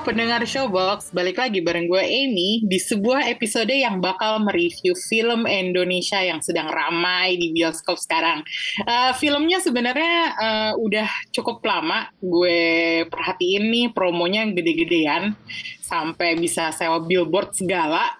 Pendengar 0.00 0.40
Showbox, 0.48 1.12
balik 1.12 1.36
lagi 1.36 1.60
bareng 1.60 1.84
gue 1.84 2.00
Amy 2.00 2.64
di 2.64 2.80
sebuah 2.80 3.28
episode 3.28 3.68
yang 3.68 4.00
bakal 4.00 4.40
mereview 4.40 4.96
film 4.96 5.44
Indonesia 5.44 6.16
yang 6.24 6.40
sedang 6.40 6.72
ramai 6.72 7.36
di 7.36 7.52
bioskop 7.52 8.00
sekarang. 8.00 8.40
Uh, 8.88 9.12
filmnya 9.20 9.60
sebenarnya 9.60 10.16
uh, 10.40 10.72
udah 10.80 11.04
cukup 11.36 11.60
lama 11.60 12.08
gue 12.16 13.04
perhatiin 13.12 13.64
nih 13.68 13.86
promonya 13.92 14.48
gede-gedean 14.48 15.36
sampai 15.84 16.38
bisa 16.40 16.72
sewa 16.72 17.04
billboard 17.04 17.52
segala. 17.52 18.19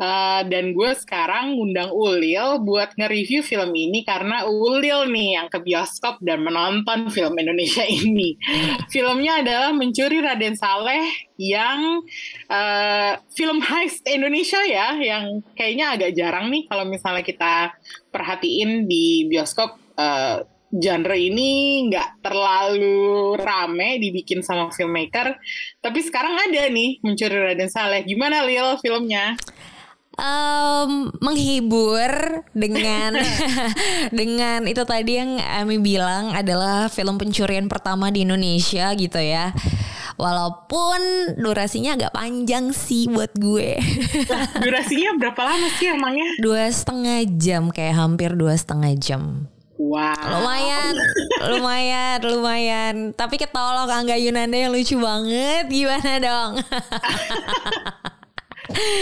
Uh, 0.00 0.40
dan 0.48 0.72
gue 0.72 0.96
sekarang 0.96 1.60
ngundang 1.60 1.92
Ulil 1.92 2.64
buat 2.64 2.96
nge-review 2.96 3.44
film 3.44 3.68
ini 3.76 4.00
karena 4.00 4.48
Ulil 4.48 5.12
nih 5.12 5.36
yang 5.36 5.52
ke 5.52 5.60
bioskop 5.60 6.16
dan 6.24 6.40
menonton 6.40 7.12
film 7.12 7.36
Indonesia 7.36 7.84
ini. 8.00 8.32
Filmnya 8.88 9.44
adalah 9.44 9.76
Mencuri 9.76 10.24
Raden 10.24 10.56
Saleh 10.56 11.04
yang 11.36 12.00
uh, 12.48 13.12
film 13.36 13.60
heist 13.60 14.00
Indonesia 14.08 14.64
ya, 14.64 14.96
yang 14.96 15.44
kayaknya 15.52 15.92
agak 15.92 16.16
jarang 16.16 16.48
nih 16.48 16.64
kalau 16.64 16.88
misalnya 16.88 17.20
kita 17.20 17.76
perhatiin 18.08 18.88
di 18.88 19.28
bioskop. 19.28 19.76
Uh, 20.00 20.48
genre 20.70 21.18
ini 21.18 21.82
nggak 21.90 22.22
terlalu 22.22 23.34
rame 23.42 23.98
dibikin 23.98 24.38
sama 24.38 24.70
filmmaker, 24.70 25.34
tapi 25.82 25.98
sekarang 25.98 26.38
ada 26.38 26.70
nih 26.70 27.02
Mencuri 27.02 27.36
Raden 27.36 27.66
Saleh. 27.66 28.06
Gimana 28.06 28.46
Lil 28.46 28.78
filmnya? 28.78 29.34
Um, 30.18 31.12
menghibur 31.22 32.42
dengan 32.50 33.14
dengan 34.18 34.66
itu 34.66 34.82
tadi 34.82 35.20
yang 35.20 35.38
Ami 35.38 35.78
bilang 35.78 36.34
adalah 36.34 36.90
film 36.90 37.20
pencurian 37.20 37.70
pertama 37.70 38.10
di 38.10 38.26
Indonesia 38.26 38.90
gitu 38.96 39.20
ya. 39.20 39.54
Walaupun 40.20 41.00
durasinya 41.40 41.96
agak 41.96 42.12
panjang 42.12 42.76
sih 42.76 43.08
buat 43.08 43.32
gue. 43.40 43.80
durasinya 44.60 45.16
berapa 45.16 45.40
lama 45.40 45.68
sih 45.80 45.96
emangnya? 45.96 46.28
Dua 46.44 46.68
setengah 46.68 47.24
jam 47.40 47.72
kayak 47.72 47.96
hampir 47.96 48.36
dua 48.36 48.52
setengah 48.52 48.92
jam. 49.00 49.48
Wow. 49.80 50.12
Lumayan, 50.12 50.92
lumayan, 51.40 52.20
lumayan. 52.20 52.94
Tapi 53.16 53.40
ketolong 53.40 53.88
Angga 53.88 54.20
Yunanda 54.20 54.60
yang 54.60 54.76
lucu 54.76 55.00
banget. 55.00 55.72
Gimana 55.72 56.20
dong? 56.20 56.52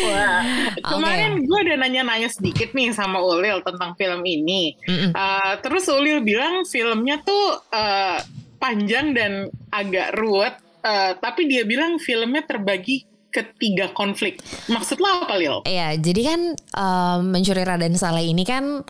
Wah, 0.09 0.43
kemarin 0.83 1.33
okay. 1.39 1.45
gue 1.47 1.59
udah 1.69 1.77
nanya-nanya 1.79 2.29
sedikit 2.31 2.73
nih 2.75 2.91
sama 2.91 3.23
Ulil 3.23 3.61
tentang 3.62 3.95
film 3.95 4.23
ini. 4.25 4.75
Mm 4.87 4.97
-mm. 4.97 5.11
Uh, 5.15 5.55
terus 5.62 5.87
Ulil 5.89 6.23
bilang 6.25 6.65
filmnya 6.67 7.21
tuh 7.23 7.62
uh, 7.73 8.19
panjang 8.59 9.15
dan 9.15 9.49
agak 9.71 10.19
ruwet, 10.19 10.59
uh, 10.83 11.15
tapi 11.19 11.47
dia 11.47 11.62
bilang 11.62 11.97
filmnya 12.03 12.43
terbagi 12.45 13.06
ketiga 13.29 13.93
konflik. 13.93 14.41
Maksud 14.73 14.99
lo 14.99 15.25
apa, 15.25 15.37
Lil? 15.37 15.62
Iya, 15.69 15.95
jadi 16.01 16.21
kan 16.34 16.41
um, 16.75 17.21
mencuri 17.31 17.62
Raden 17.62 17.95
Saleh 17.95 18.25
ini 18.25 18.43
kan 18.43 18.83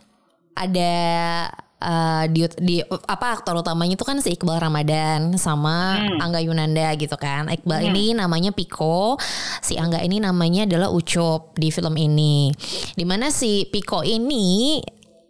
ada 0.55 0.95
uh, 1.83 2.25
di, 2.31 2.47
di 2.59 2.77
apa 2.87 3.27
aktor 3.39 3.59
utamanya 3.59 3.95
itu 3.95 4.07
kan 4.07 4.19
si 4.19 4.35
Iqbal 4.35 4.59
Ramadan 4.59 5.35
sama 5.39 5.99
hmm. 5.99 6.19
Angga 6.23 6.41
Yunanda 6.43 6.89
gitu 6.99 7.15
kan. 7.19 7.51
Iqbal 7.51 7.83
hmm. 7.83 7.89
ini 7.95 8.05
namanya 8.15 8.51
Piko, 8.55 9.19
si 9.63 9.79
Angga 9.79 10.03
ini 10.03 10.19
namanya 10.23 10.67
adalah 10.67 10.91
Ucup 10.91 11.55
di 11.59 11.71
film 11.71 11.95
ini. 11.99 12.51
Di 12.95 13.05
mana 13.07 13.31
si 13.31 13.67
Piko 13.71 14.03
ini 14.03 14.79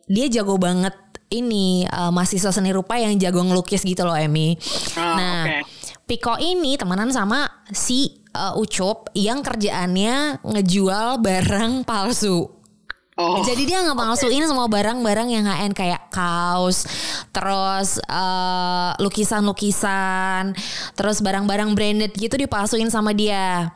dia 0.08 0.26
jago 0.32 0.56
banget 0.56 0.96
ini 1.28 1.84
uh, 1.84 2.08
mahasiswa 2.08 2.48
seni 2.48 2.72
rupa 2.72 2.96
yang 2.96 3.20
jago 3.20 3.44
ngelukis 3.44 3.84
gitu 3.84 4.08
loh 4.08 4.16
Emi. 4.16 4.56
Oh, 4.96 5.00
nah, 5.00 5.44
okay. 5.44 5.60
Piko 6.08 6.40
ini 6.40 6.80
temenan 6.80 7.12
sama 7.12 7.44
si 7.68 8.24
uh, 8.32 8.56
Ucup 8.56 9.12
yang 9.12 9.44
kerjaannya 9.44 10.40
ngejual 10.40 11.20
barang 11.20 11.84
palsu. 11.84 12.57
Oh, 13.18 13.42
Jadi 13.42 13.66
dia 13.66 13.82
nggak 13.82 13.98
palsuin 13.98 14.38
okay. 14.38 14.46
semua 14.46 14.70
barang-barang 14.70 15.26
yang 15.26 15.42
HN 15.50 15.74
kayak 15.74 16.06
kaos, 16.14 16.86
terus 17.34 17.98
uh, 18.06 18.94
lukisan-lukisan, 19.02 20.54
terus 20.94 21.18
barang-barang 21.18 21.74
branded 21.74 22.14
gitu 22.14 22.38
dipalsuin 22.38 22.86
sama 22.94 23.10
dia. 23.10 23.74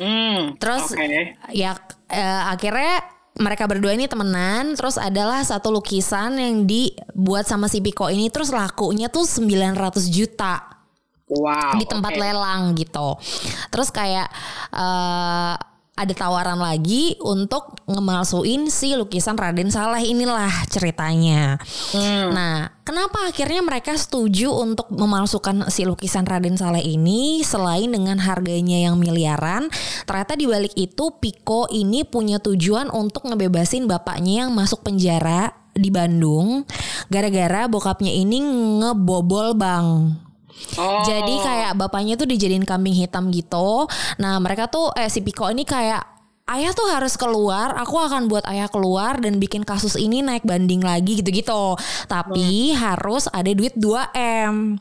Hmm, 0.00 0.56
terus 0.56 0.88
okay. 0.88 1.36
ya 1.52 1.76
uh, 2.08 2.42
akhirnya 2.48 3.04
mereka 3.36 3.68
berdua 3.68 3.92
ini 3.92 4.08
temenan 4.08 4.72
terus 4.72 4.96
adalah 4.96 5.44
satu 5.44 5.68
lukisan 5.68 6.40
yang 6.40 6.64
dibuat 6.64 7.44
sama 7.44 7.68
si 7.68 7.84
Piko 7.84 8.08
ini 8.08 8.32
terus 8.32 8.56
lakunya 8.56 9.12
tuh 9.12 9.28
900 9.28 10.08
juta. 10.08 10.80
Wow. 11.28 11.76
Di 11.76 11.84
tempat 11.84 12.12
okay. 12.12 12.20
lelang 12.24 12.72
gitu. 12.76 13.20
Terus 13.68 13.88
kayak 13.92 14.32
uh, 14.72 15.60
ada 15.92 16.16
tawaran 16.16 16.56
lagi 16.56 17.20
untuk 17.20 17.76
ngemalsuin 17.84 18.72
si 18.72 18.96
lukisan 18.96 19.36
Raden 19.36 19.68
Saleh 19.68 20.08
inilah 20.08 20.48
ceritanya. 20.72 21.60
Hmm. 21.92 22.32
Nah, 22.32 22.72
kenapa 22.80 23.28
akhirnya 23.28 23.60
mereka 23.60 23.92
setuju 23.92 24.56
untuk 24.56 24.88
memalsukan 24.88 25.68
si 25.68 25.84
lukisan 25.84 26.24
Raden 26.24 26.56
Saleh 26.56 26.80
ini 26.80 27.44
selain 27.44 27.92
dengan 27.92 28.16
harganya 28.24 28.88
yang 28.88 28.96
miliaran? 28.96 29.68
Ternyata 30.08 30.32
di 30.32 30.48
balik 30.48 30.72
itu 30.80 31.12
Piko 31.20 31.68
ini 31.68 32.08
punya 32.08 32.40
tujuan 32.40 32.88
untuk 32.88 33.28
ngebebasin 33.28 33.84
bapaknya 33.84 34.48
yang 34.48 34.50
masuk 34.56 34.80
penjara 34.80 35.52
di 35.76 35.88
Bandung 35.92 36.64
gara-gara 37.12 37.68
bokapnya 37.68 38.12
ini 38.12 38.40
ngebobol 38.80 39.52
bank. 39.56 40.31
Oh. 40.78 41.02
Jadi 41.04 41.34
kayak 41.42 41.76
bapaknya 41.76 42.14
tuh 42.14 42.28
dijadiin 42.28 42.64
kambing 42.64 42.96
hitam 42.96 43.28
gitu. 43.32 43.88
Nah 44.20 44.38
mereka 44.38 44.68
tuh 44.68 44.92
eh 44.96 45.08
si 45.08 45.20
Piko 45.24 45.48
ini 45.48 45.66
kayak 45.66 46.12
ayah 46.52 46.72
tuh 46.74 46.90
harus 46.90 47.14
keluar, 47.14 47.72
aku 47.78 47.96
akan 47.96 48.26
buat 48.26 48.44
ayah 48.50 48.66
keluar 48.68 49.16
dan 49.22 49.38
bikin 49.38 49.62
kasus 49.62 49.94
ini 49.94 50.20
naik 50.20 50.44
banding 50.44 50.82
lagi 50.82 51.22
gitu-gitu. 51.22 51.78
Tapi 52.10 52.74
hmm. 52.74 52.78
harus 52.78 53.30
ada 53.30 53.50
duit 53.52 53.72
2M. 53.78 54.76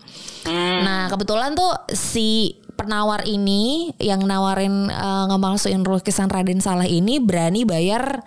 Hmm. 0.48 0.80
Nah, 0.82 1.08
kebetulan 1.08 1.54
tuh 1.54 1.72
si 1.94 2.60
penawar 2.74 3.24
ini 3.30 3.94
yang 4.02 4.26
nawarin 4.26 4.90
uh, 4.90 5.30
ngemalsuin 5.30 5.86
lukisan 5.86 6.32
Raden 6.32 6.64
Saleh 6.64 6.90
ini 6.90 7.22
berani 7.22 7.62
bayar 7.62 8.26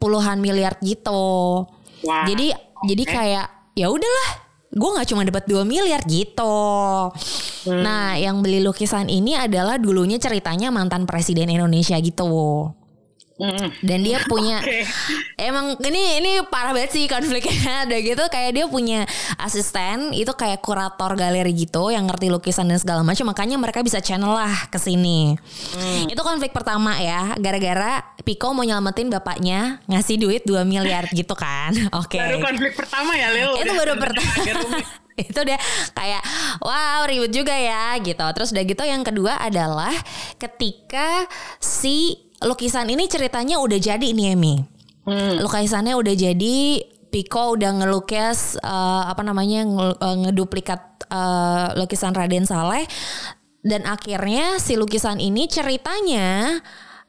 puluhan 0.00 0.40
miliar 0.40 0.80
gitu. 0.80 1.68
Wah. 2.02 2.24
Jadi 2.26 2.50
okay. 2.50 2.84
jadi 2.88 3.04
kayak 3.04 3.46
ya 3.76 3.86
udahlah 3.92 4.30
gue 4.72 4.90
nggak 4.96 5.08
cuma 5.12 5.22
dapat 5.28 5.44
2 5.44 5.68
miliar 5.68 6.00
gitu. 6.08 6.56
Hmm. 7.68 7.80
Nah, 7.84 8.16
yang 8.16 8.40
beli 8.40 8.64
lukisan 8.64 9.12
ini 9.12 9.36
adalah 9.36 9.76
dulunya 9.76 10.16
ceritanya 10.16 10.72
mantan 10.72 11.04
presiden 11.04 11.52
Indonesia 11.52 11.94
gitu. 12.00 12.72
Dan 13.82 14.06
dia 14.06 14.22
punya 14.32 14.62
okay. 14.62 14.86
emang 15.40 15.74
ini 15.82 16.22
ini 16.22 16.30
parah 16.46 16.70
banget 16.70 16.94
sih 16.94 17.04
konfliknya 17.10 17.72
ada 17.88 17.96
gitu 17.98 18.22
kayak 18.30 18.50
dia 18.54 18.66
punya 18.70 19.04
asisten 19.40 20.14
itu 20.14 20.30
kayak 20.32 20.62
kurator 20.62 21.18
galeri 21.18 21.50
gitu 21.52 21.90
yang 21.90 22.06
ngerti 22.06 22.30
lukisan 22.30 22.70
dan 22.70 22.78
segala 22.78 23.02
macam 23.02 23.28
makanya 23.30 23.58
mereka 23.58 23.82
bisa 23.82 23.98
channel 23.98 24.32
lah 24.32 24.70
ke 24.70 24.78
sini. 24.78 25.34
Hmm. 25.74 26.06
Itu 26.08 26.22
konflik 26.22 26.54
pertama 26.54 26.96
ya 27.02 27.34
gara-gara 27.38 28.02
Piko 28.22 28.54
mau 28.54 28.62
nyelamatin 28.62 29.10
bapaknya 29.10 29.82
ngasih 29.90 30.16
duit 30.22 30.42
2 30.46 30.62
miliar 30.62 31.10
gitu 31.10 31.34
kan. 31.34 31.74
Oke. 32.00 32.16
Okay. 32.16 32.22
Baru 32.22 32.38
konflik 32.38 32.72
pertama 32.78 33.12
ya 33.18 33.28
Leo. 33.34 33.58
Itu 33.58 33.72
baru 33.74 33.98
pertama. 33.98 34.32
itu 35.12 35.40
dia 35.44 35.60
kayak 35.92 36.22
wow 36.64 37.04
ribut 37.04 37.32
juga 37.34 37.52
ya 37.52 37.98
gitu. 37.98 38.22
Terus 38.32 38.54
udah 38.54 38.64
gitu 38.64 38.82
yang 38.86 39.02
kedua 39.02 39.36
adalah 39.42 39.92
ketika 40.38 41.26
si 41.58 42.16
lukisan 42.46 42.88
ini 42.90 43.06
ceritanya 43.06 43.58
udah 43.58 43.78
jadi 43.78 44.08
nih 44.12 44.34
Emi. 44.34 44.54
Hmm. 45.02 45.42
Lukisannya 45.42 45.98
udah 45.98 46.14
jadi, 46.14 46.58
Piko 47.12 47.60
udah 47.60 47.70
ngelukis 47.76 48.56
uh, 48.64 49.04
apa 49.04 49.20
namanya 49.20 49.68
uh, 50.00 50.16
ngeduplikat 50.24 51.04
uh, 51.12 51.76
lukisan 51.76 52.16
Raden 52.16 52.48
Saleh 52.48 52.88
dan 53.60 53.84
akhirnya 53.84 54.56
si 54.56 54.74
lukisan 54.80 55.20
ini 55.20 55.44
ceritanya 55.44 56.56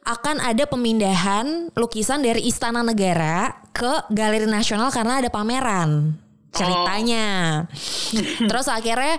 akan 0.04 0.44
ada 0.44 0.68
pemindahan 0.68 1.72
lukisan 1.74 2.20
dari 2.20 2.44
Istana 2.52 2.84
Negara 2.84 3.64
ke 3.72 4.12
Galeri 4.12 4.46
Nasional 4.46 4.92
karena 4.92 5.24
ada 5.24 5.32
pameran 5.32 6.20
ceritanya. 6.54 7.28
Oh. 7.66 8.46
Terus 8.52 8.68
akhirnya 8.68 9.16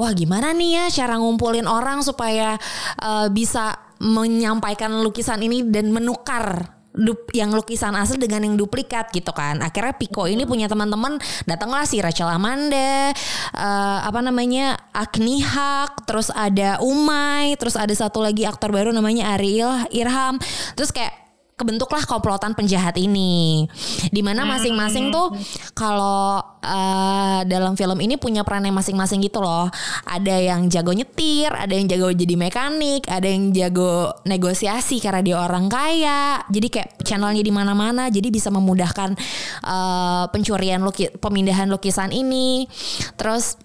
wah 0.00 0.12
gimana 0.16 0.56
nih 0.56 0.70
ya 0.80 0.84
cara 1.04 1.20
ngumpulin 1.20 1.68
orang 1.68 2.00
supaya 2.00 2.56
uh, 3.04 3.28
bisa 3.28 3.85
menyampaikan 4.00 4.92
lukisan 5.00 5.40
ini 5.40 5.64
dan 5.66 5.92
menukar 5.92 6.76
dup, 6.96 7.28
yang 7.36 7.52
lukisan 7.52 7.92
asli 7.92 8.16
dengan 8.16 8.48
yang 8.48 8.56
duplikat 8.56 9.12
gitu 9.12 9.30
kan. 9.30 9.60
Akhirnya 9.60 9.94
Piko 9.94 10.24
ini 10.24 10.48
punya 10.48 10.66
teman-teman 10.66 11.20
datanglah 11.44 11.84
si 11.84 12.00
Rachel 12.00 12.32
Amanda, 12.32 13.12
uh, 13.52 13.98
apa 14.02 14.20
namanya 14.24 14.80
Agni 14.96 15.44
Hak, 15.44 16.08
terus 16.08 16.32
ada 16.32 16.80
Umay, 16.80 17.54
terus 17.60 17.76
ada 17.76 17.92
satu 17.92 18.24
lagi 18.24 18.48
aktor 18.48 18.72
baru 18.72 18.90
namanya 18.90 19.36
Ariel 19.36 19.84
Irham. 19.92 20.40
Terus 20.72 20.90
kayak 20.90 21.25
kebentuklah 21.56 22.04
komplotan 22.04 22.52
penjahat 22.52 23.00
ini. 23.00 23.64
Di 24.12 24.20
mana 24.20 24.44
masing-masing 24.44 25.08
tuh 25.08 25.32
kalau 25.72 26.36
uh, 26.60 27.40
dalam 27.48 27.72
film 27.80 27.96
ini 28.04 28.20
punya 28.20 28.44
perannya 28.44 28.68
masing-masing 28.76 29.24
gitu 29.24 29.40
loh. 29.40 29.72
Ada 30.04 30.36
yang 30.36 30.68
jago 30.68 30.92
nyetir, 30.92 31.48
ada 31.48 31.72
yang 31.72 31.88
jago 31.88 32.12
jadi 32.12 32.36
mekanik, 32.36 33.08
ada 33.08 33.24
yang 33.24 33.56
jago 33.56 34.12
negosiasi 34.28 35.00
karena 35.00 35.24
dia 35.24 35.36
orang 35.40 35.72
kaya. 35.72 36.44
Jadi 36.52 36.68
kayak 36.68 37.00
channelnya 37.00 37.40
di 37.40 37.52
mana-mana, 37.52 38.12
jadi 38.12 38.28
bisa 38.28 38.52
memudahkan 38.52 39.16
uh, 39.64 40.28
pencurian 40.28 40.84
luki, 40.84 41.08
pemindahan 41.16 41.72
lukisan 41.72 42.12
ini. 42.12 42.68
Terus 43.16 43.56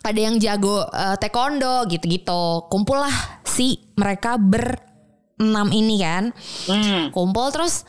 ada 0.00 0.16
yang 0.16 0.40
jago 0.40 0.80
uh, 0.80 1.20
taekwondo 1.20 1.84
gitu-gitu. 1.92 2.64
Kumpul 2.72 3.04
lah 3.04 3.44
si 3.44 3.84
mereka 4.00 4.40
ber 4.40 4.87
enam 5.38 5.68
ini 5.70 5.96
kan 6.02 6.34
hmm. 6.68 7.14
kumpul 7.14 7.48
terus 7.54 7.86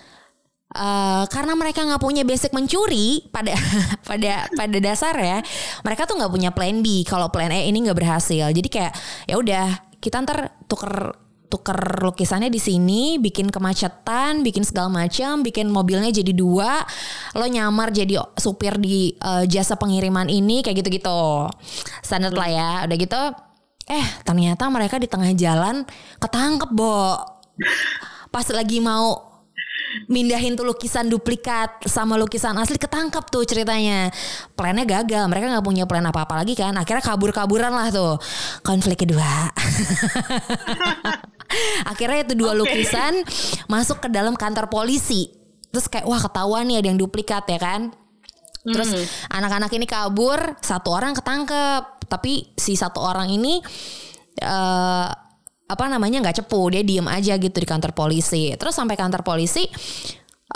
Uh, 0.70 1.26
karena 1.34 1.58
mereka 1.58 1.82
nggak 1.82 1.98
punya 1.98 2.22
basic 2.22 2.54
mencuri 2.54 3.26
pada 3.34 3.58
pada 4.10 4.46
pada 4.54 4.78
dasar 4.78 5.18
ya 5.18 5.42
mereka 5.82 6.06
tuh 6.06 6.14
nggak 6.14 6.30
punya 6.30 6.54
plan 6.54 6.86
B 6.86 7.02
kalau 7.10 7.34
plan 7.34 7.50
A 7.50 7.58
ini 7.66 7.90
nggak 7.90 7.98
berhasil 7.98 8.54
jadi 8.54 8.70
kayak 8.70 8.94
ya 9.26 9.42
udah 9.42 9.66
kita 9.98 10.22
ntar 10.22 10.62
tuker 10.70 11.18
tuker 11.50 12.06
lukisannya 12.06 12.54
di 12.54 12.62
sini, 12.62 13.18
bikin 13.18 13.50
kemacetan, 13.50 14.46
bikin 14.46 14.62
segala 14.62 15.04
macam, 15.04 15.42
bikin 15.42 15.66
mobilnya 15.68 16.14
jadi 16.14 16.30
dua, 16.32 16.86
lo 17.34 17.50
nyamar 17.50 17.90
jadi 17.90 18.22
supir 18.38 18.78
di 18.78 19.18
uh, 19.18 19.44
jasa 19.50 19.74
pengiriman 19.76 20.30
ini 20.30 20.62
kayak 20.62 20.86
gitu-gitu. 20.86 21.50
Standar 22.06 22.32
lah 22.38 22.50
ya. 22.54 22.72
Udah 22.86 22.98
gitu, 23.02 23.22
eh 23.90 24.06
ternyata 24.22 24.70
mereka 24.70 25.02
di 25.02 25.10
tengah 25.10 25.34
jalan 25.34 25.82
ketangkep, 26.22 26.70
Bo 26.70 27.18
pas 28.30 28.46
lagi 28.54 28.78
mau 28.80 29.30
mindahin 30.06 30.54
tuh 30.54 30.66
lukisan 30.66 31.10
duplikat 31.10 31.86
sama 31.90 32.14
lukisan 32.18 32.54
asli 32.58 32.78
ketangkap 32.78 33.26
tuh 33.30 33.46
ceritanya. 33.46 34.14
Plannya 34.54 34.86
gagal 34.86 35.26
mereka 35.26 35.50
nggak 35.50 35.66
punya 35.66 35.84
plan 35.90 36.06
apa 36.06 36.26
apa 36.26 36.42
lagi 36.42 36.54
kan. 36.54 36.78
Akhirnya 36.78 37.02
kabur 37.02 37.34
kaburan 37.34 37.74
lah 37.74 37.90
tuh. 37.90 38.22
Konflik 38.62 39.06
kedua. 39.06 39.26
Akhirnya 41.92 42.30
itu 42.30 42.34
dua 42.38 42.54
okay. 42.54 42.62
lukisan 42.62 43.14
masuk 43.66 44.06
ke 44.06 44.08
dalam 44.14 44.38
kantor 44.38 44.70
polisi. 44.70 45.34
Terus 45.70 45.90
kayak 45.90 46.06
wah 46.06 46.22
ketahuan 46.22 46.66
nih 46.70 46.82
ada 46.82 46.88
yang 46.94 47.00
duplikat 47.02 47.46
ya 47.50 47.60
kan? 47.62 47.94
Terus 48.60 48.92
hmm. 48.94 49.34
anak-anak 49.34 49.72
ini 49.74 49.86
kabur 49.90 50.38
satu 50.62 50.94
orang 50.94 51.18
ketangkep. 51.18 52.06
Tapi 52.10 52.58
si 52.58 52.74
satu 52.74 53.02
orang 53.06 53.30
ini 53.30 53.62
uh, 54.42 55.10
apa 55.70 55.86
namanya 55.86 56.26
nggak 56.26 56.42
cepu 56.44 56.74
dia 56.74 56.82
diem 56.82 57.06
aja 57.06 57.38
gitu 57.38 57.54
di 57.54 57.68
kantor 57.70 57.94
polisi 57.94 58.50
terus 58.58 58.74
sampai 58.74 58.98
kantor 58.98 59.22
polisi 59.22 59.70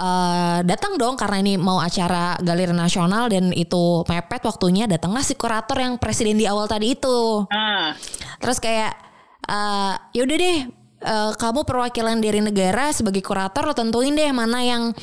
uh, 0.01 0.65
datang 0.65 0.97
dong 0.97 1.13
karena 1.13 1.37
ini 1.45 1.53
mau 1.61 1.77
acara 1.77 2.33
galeri 2.41 2.73
nasional 2.73 3.29
dan 3.29 3.53
itu 3.53 4.01
mepet 4.09 4.41
waktunya 4.41 4.89
datanglah 4.89 5.21
si 5.21 5.37
kurator 5.37 5.77
yang 5.77 6.01
presiden 6.01 6.41
di 6.41 6.49
awal 6.49 6.65
tadi 6.65 6.97
itu 6.97 7.45
ah. 7.53 7.93
terus 8.41 8.57
kayak 8.57 8.97
uh, 9.45 9.93
yaudah 10.17 10.37
deh 10.41 10.57
uh, 11.05 11.31
kamu 11.37 11.61
perwakilan 11.61 12.17
dari 12.17 12.41
negara 12.41 12.89
sebagai 12.89 13.21
kurator 13.21 13.69
lo 13.69 13.77
tentuin 13.77 14.17
deh 14.17 14.33
mana 14.33 14.65
yang 14.65 14.97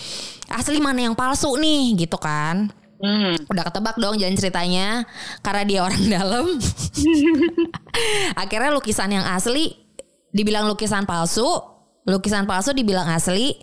asli 0.50 0.82
mana 0.82 1.06
yang 1.06 1.14
palsu 1.14 1.54
nih 1.54 1.94
gitu 1.94 2.18
kan 2.18 2.74
Hmm. 3.00 3.32
Udah 3.48 3.64
ketebak 3.64 3.96
dong 3.96 4.20
jalan 4.20 4.36
ceritanya 4.36 5.08
karena 5.40 5.62
dia 5.64 5.80
orang 5.80 6.04
dalam. 6.20 6.46
Akhirnya 8.44 8.76
lukisan 8.76 9.08
yang 9.08 9.24
asli 9.24 9.72
dibilang 10.30 10.66
lukisan 10.70 11.06
palsu, 11.06 11.46
lukisan 12.06 12.46
palsu 12.46 12.74
dibilang 12.74 13.06
asli. 13.10 13.54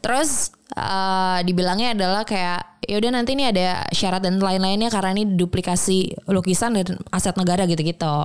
Terus 0.00 0.52
uh, 0.76 1.40
dibilangnya 1.44 1.96
adalah 1.96 2.22
kayak 2.26 2.84
ya 2.86 2.96
udah 3.02 3.10
nanti 3.10 3.34
ini 3.34 3.50
ada 3.50 3.82
syarat 3.90 4.22
dan 4.22 4.38
lain-lainnya 4.38 4.88
karena 4.88 5.18
ini 5.18 5.34
duplikasi 5.34 6.30
lukisan 6.30 6.78
dan 6.78 6.98
aset 7.10 7.34
negara 7.34 7.66
gitu-gitu. 7.66 8.16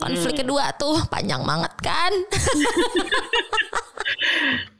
Konflik 0.00 0.34
hmm. 0.38 0.42
kedua 0.44 0.64
tuh 0.76 0.96
panjang 1.12 1.44
banget 1.44 1.72
kan. 1.80 2.12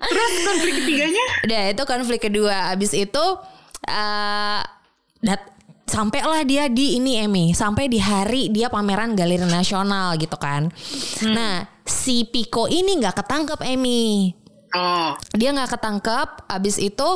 Terus 0.08 0.32
konflik 0.46 0.74
ketiganya? 0.82 1.24
Udah 1.44 1.62
itu 1.70 1.82
konflik 1.84 2.20
kedua. 2.24 2.72
Abis 2.72 2.96
itu 2.96 3.24
uh, 3.88 4.60
dat 5.20 5.40
sampailah 5.88 6.44
dia 6.44 6.68
di 6.68 7.00
ini 7.00 7.20
Emi 7.24 7.56
sampai 7.56 7.88
di 7.88 7.96
hari 7.96 8.52
dia 8.52 8.68
pameran 8.68 9.16
galeri 9.16 9.44
nasional 9.44 10.16
gitu 10.20 10.36
kan. 10.36 10.72
Hmm. 11.20 11.32
Nah 11.32 11.54
si 11.88 12.28
Piko 12.28 12.68
ini 12.68 13.00
nggak 13.00 13.24
ketangkep 13.24 13.60
Emi. 13.64 14.32
Oh. 14.76 15.16
Dia 15.32 15.50
nggak 15.56 15.80
ketangkep. 15.80 16.28
Abis 16.48 16.76
itu 16.76 17.08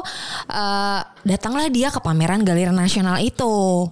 uh, 0.49 1.01
datanglah 1.23 1.69
dia 1.69 1.93
ke 1.93 2.01
pameran 2.01 2.43
galeri 2.43 2.73
nasional 2.73 3.21
itu. 3.21 3.89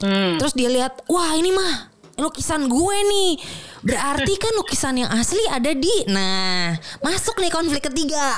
Hmm. 0.00 0.40
Terus 0.40 0.56
dia 0.56 0.68
lihat, 0.72 1.04
wah 1.08 1.36
ini 1.36 1.52
mah 1.52 1.92
lukisan 2.20 2.68
gue 2.68 2.96
nih. 3.08 3.32
Berarti 3.80 4.32
kan 4.36 4.52
lukisan 4.56 5.00
yang 5.00 5.10
asli 5.12 5.40
ada 5.48 5.72
di. 5.72 5.94
Nah, 6.12 6.76
masuk 7.00 7.40
nih 7.40 7.52
konflik 7.52 7.88
ketiga. 7.88 8.36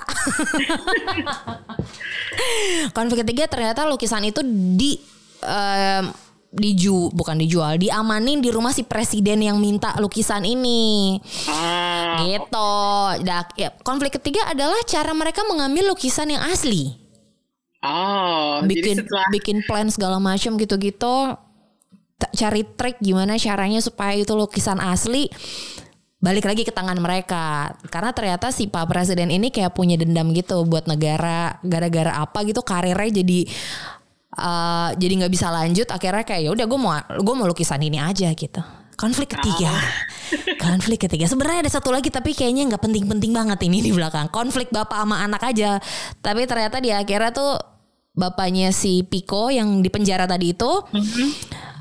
konflik 2.97 3.27
ketiga 3.27 3.51
ternyata 3.51 3.87
lukisan 3.91 4.23
itu 4.23 4.43
di 4.79 4.99
um, 5.43 6.15
diju 6.53 7.09
bukan 7.17 7.41
dijual 7.41 7.81
diamanin 7.81 8.45
di 8.45 8.53
rumah 8.53 8.77
si 8.77 8.85
presiden 8.85 9.41
yang 9.41 9.57
minta 9.57 9.97
lukisan 9.97 10.45
ini. 10.45 11.17
Ah, 11.49 12.21
gitu. 12.21 12.75
Nah, 13.25 13.49
ya, 13.57 13.73
konflik 13.81 14.21
ketiga 14.21 14.45
adalah 14.53 14.77
cara 14.85 15.17
mereka 15.17 15.41
mengambil 15.49 15.97
lukisan 15.97 16.29
yang 16.29 16.45
asli. 16.53 17.01
Oh 17.83 18.63
bikin 18.63 19.03
setelah... 19.03 19.27
bikin 19.35 19.59
plan 19.67 19.91
segala 19.91 20.23
macam 20.23 20.55
gitu-gitu. 20.55 21.35
Cari 22.23 22.63
trik 22.79 23.03
gimana 23.03 23.35
caranya 23.35 23.83
supaya 23.83 24.15
itu 24.15 24.31
lukisan 24.39 24.79
asli 24.79 25.27
balik 26.23 26.47
lagi 26.47 26.63
ke 26.63 26.71
tangan 26.71 27.03
mereka. 27.03 27.75
Karena 27.91 28.15
ternyata 28.15 28.55
si 28.55 28.71
pak 28.71 28.87
presiden 28.87 29.35
ini 29.35 29.51
kayak 29.51 29.75
punya 29.75 29.99
dendam 29.99 30.31
gitu 30.31 30.63
buat 30.63 30.87
negara 30.87 31.59
gara-gara 31.67 32.23
apa 32.23 32.47
gitu 32.47 32.63
karirnya 32.63 33.11
jadi 33.27 33.51
uh, 34.37 34.91
jadi 34.97 35.13
nggak 35.25 35.33
bisa 35.33 35.53
lanjut 35.53 35.89
akhirnya 35.89 36.25
kayak 36.25 36.43
ya 36.47 36.51
udah 36.53 36.67
gue 36.69 36.79
mau 36.79 36.93
gue 37.01 37.35
mau 37.35 37.47
lukisan 37.49 37.81
ini 37.83 37.99
aja 38.01 38.31
gitu. 38.33 38.63
Konflik 38.93 39.35
ketiga. 39.35 39.73
Ah. 39.73 39.83
konflik 40.69 41.09
ketiga. 41.09 41.27
Sebenarnya 41.27 41.67
ada 41.67 41.73
satu 41.73 41.91
lagi 41.91 42.13
tapi 42.13 42.37
kayaknya 42.37 42.71
nggak 42.71 42.83
penting-penting 42.87 43.33
banget 43.35 43.59
ini 43.67 43.83
di 43.83 43.91
belakang. 43.91 44.31
Konflik 44.31 44.71
bapak 44.71 44.95
sama 44.95 45.25
anak 45.27 45.43
aja. 45.43 45.83
Tapi 46.23 46.47
ternyata 46.47 46.79
di 46.79 46.95
akhirnya 46.95 47.35
tuh 47.35 47.59
bapaknya 48.15 48.71
si 48.71 49.03
Piko 49.03 49.49
yang 49.49 49.81
di 49.81 49.89
penjara 49.89 50.29
tadi 50.29 50.53
itu 50.53 50.71
mm 50.93 51.03
-hmm 51.03 51.72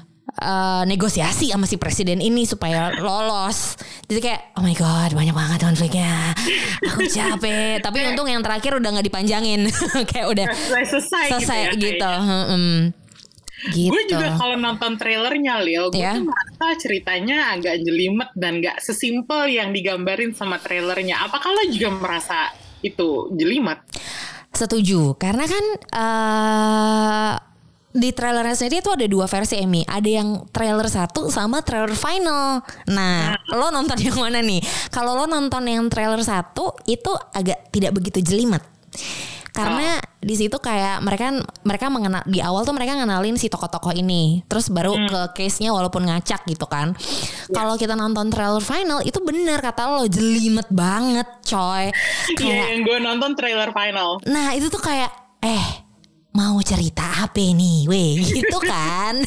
uh, 0.41 0.83
negosiasi 0.89 1.53
sama 1.53 1.69
si 1.69 1.77
presiden 1.77 2.17
ini 2.19 2.43
supaya 2.49 2.91
lolos. 2.97 3.77
Jadi 4.09 4.19
kayak 4.19 4.41
oh 4.57 4.65
my 4.65 4.73
god 4.73 5.13
banyak 5.13 5.35
banget 5.37 5.59
konfliknya. 5.61 6.33
Aku 6.89 7.05
capek. 7.05 7.79
Tapi 7.79 7.97
untung 8.09 8.27
yang 8.27 8.41
terakhir 8.41 8.81
udah 8.81 8.89
nggak 8.97 9.07
dipanjangin. 9.07 9.69
kayak 10.11 10.27
udah 10.27 10.45
selesai, 10.89 11.37
selesai 11.37 11.59
gitu. 11.77 11.77
Ya. 11.77 11.81
gitu. 11.95 12.11
Hmm, 12.51 12.79
Gitu. 13.69 13.93
Gue 13.93 14.09
juga 14.09 14.33
kalau 14.41 14.57
nonton 14.57 14.97
trailernya 14.97 15.61
Lil, 15.61 15.93
gue 15.93 16.01
yeah. 16.01 16.17
tuh 16.17 16.25
merasa 16.25 16.81
ceritanya 16.81 17.53
agak 17.53 17.77
jelimet 17.85 18.33
dan 18.33 18.57
gak 18.57 18.81
sesimpel 18.81 19.53
yang 19.53 19.69
digambarin 19.69 20.33
sama 20.33 20.57
trailernya. 20.57 21.21
Apakah 21.21 21.53
lo 21.53 21.69
juga 21.69 21.93
merasa 21.93 22.49
itu 22.81 23.29
jelimet? 23.37 23.77
Setuju, 24.49 25.13
karena 25.21 25.45
kan 25.45 25.65
uh, 25.93 27.33
di 27.91 28.09
trailernya 28.15 28.55
sendiri 28.55 28.79
itu 28.79 28.91
ada 28.91 29.05
dua 29.07 29.27
versi 29.27 29.59
Emi. 29.59 29.83
Ada 29.83 30.09
yang 30.09 30.47
trailer 30.49 30.87
satu 30.87 31.27
sama 31.27 31.59
trailer 31.61 31.91
final. 31.95 32.63
Nah, 32.87 33.35
nah, 33.35 33.55
lo 33.55 33.67
nonton 33.69 33.99
yang 33.99 34.17
mana 34.17 34.39
nih? 34.39 34.63
Kalau 34.89 35.15
lo 35.15 35.27
nonton 35.27 35.63
yang 35.67 35.87
trailer 35.91 36.19
satu 36.23 36.75
itu 36.87 37.11
agak 37.35 37.69
tidak 37.71 37.91
begitu 37.95 38.23
jelimet. 38.23 38.63
Karena 39.51 39.99
oh. 39.99 40.23
di 40.23 40.35
situ 40.39 40.55
kayak 40.63 41.03
mereka 41.03 41.27
mereka 41.67 41.91
mengenal 41.91 42.23
di 42.23 42.39
awal 42.39 42.63
tuh 42.63 42.71
mereka 42.71 42.95
ngenalin 42.95 43.35
si 43.35 43.51
tokoh-tokoh 43.51 43.91
ini, 43.91 44.47
terus 44.47 44.71
baru 44.71 44.95
hmm. 44.95 45.07
ke 45.11 45.21
case-nya 45.43 45.75
walaupun 45.75 46.07
ngacak 46.07 46.47
gitu 46.47 46.63
kan. 46.71 46.95
Yeah. 46.95 47.59
Kalau 47.59 47.75
kita 47.75 47.99
nonton 47.99 48.31
trailer 48.31 48.63
final 48.63 49.03
itu 49.03 49.19
bener 49.19 49.59
kata 49.59 49.91
lo 49.91 50.07
jelimet 50.07 50.71
banget, 50.71 51.27
coy. 51.43 51.91
Iya, 52.39 52.79
yang 52.79 52.87
gue 52.87 52.97
nonton 53.03 53.35
trailer 53.35 53.75
final. 53.75 54.23
Nah, 54.23 54.55
itu 54.55 54.71
tuh 54.71 54.79
kayak 54.79 55.11
eh 55.43 55.90
mau 56.31 56.57
cerita 56.63 57.27
apa 57.27 57.43
nih, 57.43 57.87
weh 57.91 58.15
gitu 58.39 58.57
kan? 58.63 59.19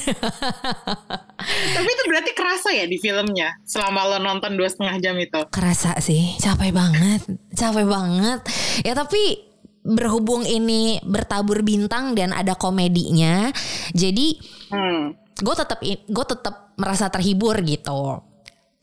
tapi 1.75 1.89
itu 1.89 2.03
berarti 2.09 2.33
kerasa 2.33 2.73
ya 2.73 2.89
di 2.89 2.97
filmnya 2.97 3.53
selama 3.63 4.17
lo 4.17 4.19
nonton 4.19 4.57
dua 4.57 4.69
setengah 4.69 4.97
jam 5.01 5.17
itu? 5.21 5.41
Kerasa 5.53 6.01
sih, 6.01 6.37
capek 6.41 6.73
banget, 6.73 7.21
capek 7.53 7.85
banget. 7.85 8.41
Ya 8.81 8.97
tapi 8.97 9.45
berhubung 9.85 10.49
ini 10.49 10.97
bertabur 11.05 11.61
bintang 11.61 12.17
dan 12.17 12.33
ada 12.33 12.57
komedinya, 12.57 13.53
jadi 13.93 14.41
Hmm. 14.73 15.13
gue 15.37 15.55
tetap 15.55 15.79
gue 15.85 16.25
tetap 16.27 16.73
merasa 16.75 17.07
terhibur 17.07 17.61
gitu. 17.61 18.25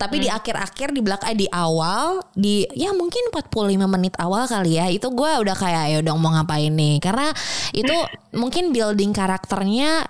Tapi 0.02 0.16
di 0.18 0.30
akhir-akhir 0.34 0.98
di 0.98 1.02
belakang 1.06 1.38
eh, 1.38 1.38
di 1.46 1.48
awal 1.54 2.26
di 2.34 2.66
ya 2.74 2.90
mungkin 2.98 3.30
45 3.30 3.86
menit 3.86 4.18
awal 4.18 4.50
kali 4.50 4.82
ya 4.82 4.90
itu 4.90 5.06
gue 5.14 5.32
udah 5.46 5.54
kayak 5.54 5.86
ya 5.94 5.98
udah 6.02 6.14
mau 6.18 6.34
ngapain 6.34 6.74
nih? 6.74 6.98
Karena 6.98 7.30
itu 7.70 7.94
mungkin 8.42 8.74
building 8.74 9.14
karakternya 9.14 10.10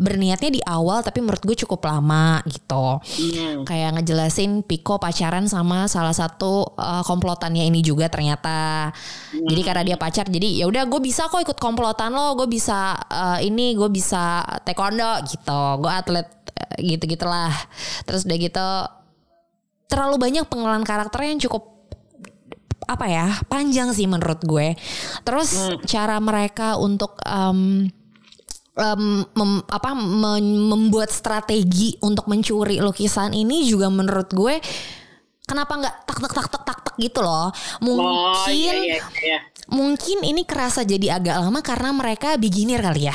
berniatnya 0.00 0.48
di 0.48 0.62
awal 0.64 1.04
tapi 1.04 1.20
menurut 1.20 1.44
gue 1.44 1.56
cukup 1.64 1.84
lama 1.84 2.40
gitu. 2.48 3.00
Hmm. 3.00 3.68
kayak 3.68 4.00
ngejelasin 4.00 4.64
Piko 4.64 4.96
pacaran 4.96 5.44
sama 5.44 5.88
salah 5.92 6.16
satu 6.16 6.72
uh, 6.76 7.04
komplotannya 7.04 7.68
ini 7.68 7.84
juga 7.84 8.08
ternyata. 8.08 8.92
Jadi 9.32 9.60
karena 9.60 9.82
dia 9.84 9.96
pacar 10.00 10.28
jadi 10.28 10.64
ya 10.64 10.68
udah 10.68 10.84
gue 10.88 11.00
bisa 11.00 11.28
kok 11.28 11.40
ikut 11.40 11.56
komplotan 11.60 12.12
lo 12.16 12.32
gue 12.36 12.48
bisa 12.48 12.96
uh, 12.96 13.38
ini 13.40 13.76
gue 13.76 13.88
bisa 13.92 14.40
taekwondo 14.64 15.20
gitu 15.28 15.62
gue 15.84 15.92
atlet 15.92 16.28
gitu 16.80 17.04
gitulah 17.04 17.52
terus 18.08 18.24
udah 18.24 18.38
gitu 18.40 18.68
terlalu 19.90 20.16
banyak 20.16 20.46
pengenalan 20.46 20.86
karakter 20.86 21.20
yang 21.26 21.42
cukup 21.42 21.66
apa 22.86 23.06
ya 23.06 23.26
panjang 23.46 23.90
sih 23.90 24.06
menurut 24.06 24.40
gue. 24.42 24.74
Terus 25.22 25.50
cara 25.84 26.16
mereka 26.18 26.74
untuk 26.74 27.18
um, 27.22 27.86
em, 28.74 29.04
mem- 29.36 29.66
apa 29.66 29.90
membuat 30.70 31.10
strategi 31.10 31.98
untuk 32.00 32.26
mencuri 32.26 32.80
lukisan 32.80 33.30
ini 33.30 33.66
juga 33.66 33.90
menurut 33.90 34.30
gue 34.30 34.58
kenapa 35.44 35.72
nggak 35.76 35.94
tak 36.06 36.18
tak 36.18 36.32
tak 36.32 36.46
tak 36.46 36.62
tak 36.62 36.78
tak 36.86 36.94
gitu 36.96 37.20
loh 37.20 37.50
mungkin 37.82 38.06
Oh 38.06 38.46
iya 38.48 38.72
iya 38.78 38.98
iya. 39.20 39.38
Mungkin 39.70 40.26
ini 40.26 40.42
kerasa 40.42 40.82
jadi 40.82 41.22
agak 41.22 41.46
lama 41.46 41.62
karena 41.62 41.94
mereka 41.94 42.34
beginner 42.34 42.82
kali 42.82 43.06
ya. 43.06 43.14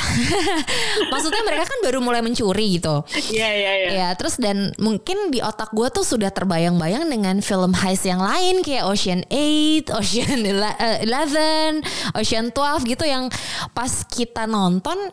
Maksudnya 1.11 1.43
mereka 1.43 1.67
kan 1.67 1.79
baru 1.83 1.99
mulai 1.99 2.23
mencuri 2.23 2.79
gitu. 2.79 3.03
Iya 3.35 3.49
iya 3.51 3.71
iya. 3.75 3.89
Ya 3.91 4.07
terus 4.15 4.39
dan 4.39 4.71
mungkin 4.79 5.35
di 5.35 5.43
otak 5.43 5.75
gue 5.75 5.91
tuh 5.91 6.07
sudah 6.07 6.31
terbayang-bayang 6.31 7.11
dengan 7.11 7.43
film 7.43 7.75
heist 7.75 8.07
yang 8.07 8.23
lain 8.23 8.63
kayak 8.63 8.87
Ocean 8.87 9.27
8, 9.27 9.91
Ocean 9.99 10.39
Ele- 10.47 10.79
eh, 10.79 11.03
11, 11.03 11.83
Ocean 12.15 12.55
12 12.55 12.87
gitu 12.87 13.03
yang 13.03 13.27
pas 13.75 13.91
kita 14.07 14.47
nonton 14.47 15.11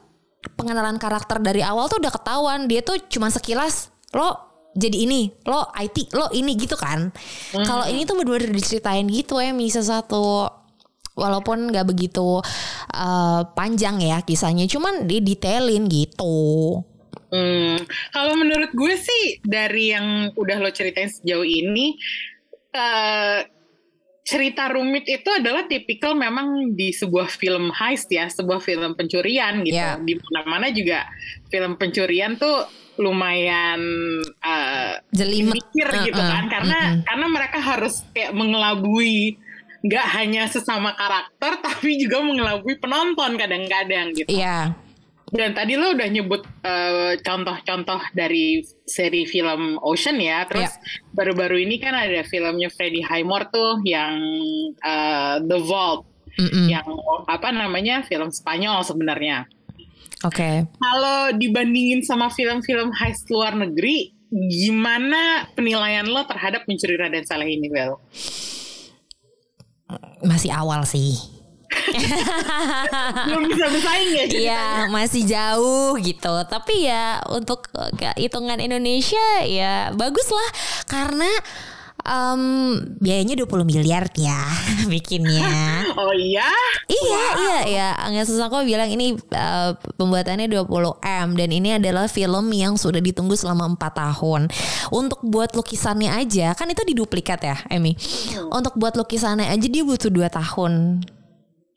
pengenalan 0.54 0.98
karakter 0.98 1.42
dari 1.42 1.66
awal 1.66 1.90
tuh 1.90 1.98
udah 1.98 2.14
ketahuan. 2.14 2.70
Dia 2.70 2.86
tuh 2.86 3.02
cuma 3.10 3.34
sekilas 3.34 3.90
lo 4.14 4.54
jadi 4.72 5.04
ini 5.04 5.28
lo 5.44 5.68
IT 5.74 6.14
lo 6.14 6.30
ini 6.30 6.54
gitu 6.54 6.78
kan. 6.78 7.10
Kalau 7.66 7.84
ini 7.90 8.06
tuh 8.06 8.14
bener-bener 8.14 8.54
diceritain 8.54 9.04
gitu 9.10 9.42
ya 9.42 9.50
bisa 9.52 9.82
satu 9.82 10.46
walaupun 11.14 11.72
nggak 11.72 11.88
begitu 11.88 12.40
eh, 12.94 13.40
panjang 13.52 14.00
ya 14.00 14.20
kisahnya 14.24 14.64
cuman 14.68 15.04
didetailin 15.08 15.88
gitu 15.90 16.80
Hmm, 17.32 17.80
kalau 18.12 18.36
menurut 18.36 18.76
gue 18.76 18.92
sih 18.92 19.40
dari 19.40 19.96
yang 19.96 20.36
udah 20.36 20.60
lo 20.60 20.68
ceritain 20.68 21.08
sejauh 21.08 21.48
ini, 21.48 21.96
eh, 22.76 23.40
cerita 24.20 24.68
rumit 24.68 25.08
itu 25.08 25.32
adalah 25.32 25.64
tipikal 25.64 26.12
memang 26.12 26.76
di 26.76 26.92
sebuah 26.92 27.32
film 27.32 27.72
heist 27.72 28.12
ya, 28.12 28.28
sebuah 28.28 28.60
film 28.60 28.92
pencurian 29.00 29.64
gitu. 29.64 29.80
Ya. 29.80 29.96
Di 29.96 30.12
mana-mana 30.28 30.68
juga 30.76 31.08
film 31.48 31.80
pencurian 31.80 32.36
tuh 32.36 32.68
lumayan 33.00 33.80
eh, 34.20 35.00
Jelimet. 35.16 35.56
mikir 35.56 35.88
gitu 36.12 36.20
Uh-uh, 36.20 36.28
kan, 36.36 36.44
karena 36.52 36.78
mm-mm. 36.92 37.04
karena 37.08 37.26
mereka 37.32 37.58
harus 37.64 38.04
kayak 38.12 38.36
mengelabui 38.36 39.40
nggak 39.82 40.06
hanya 40.14 40.46
sesama 40.46 40.94
karakter 40.94 41.58
tapi 41.58 41.98
juga 41.98 42.22
mengelabui 42.22 42.78
penonton 42.78 43.34
kadang-kadang 43.34 44.14
gitu. 44.14 44.30
Iya 44.30 44.78
Dan 45.32 45.56
tadi 45.56 45.80
lo 45.80 45.96
udah 45.96 46.08
nyebut 46.12 46.44
eh, 46.60 47.16
contoh-contoh 47.24 48.12
dari 48.12 48.60
seri 48.84 49.24
film 49.24 49.80
Ocean 49.80 50.20
ya. 50.20 50.44
Terus 50.44 50.76
baru-baru 51.16 51.64
ini 51.64 51.80
kan 51.80 51.96
ada 51.96 52.20
filmnya 52.28 52.68
Freddie 52.68 53.00
Highmore 53.00 53.48
tuh 53.48 53.80
yang 53.80 54.20
eh, 54.76 55.36
The 55.40 55.58
Vault. 55.64 56.04
Mm-mm. 56.36 56.68
Yang 56.68 56.84
apa 57.28 57.48
namanya 57.48 58.04
film 58.04 58.28
Spanyol 58.28 58.84
sebenarnya. 58.84 59.48
Oke. 60.22 60.68
Kalau 60.68 61.32
dibandingin 61.34 62.04
sama 62.04 62.28
film-film 62.28 62.92
heist 62.94 63.26
luar 63.32 63.56
negeri, 63.56 64.12
gimana 64.32 65.48
penilaian 65.56 66.06
lo 66.06 66.28
terhadap 66.28 66.68
Mencuri 66.68 66.94
Raden 67.00 67.26
Saleh 67.26 67.56
ini, 67.56 67.68
Bel? 67.72 67.98
Masih 70.22 70.50
awal 70.50 70.84
sih. 70.84 71.16
Belum 73.28 73.48
bisa 73.48 73.64
bersaing 73.68 74.10
ya? 74.12 74.24
Iya, 74.28 74.64
masih 74.88 75.24
jauh 75.24 75.96
gitu. 75.98 76.34
Tapi 76.44 76.84
ya 76.84 77.24
untuk 77.32 77.64
ke- 77.96 78.16
hitungan 78.20 78.60
Indonesia 78.60 79.40
ya 79.44 79.88
bagus 79.92 80.28
lah 80.28 80.48
karena 80.84 81.28
em, 82.02 82.42
biayanya 82.98 83.34
20 83.38 83.62
miliar 83.64 84.10
ya 84.14 84.42
bikinnya. 84.92 85.86
Oh 85.94 86.12
iya? 86.12 86.46
Iya, 86.86 87.22
iya, 87.38 87.58
iya. 87.66 87.88
Angga 87.96 88.22
Susako 88.22 88.62
bilang 88.62 88.90
ini 88.90 89.14
eh, 89.16 89.70
pembuatannya 89.96 90.46
20 90.46 90.68
M 91.00 91.28
dan 91.34 91.50
ini 91.50 91.78
adalah 91.78 92.06
film 92.06 92.50
yang 92.50 92.74
sudah 92.74 92.98
ditunggu 92.98 93.34
selama 93.34 93.70
4 93.74 93.80
tahun. 93.94 94.42
Untuk 94.90 95.22
buat 95.22 95.54
lukisannya 95.54 96.12
aja, 96.12 96.52
kan 96.52 96.68
itu 96.68 96.82
diduplikat 96.84 97.40
ya, 97.40 97.56
Emi. 97.68 97.94
Untuk 98.50 98.74
buat 98.76 98.94
lukisannya 98.94 99.48
aja 99.48 99.66
dia 99.66 99.82
butuh 99.82 100.10
2 100.10 100.26
tahun. 100.28 100.72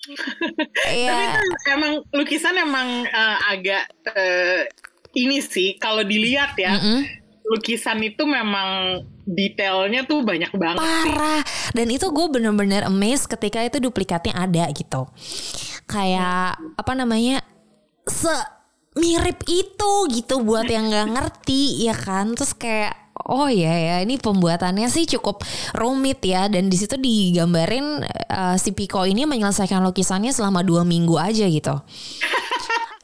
Tapi 0.86 1.02
Iya. 1.02 1.34
itu 1.34 1.42
emang 1.72 1.94
lukisan 2.14 2.54
emang 2.56 2.88
eh, 3.04 3.38
agak 3.50 3.84
eh, 4.14 4.70
ini 5.16 5.42
sih 5.42 5.80
kalau 5.80 6.06
dilihat 6.06 6.54
ya 6.56 6.78
Mm-mm. 6.78 7.25
Lukisan 7.46 8.02
itu 8.02 8.26
memang 8.26 9.02
detailnya 9.26 10.06
tuh 10.06 10.26
banyak 10.26 10.50
banget. 10.58 10.82
Parah. 10.82 11.42
Dan 11.74 11.88
itu 11.94 12.10
gue 12.10 12.28
bener-bener 12.30 12.86
amazed 12.86 13.30
ketika 13.30 13.62
itu 13.62 13.78
duplikatnya 13.78 14.34
ada 14.34 14.66
gitu. 14.74 15.06
Kayak 15.86 16.58
apa 16.78 16.92
namanya? 16.98 17.46
Se 18.06 18.34
mirip 18.96 19.44
itu 19.50 19.92
gitu 20.14 20.42
buat 20.42 20.66
yang 20.66 20.90
nggak 20.90 21.10
ngerti 21.14 21.86
ya 21.86 21.94
kan. 21.94 22.34
Terus 22.34 22.58
kayak 22.58 23.06
oh 23.30 23.50
ya 23.50 23.74
ya 23.74 23.96
ini 24.06 24.20
pembuatannya 24.22 24.86
sih 24.92 25.10
cukup 25.18 25.42
rumit 25.74 26.22
ya 26.22 26.52
dan 26.52 26.70
di 26.70 26.78
situ 26.78 27.00
digambarin 27.00 28.06
eh, 28.10 28.56
si 28.62 28.76
Piko 28.76 29.08
ini 29.08 29.26
menyelesaikan 29.26 29.82
lukisannya 29.82 30.30
selama 30.36 30.62
dua 30.62 30.86
minggu 30.86 31.18
aja 31.18 31.46
gitu. 31.50 31.76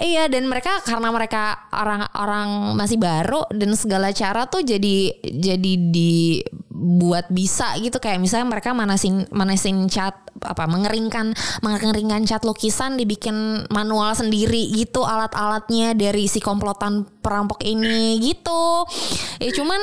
Iya 0.01 0.25
dan 0.33 0.49
mereka 0.49 0.81
karena 0.81 1.13
mereka 1.13 1.69
orang-orang 1.69 2.73
masih 2.73 2.97
baru 2.97 3.45
dan 3.53 3.77
segala 3.77 4.09
cara 4.09 4.49
tuh 4.49 4.65
jadi 4.65 5.13
jadi 5.21 5.73
dibuat 5.93 7.29
bisa 7.29 7.77
gitu 7.77 8.01
kayak 8.01 8.17
misalnya 8.17 8.49
mereka 8.49 8.73
manasin 8.73 9.29
manasin 9.29 9.85
cat 9.85 10.17
apa 10.41 10.65
mengeringkan 10.65 11.37
mengeringkan 11.61 12.25
cat 12.25 12.41
lukisan 12.41 12.97
dibikin 12.97 13.61
manual 13.69 14.17
sendiri 14.17 14.73
gitu 14.73 15.05
alat-alatnya 15.05 15.93
dari 15.93 16.25
si 16.25 16.41
komplotan 16.41 17.05
perampok 17.21 17.61
ini 17.61 18.17
gitu. 18.25 18.89
Ya 19.37 19.53
cuman 19.53 19.81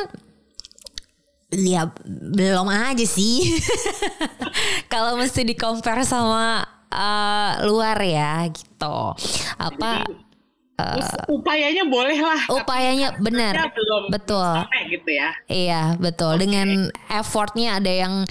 ya 1.54 1.94
belum 2.34 2.66
aja 2.66 3.06
sih. 3.06 3.54
Kalau 4.92 5.14
mesti 5.14 5.46
di 5.46 5.54
compare 5.54 6.02
sama 6.02 6.77
eh, 6.88 7.52
luar 7.64 7.98
ya 8.00 8.44
gitu. 8.48 8.98
Apa 9.56 10.04
Us- 10.78 11.26
upayanya 11.26 11.90
boleh 11.90 12.22
lah. 12.22 12.38
upayanya 12.54 13.18
benar. 13.18 13.50
Betul. 14.14 14.62
sampai 14.62 14.86
gitu 14.86 15.10
ya. 15.10 15.34
Iya 15.50 15.82
betul 15.98 16.38
dengan 16.38 16.86
effortnya 17.10 17.82
ada 17.82 17.90
yang 17.90 18.22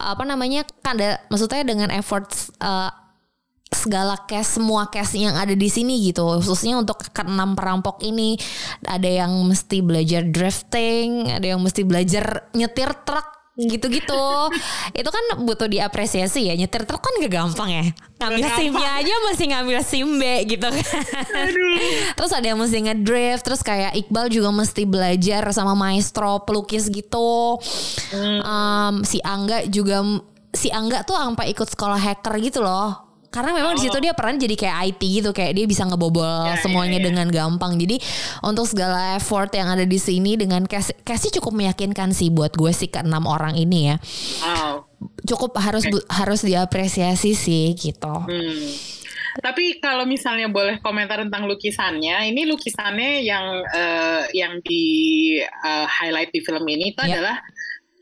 apa 0.00 0.22
namanya 0.24 0.64
kan 0.80 0.96
ada 0.96 1.20
maksudnya 1.28 1.60
dengan 1.68 1.92
effort 1.92 2.32
eh, 2.64 2.90
segala 3.72 4.20
case 4.28 4.60
semua 4.60 4.88
case 4.88 5.16
yang 5.16 5.36
ada 5.36 5.56
di 5.56 5.68
sini 5.68 6.00
gitu 6.04 6.40
khususnya 6.40 6.76
untuk 6.76 7.00
keenam 7.12 7.56
perampok 7.56 8.04
ini 8.04 8.36
ada 8.84 9.08
yang 9.08 9.32
mesti 9.48 9.80
belajar 9.80 10.28
drifting 10.28 11.32
ada 11.32 11.56
yang 11.56 11.60
mesti 11.60 11.80
belajar 11.84 12.52
nyetir 12.52 12.92
truk 13.04 13.41
gitu-gitu. 13.68 14.24
Itu 14.96 15.10
kan 15.10 15.24
butuh 15.44 15.68
diapresiasi 15.68 16.48
ya. 16.48 16.54
Nyetir 16.54 16.86
truk 16.88 17.02
kan 17.02 17.12
gak 17.20 17.32
gampang 17.32 17.70
ya. 17.70 17.84
Ngambil 18.22 18.38
Gak 18.46 18.54
simnya 18.58 18.90
aja 19.02 19.14
masih 19.26 19.46
ngambil 19.50 19.78
sim 19.82 20.08
B 20.18 20.22
gitu 20.46 20.66
kan. 20.66 20.86
Terus 22.16 22.32
ada 22.32 22.46
yang 22.46 22.58
mesti 22.58 22.78
ngedrift 22.78 23.42
terus 23.44 23.60
kayak 23.60 23.92
Iqbal 23.98 24.30
juga 24.30 24.50
mesti 24.54 24.82
belajar 24.86 25.42
sama 25.52 25.74
maestro 25.74 26.42
pelukis 26.46 26.86
gitu. 26.88 27.58
Em, 28.16 28.94
si 29.02 29.18
Angga 29.22 29.66
juga 29.66 30.02
si 30.52 30.68
Angga 30.68 31.02
tuh 31.02 31.16
sampai 31.16 31.50
ikut 31.50 31.68
sekolah 31.68 31.98
hacker 31.98 32.36
gitu 32.40 32.60
loh 32.60 33.11
karena 33.32 33.50
memang 33.50 33.72
di 33.72 33.82
situ 33.82 33.96
dia 33.96 34.12
peran 34.12 34.36
jadi 34.36 34.52
kayak 34.52 34.76
IT 34.86 35.02
gitu 35.02 35.30
kayak 35.32 35.52
dia 35.52 35.64
bisa 35.64 35.82
ngebobol 35.82 36.22
Ya, 36.44 36.60
semuanya 36.60 36.96
ya, 36.96 37.02
ya. 37.02 37.06
dengan 37.08 37.26
gampang 37.28 37.74
jadi 37.74 37.96
untuk 38.40 38.64
segala 38.64 39.16
effort 39.16 39.48
yang 39.50 39.66
ada 39.66 39.82
di 39.82 39.96
sini 39.96 40.36
dengan 40.36 40.62
cast 40.62 40.92
castnya 41.00 41.32
cukup 41.34 41.56
meyakinkan 41.56 42.12
sih 42.12 42.28
buat 42.28 42.52
gue 42.52 42.70
sih 42.70 42.86
ke 42.86 43.00
enam 43.00 43.24
orang 43.24 43.56
ini 43.56 43.88
ya 43.88 43.96
Wow. 44.38 44.84
cukup 45.24 45.56
harus 45.56 45.82
bu- 45.84 46.06
harus 46.06 46.42
diapresiasi 46.42 47.32
sih 47.32 47.72
gitu. 47.72 48.12
Hmm. 48.22 48.62
Tapi 49.32 49.80
kalau 49.80 50.04
misalnya 50.04 50.44
boleh 50.46 50.76
komentar 50.78 51.16
tentang 51.18 51.48
lukisannya, 51.48 52.28
ini 52.28 52.44
lukisannya 52.44 53.24
yang 53.24 53.64
uh, 53.64 54.28
yang 54.30 54.60
di 54.60 54.84
uh, 55.40 55.88
highlight 55.88 56.28
di 56.28 56.44
film 56.44 56.68
ini 56.68 56.92
itu 56.92 57.00
Ya. 57.00 57.16
adalah 57.16 57.40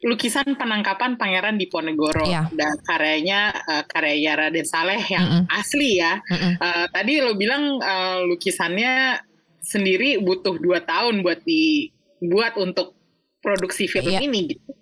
lukisan 0.00 0.56
penangkapan 0.56 1.20
Pangeran 1.20 1.60
Diponegoro 1.60 2.24
Ya. 2.24 2.48
dan 2.56 2.72
karyanya 2.80 3.52
uh, 3.52 3.84
karya 3.84 4.32
Raden 4.32 4.64
Saleh 4.64 5.00
yang 5.12 5.44
Mm-mm. 5.44 5.44
asli 5.52 6.00
ya. 6.00 6.16
Mm-mm. 6.24 6.56
Uh, 6.56 6.86
tadi 6.88 7.20
lo 7.20 7.36
bilang 7.36 7.76
uh, 7.76 8.24
lukisannya 8.24 9.20
sendiri 9.60 10.16
butuh 10.24 10.56
dua 10.56 10.80
tahun 10.80 11.20
buat 11.20 11.44
dibuat 11.44 12.56
untuk 12.56 12.96
produksi 13.44 13.84
film 13.86 14.08
Iya. 14.16 14.24
ini 14.24 14.56
gitu. 14.56 14.72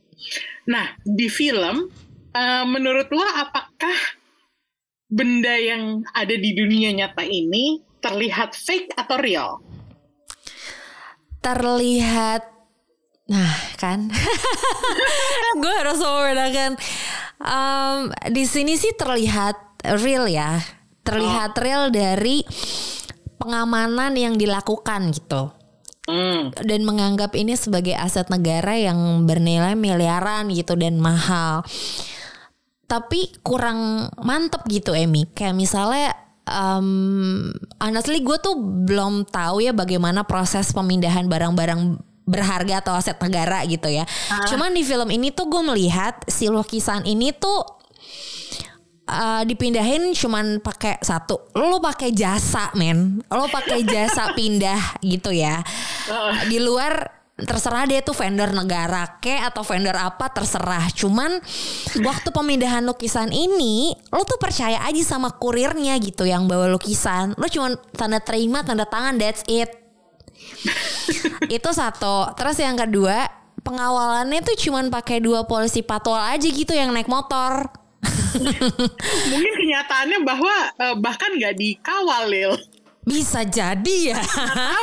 Nah 0.71 0.95
di 1.03 1.27
film 1.27 1.91
uh, 2.31 2.65
menurut 2.67 3.11
lo 3.11 3.27
apakah 3.27 3.99
benda 5.11 5.57
yang 5.59 6.05
ada 6.15 6.37
di 6.37 6.55
dunia 6.55 6.95
nyata 6.95 7.27
ini 7.27 7.83
terlihat 7.99 8.55
fake 8.55 8.95
atau 8.95 9.19
real? 9.19 9.51
terlihat 11.39 12.58
nah 13.29 13.53
kan 13.77 14.09
gue 15.63 15.73
harus 15.85 16.01
membedakan 16.01 16.81
Em, 17.39 18.11
di 18.35 18.43
sini 18.43 18.75
sih 18.75 18.91
terlihat 18.99 19.87
real 20.03 20.27
ya 20.27 20.59
terlihat 21.07 21.55
real 21.63 21.95
dari 21.95 22.43
pengamanan 23.39 24.19
yang 24.19 24.35
dilakukan 24.35 25.15
gitu 25.15 25.55
Hmm. 26.09 26.57
dan 26.65 26.89
menganggap 26.89 27.37
ini 27.37 27.53
sebagai 27.53 27.93
aset 27.93 28.33
negara 28.33 28.73
yang 28.73 29.29
bernilai 29.29 29.77
miliaran 29.77 30.49
gitu 30.57 30.73
dan 30.73 30.97
mahal. 30.97 31.61
Tapi 32.89 33.37
kurang 33.45 34.09
mantep 34.17 34.65
gitu 34.73 34.97
Emi. 34.97 35.29
Kayak 35.37 35.61
misalnya 35.61 36.17
um, 36.49 37.53
honestly 37.77 38.25
gue 38.25 38.41
tuh 38.41 38.57
belum 38.57 39.29
tahu 39.29 39.69
ya 39.69 39.77
bagaimana 39.77 40.25
proses 40.25 40.73
pemindahan 40.73 41.29
barang-barang 41.29 42.01
berharga 42.29 42.85
atau 42.85 42.93
aset 42.93 43.17
negara 43.17 43.65
gitu 43.65 43.89
ya. 43.89 44.05
Cuman 44.53 44.77
di 44.77 44.85
film 44.85 45.09
ini 45.09 45.33
tuh 45.33 45.49
gue 45.49 45.63
melihat 45.65 46.21
si 46.29 46.53
lukisan 46.53 47.09
ini 47.09 47.33
tuh 47.33 47.65
uh, 49.09 49.43
dipindahin 49.49 50.13
cuman 50.13 50.61
pakai 50.61 51.01
satu. 51.01 51.51
Lo 51.57 51.81
pakai 51.81 52.13
jasa, 52.13 52.71
men. 52.77 53.25
Lo 53.33 53.49
pakai 53.49 53.83
jasa 53.83 54.31
pindah 54.37 55.01
gitu 55.01 55.33
ya. 55.33 55.65
Di 56.47 56.61
luar 56.61 57.19
terserah 57.39 57.87
dia 57.87 58.03
tuh 58.03 58.19
vendor 58.19 58.51
negara 58.51 59.23
ke 59.23 59.31
atau 59.31 59.63
vendor 59.63 59.95
apa 59.95 60.27
terserah. 60.31 60.91
Cuman 60.91 61.39
waktu 62.03 62.29
pemindahan 62.35 62.83
lukisan 62.83 63.31
ini 63.31 63.95
lo 64.11 64.27
tuh 64.27 64.43
percaya 64.43 64.83
aja 64.83 65.03
sama 65.07 65.31
kurirnya 65.39 65.97
gitu 66.03 66.27
yang 66.27 66.51
bawa 66.51 66.67
lukisan. 66.69 67.39
Lo 67.39 67.47
cuman 67.47 67.79
tanda 67.95 68.19
terima, 68.19 68.67
tanda 68.67 68.85
tangan, 68.85 69.17
that's 69.17 69.47
it. 69.47 69.88
Itu 71.57 71.71
satu. 71.73 72.33
Terus 72.35 72.57
yang 72.61 72.77
kedua, 72.77 73.29
pengawalannya 73.63 74.41
tuh 74.45 74.57
cuman 74.57 74.89
pakai 74.93 75.23
dua 75.23 75.45
polisi 75.45 75.83
patwal 75.85 76.21
aja 76.21 76.49
gitu 76.49 76.73
yang 76.73 76.93
naik 76.95 77.11
motor. 77.11 77.69
Mungkin 79.33 79.53
kenyataannya 79.57 80.19
bahwa 80.23 80.55
eh, 80.79 80.97
bahkan 81.01 81.35
nggak 81.35 81.55
dikawal, 81.59 82.29
Lil. 82.31 82.55
Bisa 83.09 83.41
jadi 83.43 84.15
ya. 84.15 84.21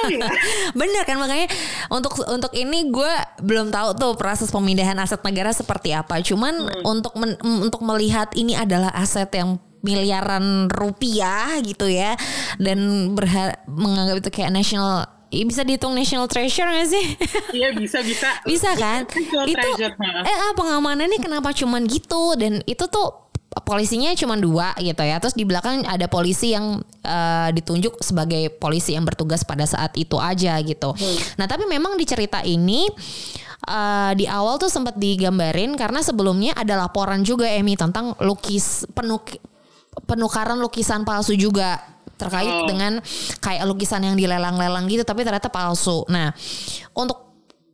Ya. 0.05 0.29
Bener 0.77 1.01
kan 1.01 1.17
makanya 1.17 1.49
untuk 1.89 2.13
untuk 2.29 2.53
ini 2.53 2.93
gue 2.93 3.13
belum 3.41 3.73
tahu 3.73 3.97
tuh 3.97 4.13
proses 4.13 4.53
pemindahan 4.53 4.93
aset 5.01 5.17
negara 5.25 5.49
seperti 5.49 5.97
apa. 5.97 6.21
Cuman 6.21 6.85
untuk 6.85 7.17
men- 7.17 7.41
untuk 7.41 7.81
melihat 7.81 8.29
ini 8.37 8.53
adalah 8.53 8.93
aset 8.93 9.33
yang 9.33 9.57
miliaran 9.81 10.69
rupiah 10.69 11.57
gitu 11.61 11.85
ya 11.85 12.17
dan 12.57 13.09
berha- 13.13 13.61
menganggap 13.69 14.25
itu 14.25 14.29
kayak 14.33 14.53
national 14.53 15.05
bisa 15.31 15.61
dihitung 15.65 15.93
national 15.93 16.29
treasure 16.29 16.67
gak 16.69 16.87
sih? 16.89 17.05
Iya 17.51 17.73
bisa 17.75 17.99
bisa. 18.05 18.29
bisa 18.49 18.71
kan? 18.77 19.05
National 19.09 19.45
itu 19.49 19.57
treasure, 19.57 19.93
eh 20.23 20.37
ah, 20.49 20.53
pengamanannya 20.53 21.19
kenapa 21.19 21.51
cuman 21.51 21.85
gitu 21.89 22.37
dan 22.37 22.61
itu 22.69 22.85
tuh 22.87 23.25
polisinya 23.63 24.11
cuma 24.13 24.35
dua 24.35 24.75
gitu 24.77 25.01
ya. 25.01 25.17
Terus 25.17 25.35
di 25.37 25.47
belakang 25.47 25.87
ada 25.87 26.05
polisi 26.05 26.53
yang 26.53 26.83
eh, 27.01 27.49
ditunjuk 27.55 28.03
sebagai 28.03 28.53
polisi 28.59 28.93
yang 28.93 29.03
bertugas 29.07 29.47
pada 29.47 29.63
saat 29.63 29.95
itu 29.95 30.19
aja 30.19 30.59
gitu. 30.61 30.91
Nah, 31.39 31.45
tapi 31.47 31.65
memang 31.65 31.95
di 31.95 32.05
cerita 32.05 32.43
ini 32.43 32.85
eh, 33.65 34.11
di 34.13 34.25
awal 34.27 34.59
tuh 34.59 34.69
sempat 34.69 34.99
digambarin 34.99 35.73
karena 35.79 36.03
sebelumnya 36.03 36.53
ada 36.53 36.75
laporan 36.75 37.23
juga 37.23 37.47
Emi 37.47 37.79
tentang 37.79 38.13
lukis 38.19 38.83
penuk 38.91 39.39
penukaran 40.03 40.59
lukisan 40.59 41.07
palsu 41.07 41.39
juga 41.39 41.94
terkait 42.15 42.47
Oh. 42.47 42.67
dengan 42.67 42.99
kayak 43.43 43.63
lukisan 43.67 44.03
yang 44.03 44.15
dilelang-lelang 44.15 44.87
gitu 44.87 45.03
tapi 45.03 45.27
ternyata 45.27 45.51
palsu. 45.51 46.07
Nah, 46.07 46.31
untuk 46.95 47.25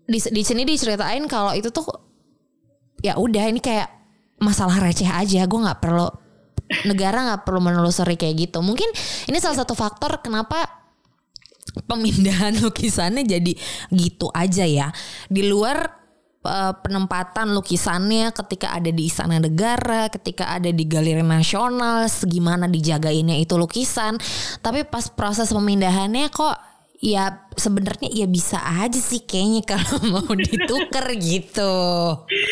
di, 0.09 0.17
di 0.17 0.43
sini 0.43 0.65
diceritain 0.67 1.23
kalau 1.29 1.53
itu 1.55 1.69
tuh 1.71 1.85
ya 3.01 3.17
udah 3.17 3.47
ini 3.49 3.61
kayak 3.63 3.87
masalah 4.41 4.81
receh 4.81 5.07
aja 5.07 5.45
gue 5.45 5.59
nggak 5.61 5.79
perlu 5.79 6.09
negara 6.89 7.31
nggak 7.31 7.41
perlu 7.45 7.61
menelusuri 7.61 8.17
kayak 8.17 8.49
gitu 8.49 8.59
mungkin 8.65 8.87
ini 9.29 9.37
salah 9.37 9.61
satu 9.61 9.77
faktor 9.77 10.19
kenapa 10.23 10.65
pemindahan 11.85 12.57
lukisannya 12.65 13.23
jadi 13.23 13.53
gitu 13.93 14.27
aja 14.33 14.65
ya 14.65 14.87
di 15.29 15.45
luar 15.45 16.00
eh, 16.45 16.73
penempatan 16.81 17.53
lukisannya 17.53 18.33
ketika 18.33 18.73
ada 18.73 18.89
di 18.89 19.07
istana 19.07 19.37
negara 19.37 20.09
ketika 20.09 20.49
ada 20.51 20.69
di 20.69 20.83
galeri 20.85 21.23
nasional 21.23 22.05
segimana 22.09 22.65
dijagainnya 22.69 23.37
itu 23.39 23.57
lukisan 23.57 24.17
tapi 24.59 24.85
pas 24.85 25.09
proses 25.09 25.49
pemindahannya 25.53 26.29
kok 26.33 26.71
ya 27.01 27.49
sebenarnya 27.57 28.13
ya 28.13 28.29
bisa 28.29 28.61
aja 28.61 29.01
sih 29.01 29.25
kayaknya 29.25 29.65
kalau 29.73 30.21
mau 30.21 30.31
ditukar 30.37 31.09
gitu 31.17 31.73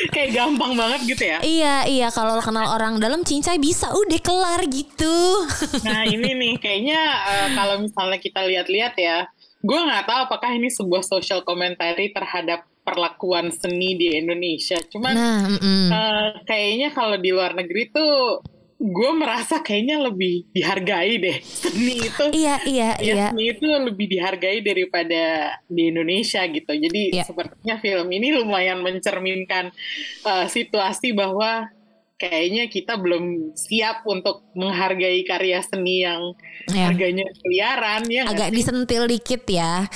Kayak 0.10 0.30
gampang 0.34 0.74
banget 0.74 1.02
gitu 1.06 1.24
ya. 1.24 1.38
Iya 1.46 1.76
iya 1.86 2.08
kalau 2.10 2.42
kenal 2.42 2.66
orang 2.74 2.98
dalam 2.98 3.22
cincai 3.22 3.62
bisa 3.62 3.94
udah 3.94 4.20
kelar 4.20 4.66
gitu. 4.68 5.16
Nah 5.86 6.04
ini 6.10 6.34
nih 6.34 6.54
kayaknya 6.58 7.02
eh, 7.30 7.50
kalau 7.54 7.86
misalnya 7.86 8.18
kita 8.18 8.42
lihat-lihat 8.42 8.94
ya, 8.98 9.30
gue 9.62 9.80
nggak 9.80 10.10
tahu 10.10 10.20
apakah 10.28 10.50
ini 10.58 10.74
sebuah 10.74 11.06
social 11.06 11.46
commentary 11.46 12.10
terhadap 12.10 12.66
perlakuan 12.90 13.54
seni 13.54 13.94
di 13.94 14.18
Indonesia. 14.18 14.82
Cuman 14.84 15.14
Nah, 15.14 15.40
mm-mm. 15.48 15.86
eh, 15.90 16.30
kayaknya 16.44 16.90
kalau 16.90 17.16
di 17.16 17.30
luar 17.30 17.54
negeri 17.54 17.90
tuh 17.90 18.42
gue 18.80 19.12
merasa 19.12 19.60
kayaknya 19.60 20.00
lebih 20.00 20.48
dihargai 20.50 21.20
deh 21.20 21.38
seni 21.44 22.00
itu. 22.00 22.24
iya 22.32 22.64
iya 22.64 22.90
Ya, 22.96 23.04
iya. 23.04 23.28
seni 23.30 23.52
itu 23.52 23.68
lebih 23.68 24.08
dihargai 24.08 24.64
daripada 24.64 25.24
di 25.68 25.92
Indonesia 25.92 26.42
gitu. 26.44 26.72
Jadi 26.72 27.12
Iya. 27.12 27.28
sepertinya 27.28 27.76
film 27.78 28.08
ini 28.08 28.32
lumayan 28.32 28.80
mencerminkan 28.80 29.76
uh, 30.24 30.48
situasi 30.48 31.12
bahwa 31.12 31.68
kayaknya 32.16 32.68
kita 32.68 32.96
belum 32.96 33.52
siap 33.52 34.04
untuk 34.04 34.48
menghargai 34.52 35.24
karya 35.24 35.60
seni 35.60 36.04
yang 36.04 36.36
Ya. 36.70 36.88
harganya 36.88 37.28
miliaran 37.44 38.04
ya. 38.08 38.24
Agak 38.28 38.54
disentil 38.54 39.08
dikit 39.08 39.44
ya. 39.44 39.88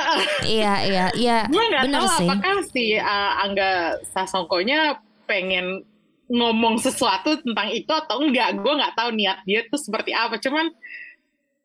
Iya 0.58 0.74
iya 0.86 1.06
iya. 1.16 1.38
Gue 1.48 1.64
nggak 1.68 1.90
tahu 1.92 2.06
sih. 2.18 2.28
apakah 2.28 2.54
si 2.68 2.84
uh, 2.96 3.32
Angga 3.42 4.00
Sasongkonya 4.12 5.00
pengen 5.28 5.86
ngomong 6.32 6.80
sesuatu 6.80 7.36
tentang 7.42 7.68
itu 7.72 7.92
atau 7.92 8.20
enggak. 8.22 8.58
Gue 8.60 8.72
nggak 8.72 8.94
tahu 8.96 9.10
niat 9.14 9.44
dia 9.44 9.64
tuh 9.68 9.80
seperti 9.80 10.16
apa. 10.16 10.40
Cuman 10.40 10.72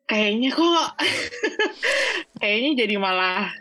kayaknya 0.08 0.50
kok 0.56 0.86
kayaknya 2.40 2.70
jadi 2.84 2.94
malah 2.96 3.52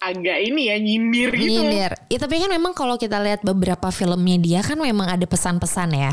agak 0.00 0.38
ini 0.40 0.72
ya 0.72 0.76
nyindir 0.80 1.30
gitu. 1.36 1.60
Nyindir. 1.60 1.92
Ya 2.08 2.18
tapi 2.18 2.40
kan 2.40 2.48
memang 2.48 2.72
kalau 2.72 2.96
kita 2.96 3.20
lihat 3.20 3.44
beberapa 3.44 3.92
filmnya 3.92 4.36
dia 4.40 4.60
kan 4.64 4.80
memang 4.80 5.12
ada 5.12 5.26
pesan-pesan 5.28 5.90
ya. 5.92 6.12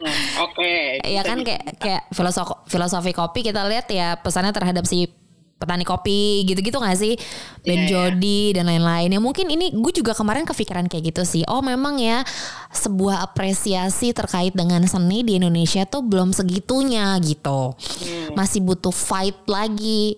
Hmm, 0.00 0.48
Oke. 0.48 1.04
Iya 1.04 1.20
kan 1.20 1.44
kayak 1.44 1.76
kayak 1.76 2.02
filosofi 2.16 2.56
filosofi 2.72 3.12
kopi 3.12 3.44
kita 3.44 3.68
lihat 3.68 3.86
ya 3.92 4.16
pesannya 4.16 4.56
terhadap 4.56 4.88
si 4.88 5.12
petani 5.60 5.84
kopi 5.84 6.48
gitu-gitu 6.48 6.80
gak 6.80 6.96
sih? 6.96 7.20
Ben 7.60 7.84
Iya, 7.84 7.84
iya. 7.84 7.88
Jody 7.92 8.40
dan 8.56 8.64
lain-lain. 8.66 9.12
Ya 9.12 9.20
mungkin 9.20 9.52
ini 9.52 9.76
gue 9.76 9.92
juga 9.92 10.16
kemarin 10.16 10.48
kepikiran 10.48 10.88
kayak 10.88 11.12
gitu 11.12 11.22
sih. 11.28 11.44
Oh 11.44 11.60
memang 11.60 12.00
ya 12.00 12.24
sebuah 12.72 13.20
apresiasi 13.20 14.16
terkait 14.16 14.56
dengan 14.56 14.80
seni 14.88 15.20
di 15.20 15.36
Indonesia 15.36 15.84
tuh 15.84 16.00
belum 16.00 16.32
segitunya 16.32 17.12
gitu. 17.20 17.76
Masih 18.32 18.64
butuh 18.64 18.94
fight 18.94 19.36
lagi. 19.44 20.16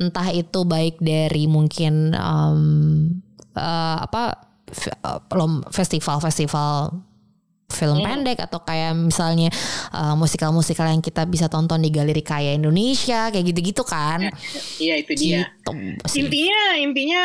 Entah 0.00 0.32
itu 0.34 0.66
baik 0.66 0.98
dari 0.98 1.46
mungkin 1.46 2.10
em, 2.10 2.60
eh, 3.54 3.96
apa 4.00 4.34
fe- 4.66 4.96
eh, 4.96 5.20
festival-festival 5.70 7.09
film 7.72 8.02
pendek 8.02 8.42
atau 8.42 8.60
kayak 8.62 8.92
misalnya 8.98 9.48
uh, 9.94 10.14
musikal-musikal 10.18 10.90
yang 10.90 11.00
kita 11.00 11.24
bisa 11.24 11.46
tonton 11.46 11.80
di 11.80 11.90
galeri 11.90 12.22
kaya 12.22 12.54
Indonesia 12.54 13.30
kayak 13.30 13.44
gitu-gitu 13.54 13.82
kan. 13.86 14.28
Iya 14.80 14.94
itu 15.00 15.12
dia. 15.16 15.44
Gitu. 15.44 15.72
Intinya 16.24 16.60
intinya 16.80 17.22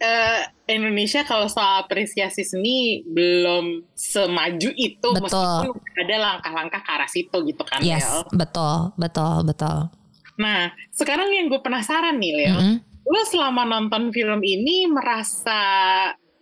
eh, 0.00 0.40
Indonesia 0.72 1.24
kalau 1.24 1.48
soal 1.48 1.86
apresiasi 1.86 2.44
seni 2.44 3.00
belum 3.06 3.86
semaju 3.94 4.70
itu 4.76 5.08
Betul. 5.14 5.72
meskipun 5.72 5.96
ada 6.04 6.16
langkah-langkah 6.20 6.80
ke 6.82 6.90
arah 6.90 7.10
situ 7.10 7.36
gitu 7.46 7.62
kan 7.64 7.80
Yes, 7.80 8.04
betul, 8.32 8.92
betul, 9.00 9.46
betul. 9.46 9.88
Nah, 10.36 10.68
sekarang 10.92 11.32
yang 11.32 11.48
gue 11.48 11.60
penasaran 11.64 12.20
nih 12.20 12.32
Lel, 12.36 12.56
Mm-mm. 12.60 12.76
lo 13.08 13.22
selama 13.24 13.64
nonton 13.64 14.12
film 14.12 14.40
ini 14.44 14.84
merasa 14.90 15.60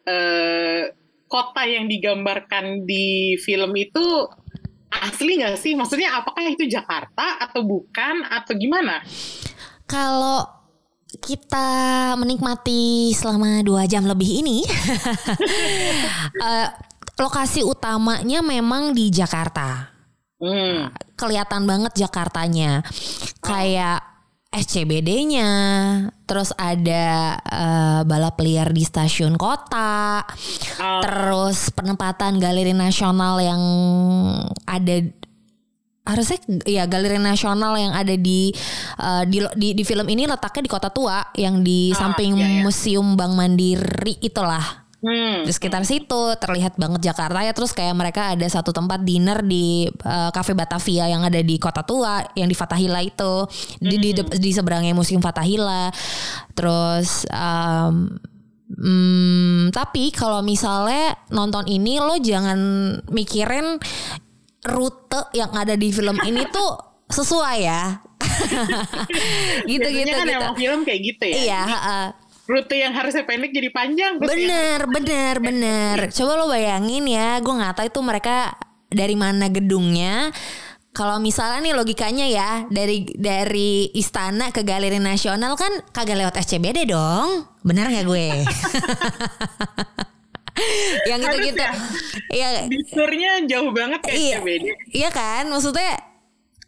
eh, 0.02 0.90
kota 1.35 1.66
yang 1.66 1.90
digambarkan 1.90 2.87
di 2.87 3.35
film 3.42 3.75
itu 3.75 4.31
asli 4.94 5.42
nggak 5.42 5.59
sih? 5.59 5.75
Maksudnya 5.75 6.14
apakah 6.23 6.47
itu 6.47 6.70
Jakarta 6.70 7.42
atau 7.42 7.66
bukan 7.66 8.23
atau 8.23 8.55
gimana? 8.55 9.03
Kalau 9.90 10.47
kita 11.18 12.14
menikmati 12.14 13.11
selama 13.11 13.66
dua 13.66 13.90
jam 13.90 14.07
lebih 14.07 14.47
ini, 14.47 14.62
eh, 16.47 16.68
lokasi 17.18 17.66
utamanya 17.66 18.38
memang 18.38 18.94
di 18.94 19.11
Jakarta. 19.11 19.90
Hmm. 20.38 20.94
Kelihatan 21.18 21.66
banget 21.66 21.99
Jakartanya, 21.99 22.87
kayak 23.42 24.13
SCBD-nya, 24.55 25.51
terus 26.25 26.55
ada 26.55 27.35
eh, 27.43 28.01
balap 28.07 28.38
liar 28.38 28.71
di 28.71 28.87
stasiun 28.87 29.35
kota, 29.35 30.23
Oh. 30.79 31.01
terus 31.03 31.71
penempatan 31.71 32.38
galeri 32.38 32.71
nasional 32.75 33.38
yang 33.38 33.62
ada 34.67 35.03
harusnya 36.05 36.37
ya 36.69 36.85
galeri 36.85 37.17
nasional 37.17 37.81
yang 37.81 37.97
ada 37.97 38.12
di 38.12 38.53
uh, 39.01 39.25
di, 39.25 39.40
di 39.57 39.73
di 39.73 39.83
film 39.88 40.05
ini 40.05 40.29
letaknya 40.29 40.69
di 40.69 40.73
kota 40.73 40.93
tua 40.93 41.33
yang 41.33 41.64
di 41.64 41.97
Ah, 41.97 42.05
samping 42.05 42.37
iya, 42.37 42.45
iya. 42.45 42.61
museum 42.61 43.17
Bank 43.17 43.33
Mandiri 43.33 44.21
itulah 44.21 44.84
Hmm. 45.05 45.45
di 45.45 45.53
sekitar 45.53 45.85
situ 45.85 46.33
terlihat 46.40 46.81
banget 46.81 47.12
Jakarta 47.12 47.45
ya 47.45 47.53
terus 47.53 47.77
kayak 47.77 47.93
mereka 47.93 48.33
ada 48.33 48.49
satu 48.49 48.73
tempat 48.73 49.05
dinner 49.05 49.45
di 49.45 49.85
uh, 49.85 50.33
cafe 50.33 50.57
Batavia 50.57 51.12
yang 51.12 51.21
ada 51.21 51.45
di 51.45 51.61
kota 51.61 51.85
tua 51.85 52.25
yang 52.33 52.49
di 52.49 52.57
Fatahila 52.57 53.05
itu 53.05 53.45
di 53.85 54.01
di, 54.01 54.11
Hmm. 54.17 54.33
di 54.33 54.51
seberangnya 54.57 54.97
museum 54.97 55.21
Fatahila 55.21 55.93
terus 56.57 57.29
um, 57.29 58.17
hmm, 58.73 59.77
tapi 59.77 60.09
kalau 60.09 60.40
misalnya 60.40 61.21
nonton 61.29 61.69
ini 61.69 62.01
lo 62.01 62.17
jangan 62.17 62.57
mikirin 63.12 63.77
rute 64.64 65.21
yang 65.37 65.53
ada 65.53 65.77
di 65.77 65.93
film 65.93 66.17
ini 66.25 66.49
tuh 66.57 66.81
sesuai 67.12 67.59
ya 67.61 68.01
gitu 69.69 69.85
Biasanya 69.85 70.01
gitu 70.01 70.17
kan 70.17 70.25
gitu 70.25 70.40
emang 70.40 70.57
film 70.57 70.81
kayak 70.88 71.01
gitu 71.05 71.25
ya. 71.29 71.37
iya 71.37 71.61
heeh. 71.69 72.07
Rute 72.44 72.76
yang 72.76 72.92
harusnya 72.92 73.24
pendek 73.24 73.57
jadi 73.57 73.72
panjang. 73.72 74.20
Bener, 74.20 74.85
bener, 74.85 75.35
bener. 75.40 75.96
Coba 76.12 76.37
lo 76.37 76.52
bayangin 76.52 77.09
ya, 77.09 77.40
gue 77.40 77.54
nggak 77.57 77.80
tahu 77.80 77.87
itu 77.88 78.00
mereka 78.04 78.52
dari 78.92 79.16
mana 79.16 79.48
gedungnya. 79.48 80.28
Kalau 80.94 81.18
misalnya 81.18 81.59
nih 81.59 81.74
logikanya 81.74 82.26
ya 82.30 82.50
dari 82.70 83.02
dari 83.16 83.90
istana 83.96 84.54
ke 84.54 84.62
Galeri 84.62 85.02
Nasional 85.02 85.59
kan 85.59 85.72
kagak 85.90 86.20
lewat 86.20 86.38
SCBD 86.38 86.87
dong, 86.87 87.48
bener 87.66 87.90
nggak 87.90 88.07
gue? 88.07 88.28
yang 91.11 91.18
gitu-gitu, 91.18 91.59
Iya, 92.30 92.70
Detournya 92.70 93.42
jauh 93.50 93.74
banget 93.74 94.07
kayak 94.07 94.14
iya, 94.14 94.37
SCBD. 94.38 94.64
iya 94.94 95.11
kan, 95.11 95.50
maksudnya 95.50 95.98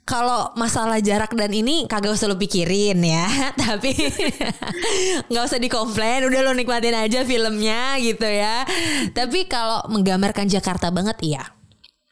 kalau 0.06 0.54
masalah 0.54 1.02
jarak 1.02 1.34
dan 1.34 1.50
ini 1.50 1.90
kagak 1.90 2.14
usah 2.14 2.30
lo 2.30 2.38
pikirin 2.38 3.02
ya, 3.02 3.26
tapi 3.66 3.90
nggak 5.28 5.44
usah 5.44 5.58
dikomplain, 5.58 6.22
udah 6.30 6.40
lo 6.46 6.54
nikmatin 6.54 6.94
aja 6.94 7.26
filmnya 7.26 7.98
gitu 7.98 8.24
ya. 8.24 8.62
Tapi 9.10 9.50
kalau 9.50 9.82
menggambarkan 9.90 10.46
Jakarta 10.46 10.94
banget 10.94 11.18
iya, 11.26 11.42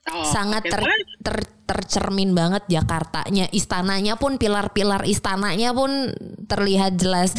Oh, 0.05 0.21
sangat 0.29 0.69
ter, 0.69 0.85
ter- 1.25 1.49
tercermin 1.65 2.37
banget 2.37 2.69
Jakartanya, 2.69 3.49
istananya 3.49 4.21
pun 4.21 4.37
pilar-pilar 4.37 5.09
istananya 5.09 5.73
pun 5.73 6.13
terlihat 6.45 7.01
jelas. 7.01 7.33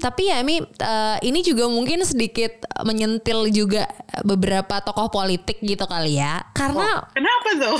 Tapi 0.00 0.32
ya 0.32 0.40
Mi, 0.40 0.64
eh, 0.64 1.16
ini 1.20 1.44
juga 1.44 1.68
mungkin 1.68 2.00
sedikit 2.02 2.56
menyentil 2.80 3.52
juga 3.52 3.84
beberapa 4.24 4.80
tokoh 4.80 5.12
politik 5.12 5.60
gitu 5.60 5.84
kali 5.84 6.16
ya, 6.16 6.40
karena 6.56 7.04
Kenapa 7.12 7.48
tuh? 7.60 7.76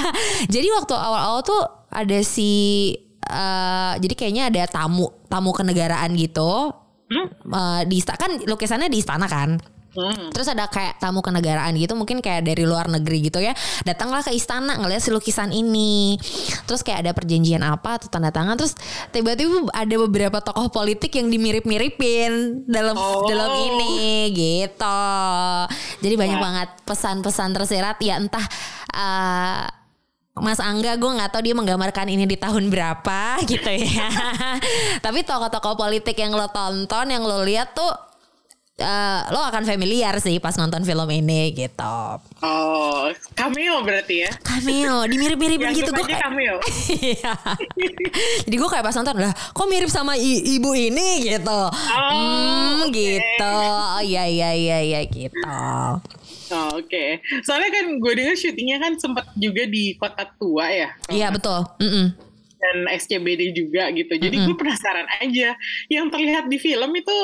jadi 0.54 0.68
waktu 0.72 0.94
awal-awal 0.96 1.44
tuh 1.44 1.60
ada 1.92 2.18
si 2.24 2.50
eh, 3.20 3.92
jadi 4.00 4.14
kayaknya 4.16 4.44
ada 4.48 4.62
tamu 4.64 5.12
tamu 5.28 5.52
kenegaraan 5.52 6.16
gitu 6.16 6.72
Hmm? 7.08 7.24
Eh, 7.24 7.82
di 7.88 8.04
ista- 8.04 8.20
kan 8.20 8.36
lukisannya 8.36 8.92
di 8.92 9.00
istana 9.00 9.24
kan. 9.24 9.56
Hmm. 9.88 10.28
Terus 10.30 10.52
ada 10.52 10.68
kayak 10.68 11.00
tamu 11.00 11.24
kenegaraan 11.24 11.72
gitu 11.74 11.96
mungkin 11.96 12.20
kayak 12.20 12.44
dari 12.44 12.68
luar 12.68 12.92
negeri 12.92 13.24
gitu 13.24 13.40
ya. 13.40 13.56
Datanglah 13.82 14.20
ke 14.20 14.36
istana 14.36 14.76
ngeliat 14.76 15.00
si 15.00 15.08
lukisan 15.08 15.48
ini. 15.50 16.20
Terus 16.68 16.84
kayak 16.84 17.08
ada 17.08 17.12
perjanjian 17.16 17.64
apa 17.64 17.96
atau 17.96 18.12
tanda 18.12 18.28
tangan 18.28 18.54
terus 18.54 18.76
tiba-tiba 19.10 19.72
ada 19.72 19.94
beberapa 20.04 20.38
tokoh 20.44 20.68
politik 20.68 21.16
yang 21.16 21.32
dimirip-miripin 21.32 22.64
dalam 22.68 22.94
Oh. 22.94 23.24
dalam 23.26 23.50
ini 23.56 24.28
gitu. 24.30 25.02
Jadi 26.04 26.14
banyak 26.14 26.38
Wah. 26.38 26.44
banget 26.44 26.68
pesan-pesan 26.84 27.56
tersirat 27.56 27.96
ya 28.04 28.20
entah 28.20 28.44
eh, 28.92 29.64
Mas 30.38 30.62
Angga 30.62 30.94
gue 30.94 31.10
nggak 31.10 31.34
tahu 31.34 31.42
dia 31.42 31.54
menggambarkan 31.58 32.06
ini 32.06 32.22
di 32.22 32.38
tahun 32.38 32.70
berapa 32.70 33.38
gitu 33.50 33.66
ya. 33.66 34.06
Tapi 35.02 35.26
tokoh-tokoh 35.26 35.74
politik 35.74 36.14
yang 36.14 36.30
lo 36.30 36.46
tonton, 36.52 37.10
yang 37.10 37.26
lo 37.26 37.42
lihat 37.42 37.74
tuh 37.74 37.90
eh, 38.78 39.20
lo 39.28 39.40
akan 39.40 39.62
familiar 39.62 40.14
sih 40.16 40.38
pas 40.38 40.54
nonton 40.54 40.80
film 40.80 41.08
ini 41.08 41.50
gitu. 41.52 41.98
Oh, 42.38 43.04
cameo 43.32 43.82
berarti 43.82 44.22
ya? 44.22 44.30
Cameo, 44.38 45.02
dimirip-miripin 45.04 45.66
Yang 45.68 45.76
gitu 45.80 45.90
gue 45.92 46.06
kayak. 46.06 46.22
cameo. 46.22 46.56
Iya. 46.98 47.34
Jadi 48.42 48.54
gue 48.54 48.68
kayak 48.68 48.84
pas 48.84 48.94
nonton 48.94 49.16
lah, 49.18 49.34
kok 49.34 49.66
mirip 49.66 49.88
sama 49.88 50.14
i- 50.14 50.44
ibu 50.52 50.70
ini 50.72 51.26
gitu. 51.28 51.60
hmm, 51.70 52.82
oke. 52.82 52.94
gitu. 52.94 53.50
Oh 53.50 54.00
iya 54.00 54.24
iya 54.24 54.50
iya 54.52 54.78
iya 54.80 55.00
gitu. 55.04 55.34
Oh, 55.44 55.98
Oke, 56.72 57.20
soalnya 57.42 57.68
kan 57.68 58.00
gue 58.00 58.12
dengar 58.14 58.32
syutingnya 58.32 58.80
kan 58.80 58.96
sempat 58.96 59.28
juga 59.36 59.68
di 59.68 59.92
kota 59.94 60.24
tua 60.34 60.64
ya. 60.66 60.88
Iya 61.06 61.28
betul. 61.28 61.60
Mm-mm. 61.76 62.16
Dan 62.58 62.76
SCBD 62.88 63.52
juga 63.52 63.92
gitu. 63.92 64.16
Jadi 64.16 64.36
gue 64.40 64.56
penasaran 64.56 65.04
aja, 65.20 65.52
yang 65.86 66.08
terlihat 66.08 66.48
di 66.48 66.56
film 66.56 66.88
itu 66.90 67.18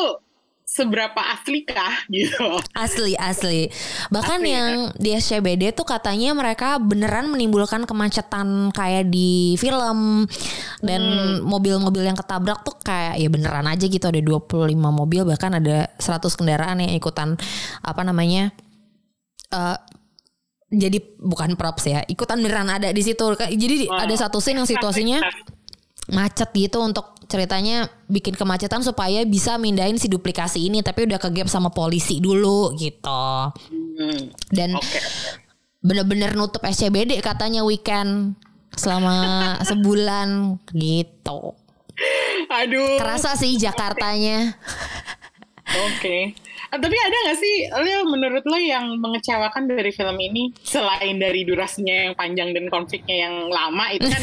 seberapa 0.74 1.22
aslikah 1.38 2.02
gitu. 2.10 2.58
Asli 2.74 3.14
asli. 3.14 3.70
Bahkan 4.10 4.42
Asli, 4.42 4.50
yang 4.50 4.70
di 4.98 5.14
SCBD 5.14 5.70
tuh 5.70 5.86
katanya 5.86 6.34
mereka 6.34 6.82
beneran 6.82 7.30
menimbulkan 7.30 7.86
kemacetan 7.86 8.74
kayak 8.74 9.06
di 9.06 9.54
film 9.54 10.26
dan 10.82 11.02
mobil-mobil 11.40 12.02
yang 12.02 12.18
ketabrak 12.18 12.66
tuh 12.66 12.74
kayak 12.82 13.14
ya 13.16 13.28
beneran 13.30 13.64
aja 13.64 13.86
gitu 13.86 14.02
ada 14.02 14.18
25 14.18 14.50
mobil 14.74 15.22
bahkan 15.22 15.54
ada 15.54 15.86
100 15.94 16.26
kendaraan 16.34 16.82
yang 16.82 16.90
ikutan 16.92 17.38
apa 17.80 18.02
namanya 18.02 18.50
eh 19.48 19.78
jadi 20.74 20.98
bukan 21.16 21.54
props 21.54 21.86
ya 21.86 22.02
ikutan 22.04 22.42
beneran 22.42 22.66
ada 22.66 22.90
di 22.90 22.98
situ 22.98 23.22
jadi 23.30 23.54
di- 23.78 23.86
Wow. 23.86 24.10
ada 24.10 24.14
satu 24.18 24.42
scene 24.42 24.58
yang 24.58 24.66
situasinya 24.66 25.22
macet 26.04 26.50
gitu 26.52 26.82
untuk 26.82 27.13
ceritanya 27.26 27.88
bikin 28.06 28.36
kemacetan 28.36 28.84
supaya 28.84 29.24
bisa 29.24 29.56
mindahin 29.56 29.96
si 29.96 30.06
duplikasi 30.06 30.68
ini 30.68 30.84
tapi 30.84 31.08
udah 31.08 31.16
ke 31.16 31.28
gap 31.32 31.48
sama 31.48 31.72
polisi 31.72 32.20
dulu 32.20 32.72
gitu 32.76 33.52
Hmm, 33.94 34.26
dan 34.50 34.74
Oke. 34.74 34.98
bener-bener 35.78 36.34
nutup 36.34 36.58
SCBD 36.66 37.22
katanya 37.22 37.62
weekend 37.62 38.34
selama 38.74 39.14
sebulan 39.70 40.58
gitu 40.74 41.54
Aduh. 42.50 42.98
kerasa 42.98 43.38
sih 43.38 43.54
Jakartanya 43.54 44.58
Oke. 45.64 46.36
Ah, 46.66 46.76
tapi 46.76 46.92
ada 46.92 47.16
gak 47.24 47.38
sih, 47.38 47.54
lo 47.68 48.08
menurut 48.08 48.42
lo 48.42 48.56
yang 48.56 48.98
mengecewakan 48.98 49.64
dari 49.66 49.88
film 49.88 50.16
ini 50.16 50.50
selain 50.58 51.16
dari 51.16 51.42
durasinya 51.42 51.94
yang 52.04 52.14
panjang 52.14 52.50
dan 52.50 52.66
konfliknya 52.66 53.24
yang 53.24 53.46
lama 53.46 53.88
itu 53.88 54.04
kan 54.04 54.20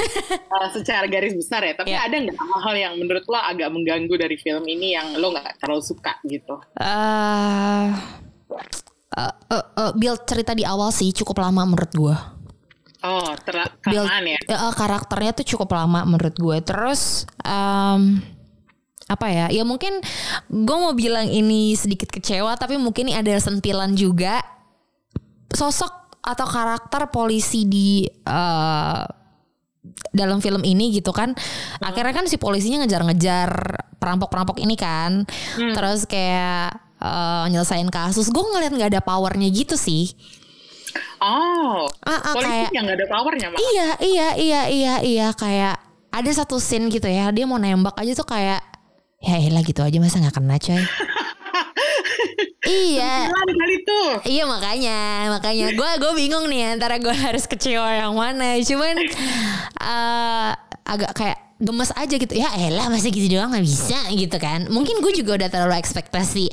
uh, 0.51 0.67
secara 0.75 1.05
garis 1.05 1.31
besar 1.31 1.61
ya. 1.61 1.73
Tapi 1.73 1.89
Iya. 1.89 2.03
ada 2.03 2.15
nggak 2.19 2.35
hal-hal 2.35 2.75
yang 2.77 2.93
menurut 2.95 3.23
lo 3.25 3.37
agak 3.37 3.69
mengganggu 3.69 4.15
dari 4.17 4.35
film 4.35 4.63
ini 4.65 4.93
yang 4.93 5.15
lo 5.15 5.31
nggak 5.31 5.57
terlalu 5.57 5.81
suka 5.81 6.13
gitu? 6.23 6.59
eh 6.75 7.87
eh, 9.11 9.33
eh, 9.49 9.65
eh, 9.77 9.91
build 9.93 10.21
cerita 10.23 10.51
di 10.51 10.63
awal 10.63 10.89
sih 10.89 11.11
cukup 11.13 11.39
lama 11.39 11.65
menurut 11.65 11.91
gua 11.93 12.17
Oh, 13.01 13.33
ter- 13.35 13.57
build 13.81 14.05
kelamaan 14.05 14.25
ya. 14.27 14.37
eh, 14.39 14.71
karakternya 14.71 15.33
tuh 15.33 15.45
cukup 15.47 15.73
lama 15.73 16.05
menurut 16.05 16.37
gue 16.37 16.57
terus 16.61 17.25
em, 17.41 18.21
apa 19.11 19.27
ya 19.27 19.45
ya 19.51 19.61
mungkin 19.61 19.99
gue 20.47 20.77
mau 20.77 20.95
bilang 20.95 21.27
ini 21.27 21.75
sedikit 21.75 22.07
kecewa 22.07 22.55
tapi 22.55 22.79
mungkin 22.79 23.11
ini 23.11 23.13
ada 23.13 23.35
sentilan 23.35 23.91
juga. 23.93 24.39
Sosok 25.47 25.91
atau 26.23 26.47
karakter 26.47 27.11
polisi 27.11 27.67
di 27.67 27.89
eh, 28.07 29.03
dalam 30.11 30.37
film 30.37 30.61
ini 30.61 30.93
gitu 30.93 31.09
kan 31.09 31.33
akhirnya 31.79 32.13
kan 32.13 32.25
si 32.25 32.37
polisinya 32.37 32.83
ngejar-ngejar 32.83 33.49
perampok-perampok 33.99 34.57
ini 34.57 34.79
kan. 34.79 35.27
Terus 35.75 36.07
kayak 36.07 36.71
eh, 36.97 37.45
nyelesain 37.51 37.89
kasus. 37.89 38.31
Gue 38.31 38.47
ngeliat 38.47 38.71
nggak 38.71 38.91
ada 38.95 39.03
powernya 39.03 39.51
gitu 39.51 39.75
sih. 39.75 40.15
Oh, 41.21 41.85
Ah, 42.01 42.17
ah, 42.17 42.33
polisi 42.33 42.49
kayak- 42.49 42.71
yang 42.73 42.83
nggak 42.83 42.97
ada 42.97 43.07
powernya 43.07 43.47
malah. 43.47 43.61
Iya, 43.61 43.89
iya, 44.01 44.27
iya, 44.35 44.61
iya, 44.67 44.93
iya. 45.01 45.27
Kayak 45.31 45.77
ada 46.11 46.31
satu 46.33 46.57
scene 46.57 46.89
gitu 46.89 47.07
ya, 47.07 47.31
dia 47.31 47.45
mau 47.45 47.55
nembak 47.55 47.95
aja 47.95 48.11
tuh 48.13 48.25
kayak 48.25 48.59
ya 49.21 49.37
elah 49.37 49.61
gitu 49.61 49.85
aja 49.85 49.97
masa 50.01 50.17
nggak 50.17 50.35
kena 50.35 50.57
coy. 50.57 50.81
iya. 52.67 53.29
Kali 53.29 53.77
tuh. 53.85 54.09
Iya 54.25 54.43
makanya, 54.49 54.99
makanya 55.29 55.67
gue 55.77 55.89
gue 56.01 56.11
bingung 56.17 56.45
nih 56.49 56.73
antara 56.73 56.97
gue 56.97 57.13
harus 57.13 57.45
kecewa 57.45 58.01
yang 58.01 58.17
mana. 58.17 58.57
Cuman 58.65 58.97
eh, 59.77 60.49
agak 60.89 61.11
kayak 61.13 61.39
gemes 61.61 61.93
aja 61.93 62.15
gitu. 62.17 62.33
Ya 62.33 62.49
elah 62.57 62.89
masa 62.89 63.13
gitu 63.13 63.29
doang 63.29 63.53
nggak 63.53 63.65
bisa 63.65 63.99
gitu 64.17 64.37
kan. 64.41 64.65
Mungkin 64.73 65.05
gue 65.05 65.13
juga 65.13 65.37
udah 65.37 65.49
terlalu 65.53 65.77
ekspektasi 65.77 66.49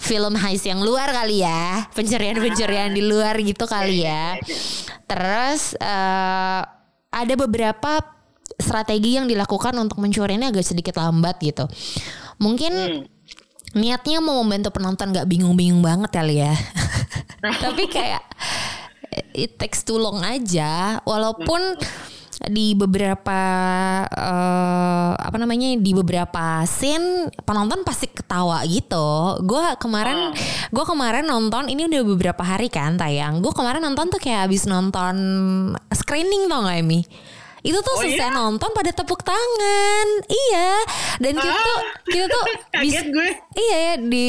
film 0.00 0.34
heist 0.40 0.64
yang 0.64 0.80
luar 0.80 1.12
kali 1.12 1.44
ya. 1.44 1.92
Pencurian-pencurian 1.92 2.96
di 2.96 3.04
luar 3.04 3.36
gitu 3.44 3.68
kali 3.68 4.08
ya. 4.08 4.40
Terus 5.10 5.76
eh, 5.76 6.62
ada 7.12 7.34
beberapa 7.36 8.21
strategi 8.58 9.16
yang 9.16 9.28
dilakukan 9.28 9.72
untuk 9.78 10.00
mencurinya 10.02 10.50
agak 10.50 10.66
sedikit 10.66 10.98
lambat 10.98 11.38
gitu. 11.40 11.68
Mungkin 12.42 13.04
niatnya 13.72 14.20
mau 14.20 14.40
membantu 14.44 14.74
penonton 14.74 15.12
nggak 15.12 15.28
bingung-bingung 15.28 15.80
banget 15.80 16.10
kali 16.12 16.42
ya. 16.44 16.52
Tapi 17.64 17.84
kayak 17.88 18.22
it 19.32 19.56
takes 19.56 19.84
too 19.84 20.00
long 20.00 20.20
aja. 20.24 21.00
Walaupun 21.04 21.76
di 22.50 22.74
beberapa 22.74 23.40
eh, 24.08 25.12
apa 25.14 25.36
namanya 25.38 25.78
di 25.78 25.92
beberapa 25.94 26.66
scene 26.66 27.30
penonton 27.46 27.86
pasti 27.86 28.10
ketawa 28.10 28.66
gitu. 28.66 29.38
Gue 29.46 29.62
kemarin 29.78 30.34
gue 30.72 30.84
kemarin 30.84 31.28
nonton 31.28 31.70
ini 31.70 31.86
udah 31.86 32.02
beberapa 32.02 32.42
hari 32.42 32.66
kan 32.72 32.98
tayang. 32.98 33.38
Gue 33.44 33.54
kemarin 33.54 33.84
nonton 33.84 34.10
tuh 34.10 34.18
kayak 34.18 34.50
abis 34.50 34.66
nonton 34.66 35.14
screening 35.94 36.50
tau 36.50 36.66
gak 36.66 36.82
Emi? 36.82 37.06
Itu 37.62 37.78
tuh 37.78 37.92
Oh, 37.92 38.00
selesai 38.00 38.26
iya? 38.26 38.34
nonton 38.34 38.70
pada 38.70 38.90
tepuk 38.90 39.22
tangan. 39.22 40.06
Iya. 40.26 40.70
Dan 41.18 41.32
kita 41.36 41.50
Ah. 41.50 41.62
tuh 41.62 41.78
kita 42.12 42.26
tuh 42.26 42.44
Kaget 42.72 42.82
bis- 42.82 43.08
gue. 43.08 43.28
Iya 43.56 43.76
ya 43.78 43.94
di 43.98 44.28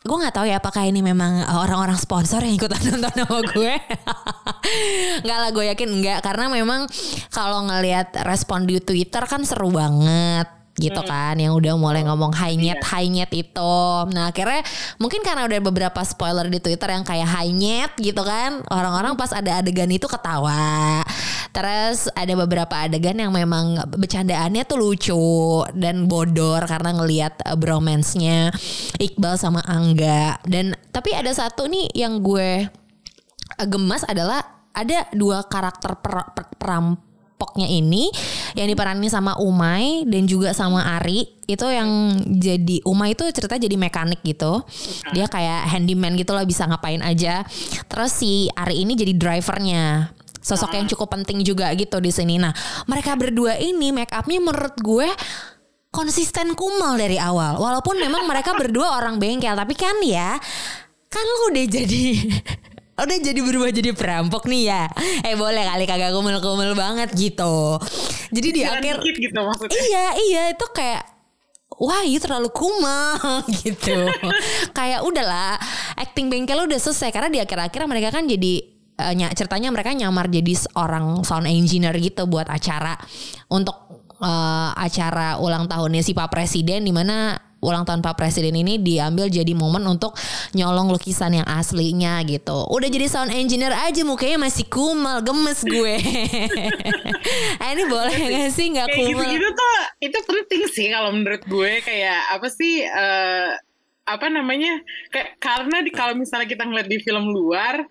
gue 0.00 0.16
nggak 0.16 0.32
tahu 0.32 0.46
ya 0.46 0.56
apakah 0.56 0.82
ini 0.82 1.04
memang 1.04 1.44
uh, 1.44 1.60
orang-orang 1.60 1.94
sponsor 1.94 2.40
yang 2.40 2.56
ikutan 2.56 2.80
nonton 2.88 3.12
sama 3.12 3.40
gue. 3.44 3.74
Nggak 5.22 5.38
lah 5.38 5.50
gue 5.50 5.64
yakin 5.66 5.90
enggak 5.90 6.18
karena 6.20 6.48
memang 6.48 6.88
kalau 7.28 7.66
ngelihat 7.66 8.16
respon 8.24 8.64
di 8.64 8.78
Twitter 8.78 9.24
kan 9.24 9.42
seru 9.42 9.68
banget 9.68 10.48
gitu 10.72 10.96
kan 11.02 11.36
yang 11.36 11.52
udah 11.52 11.76
mulai 11.76 12.00
ngomong 12.00 12.32
high 12.32 12.56
net 12.56 12.80
high 12.80 13.04
net 13.06 13.28
itu 13.30 13.76
nah 14.08 14.32
akhirnya 14.32 14.64
mungkin 14.96 15.20
karena 15.20 15.44
udah 15.44 15.60
beberapa 15.60 16.00
spoiler 16.00 16.48
di 16.48 16.56
Twitter 16.56 16.88
yang 16.88 17.04
kayak 17.04 17.28
high 17.28 17.52
net 17.52 17.92
gitu 18.00 18.24
kan 18.24 18.64
orang-orang 18.64 19.12
pas 19.12 19.28
ada 19.30 19.60
adegan 19.60 19.90
itu 19.90 20.08
ketawa 20.08 21.04
terus 21.50 22.06
ada 22.14 22.32
beberapa 22.38 22.86
adegan 22.86 23.18
yang 23.18 23.34
memang 23.34 23.78
bercandaannya 23.90 24.62
tuh 24.66 24.78
lucu 24.78 25.26
dan 25.74 26.06
bodor 26.06 26.62
karena 26.66 26.94
ngelihat 26.94 27.42
uh, 27.46 27.58
bromance-nya 27.58 28.54
Iqbal 28.98 29.34
sama 29.34 29.60
Angga. 29.66 30.38
Dan 30.46 30.78
tapi 30.94 31.10
ada 31.14 31.30
satu 31.34 31.66
nih 31.66 31.90
yang 31.94 32.22
gue 32.22 32.70
uh, 33.58 33.66
gemas 33.66 34.06
adalah 34.06 34.62
ada 34.70 35.10
dua 35.10 35.42
karakter 35.44 35.98
per- 35.98 36.30
per- 36.30 36.54
perampoknya 36.54 37.66
ini 37.66 38.06
yang 38.54 38.70
diperanin 38.70 39.10
sama 39.10 39.34
Umay 39.42 40.06
dan 40.06 40.30
juga 40.30 40.54
sama 40.54 40.98
Ari. 40.98 41.26
Itu 41.50 41.66
yang 41.66 42.14
jadi 42.38 42.78
Umay 42.86 43.18
itu 43.18 43.26
cerita 43.34 43.58
jadi 43.58 43.74
mekanik 43.74 44.22
gitu. 44.22 44.62
Dia 45.10 45.26
kayak 45.26 45.66
handyman 45.74 46.14
gitu 46.14 46.30
lah 46.30 46.46
bisa 46.46 46.70
ngapain 46.70 47.02
aja. 47.02 47.42
Terus 47.90 48.14
si 48.14 48.46
Ari 48.54 48.86
ini 48.86 48.94
jadi 48.94 49.18
drivernya 49.18 50.14
sosok 50.50 50.74
yang 50.74 50.90
cukup 50.90 51.14
penting 51.14 51.46
juga 51.46 51.70
gitu 51.78 52.02
di 52.02 52.10
sini. 52.10 52.42
Nah 52.42 52.50
mereka 52.90 53.14
berdua 53.14 53.54
ini 53.62 53.94
make 53.94 54.10
upnya 54.10 54.42
menurut 54.42 54.74
gue 54.82 55.06
konsisten 55.94 56.58
kumal 56.58 56.98
dari 56.98 57.18
awal. 57.22 57.58
Walaupun 57.62 57.98
memang 58.02 58.26
mereka 58.26 58.54
berdua 58.58 58.98
orang 58.98 59.22
bengkel 59.22 59.54
tapi 59.54 59.78
kan 59.78 59.94
ya 60.02 60.34
kan 61.10 61.26
lu 61.26 61.54
udah 61.54 61.66
jadi 61.66 62.04
udah 63.02 63.18
jadi 63.18 63.40
berubah 63.40 63.70
jadi 63.72 63.90
perampok 63.96 64.46
nih 64.46 64.62
ya. 64.70 64.84
Eh 65.24 65.34
boleh 65.34 65.64
kali 65.66 65.84
kagak 65.88 66.12
kumel-kumel 66.14 66.74
banget 66.76 67.10
gitu. 67.16 67.80
Jadi 68.30 68.48
di 68.54 68.60
Jangan 68.62 68.78
akhir 68.78 68.96
gitu 69.02 69.40
maksudnya. 69.40 69.74
iya 69.74 70.06
iya 70.20 70.42
itu 70.54 70.66
kayak 70.70 71.02
wah 71.80 72.04
itu 72.04 72.20
terlalu 72.20 72.52
kumal 72.52 73.16
gitu. 73.64 74.06
Kayak 74.76 75.00
udahlah 75.02 75.56
acting 75.96 76.28
bengkel 76.28 76.60
udah 76.68 76.78
selesai. 76.78 77.10
Karena 77.10 77.32
di 77.32 77.40
akhir-akhir 77.40 77.88
mereka 77.88 78.14
kan 78.14 78.28
jadi 78.28 78.79
ny- 79.12 79.32
ceritanya 79.32 79.68
mereka 79.70 79.90
nyamar 79.92 80.28
jadi 80.28 80.52
seorang 80.54 81.22
sound 81.22 81.46
engineer 81.46 81.94
gitu 81.96 82.24
buat 82.26 82.46
acara 82.46 82.96
untuk 83.48 83.76
eh, 84.18 84.70
acara 84.76 85.40
ulang 85.40 85.66
tahunnya 85.66 86.02
si 86.02 86.12
Pak 86.12 86.28
Presiden 86.28 86.84
di 86.84 86.92
mana 86.92 87.34
ulang 87.60 87.84
tahun 87.84 88.00
Pak 88.00 88.16
Presiden 88.16 88.56
ini 88.56 88.80
diambil 88.80 89.28
jadi 89.28 89.52
momen 89.52 89.84
untuk 89.84 90.16
nyolong 90.56 90.88
lukisan 90.88 91.36
yang 91.36 91.44
aslinya 91.44 92.24
gitu. 92.24 92.64
Udah 92.72 92.88
jadi 92.88 93.04
sound 93.04 93.36
engineer 93.36 93.76
aja 93.76 94.00
mukanya 94.00 94.40
masih 94.40 94.64
kumal, 94.64 95.20
gemes 95.20 95.60
gue. 95.60 95.94
eh, 97.60 97.68
ini 97.76 97.84
boleh 97.84 98.16
gak 98.16 98.50
sih 98.56 98.72
nggak 98.72 98.88
Kayak 98.88 98.96
kumal? 98.96 99.12
gitu-gitu 99.28 99.48
tuh 99.52 99.76
itu 100.00 100.18
penting 100.24 100.62
sih 100.72 100.86
kalau 100.88 101.12
menurut 101.12 101.42
gue 101.44 101.72
kayak 101.84 102.32
apa 102.32 102.48
sih 102.48 102.80
eh, 102.80 103.50
apa 104.08 104.26
namanya 104.26 104.80
kayak 105.12 105.36
karena 105.38 105.84
di 105.84 105.90
kalau 105.92 106.16
misalnya 106.16 106.48
kita 106.48 106.64
ngeliat 106.64 106.88
di 106.88 106.98
film 106.98 107.30
luar 107.30 107.84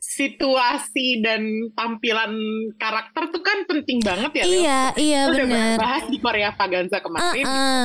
situasi 0.00 1.20
dan 1.20 1.44
tampilan 1.76 2.32
karakter 2.80 3.28
tuh 3.28 3.44
kan 3.44 3.68
penting 3.68 4.00
banget 4.00 4.32
ya. 4.40 4.44
Leo. 4.48 4.60
Iya, 4.64 4.80
iya 4.96 5.20
benar. 5.28 5.76
bahas 5.76 6.04
di 6.08 6.16
Korea 6.16 6.50
Vaganza 6.56 7.04
kemarin 7.04 7.44
Heeh. 7.44 7.84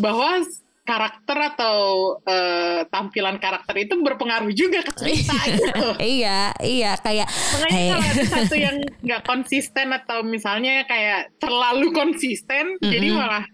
bahwa 0.00 0.40
karakter 0.88 1.38
atau 1.52 1.76
eh, 2.24 2.80
tampilan 2.88 3.36
karakter 3.36 3.76
itu 3.76 3.92
berpengaruh 4.00 4.48
juga 4.56 4.80
ke 4.80 4.92
cerita 4.96 5.36
gitu. 5.52 5.88
iya, 6.00 6.56
iya 6.64 6.96
kayak 6.96 7.28
Makanya 7.28 7.76
hey. 7.76 7.88
kalau 7.92 8.06
ada 8.08 8.24
satu 8.24 8.54
yang 8.66 8.76
nggak 9.04 9.22
konsisten 9.28 9.92
atau 9.92 10.24
misalnya 10.24 10.88
kayak 10.88 11.36
terlalu 11.36 11.92
konsisten, 11.92 12.80
jadi 12.80 13.12
malah 13.12 13.44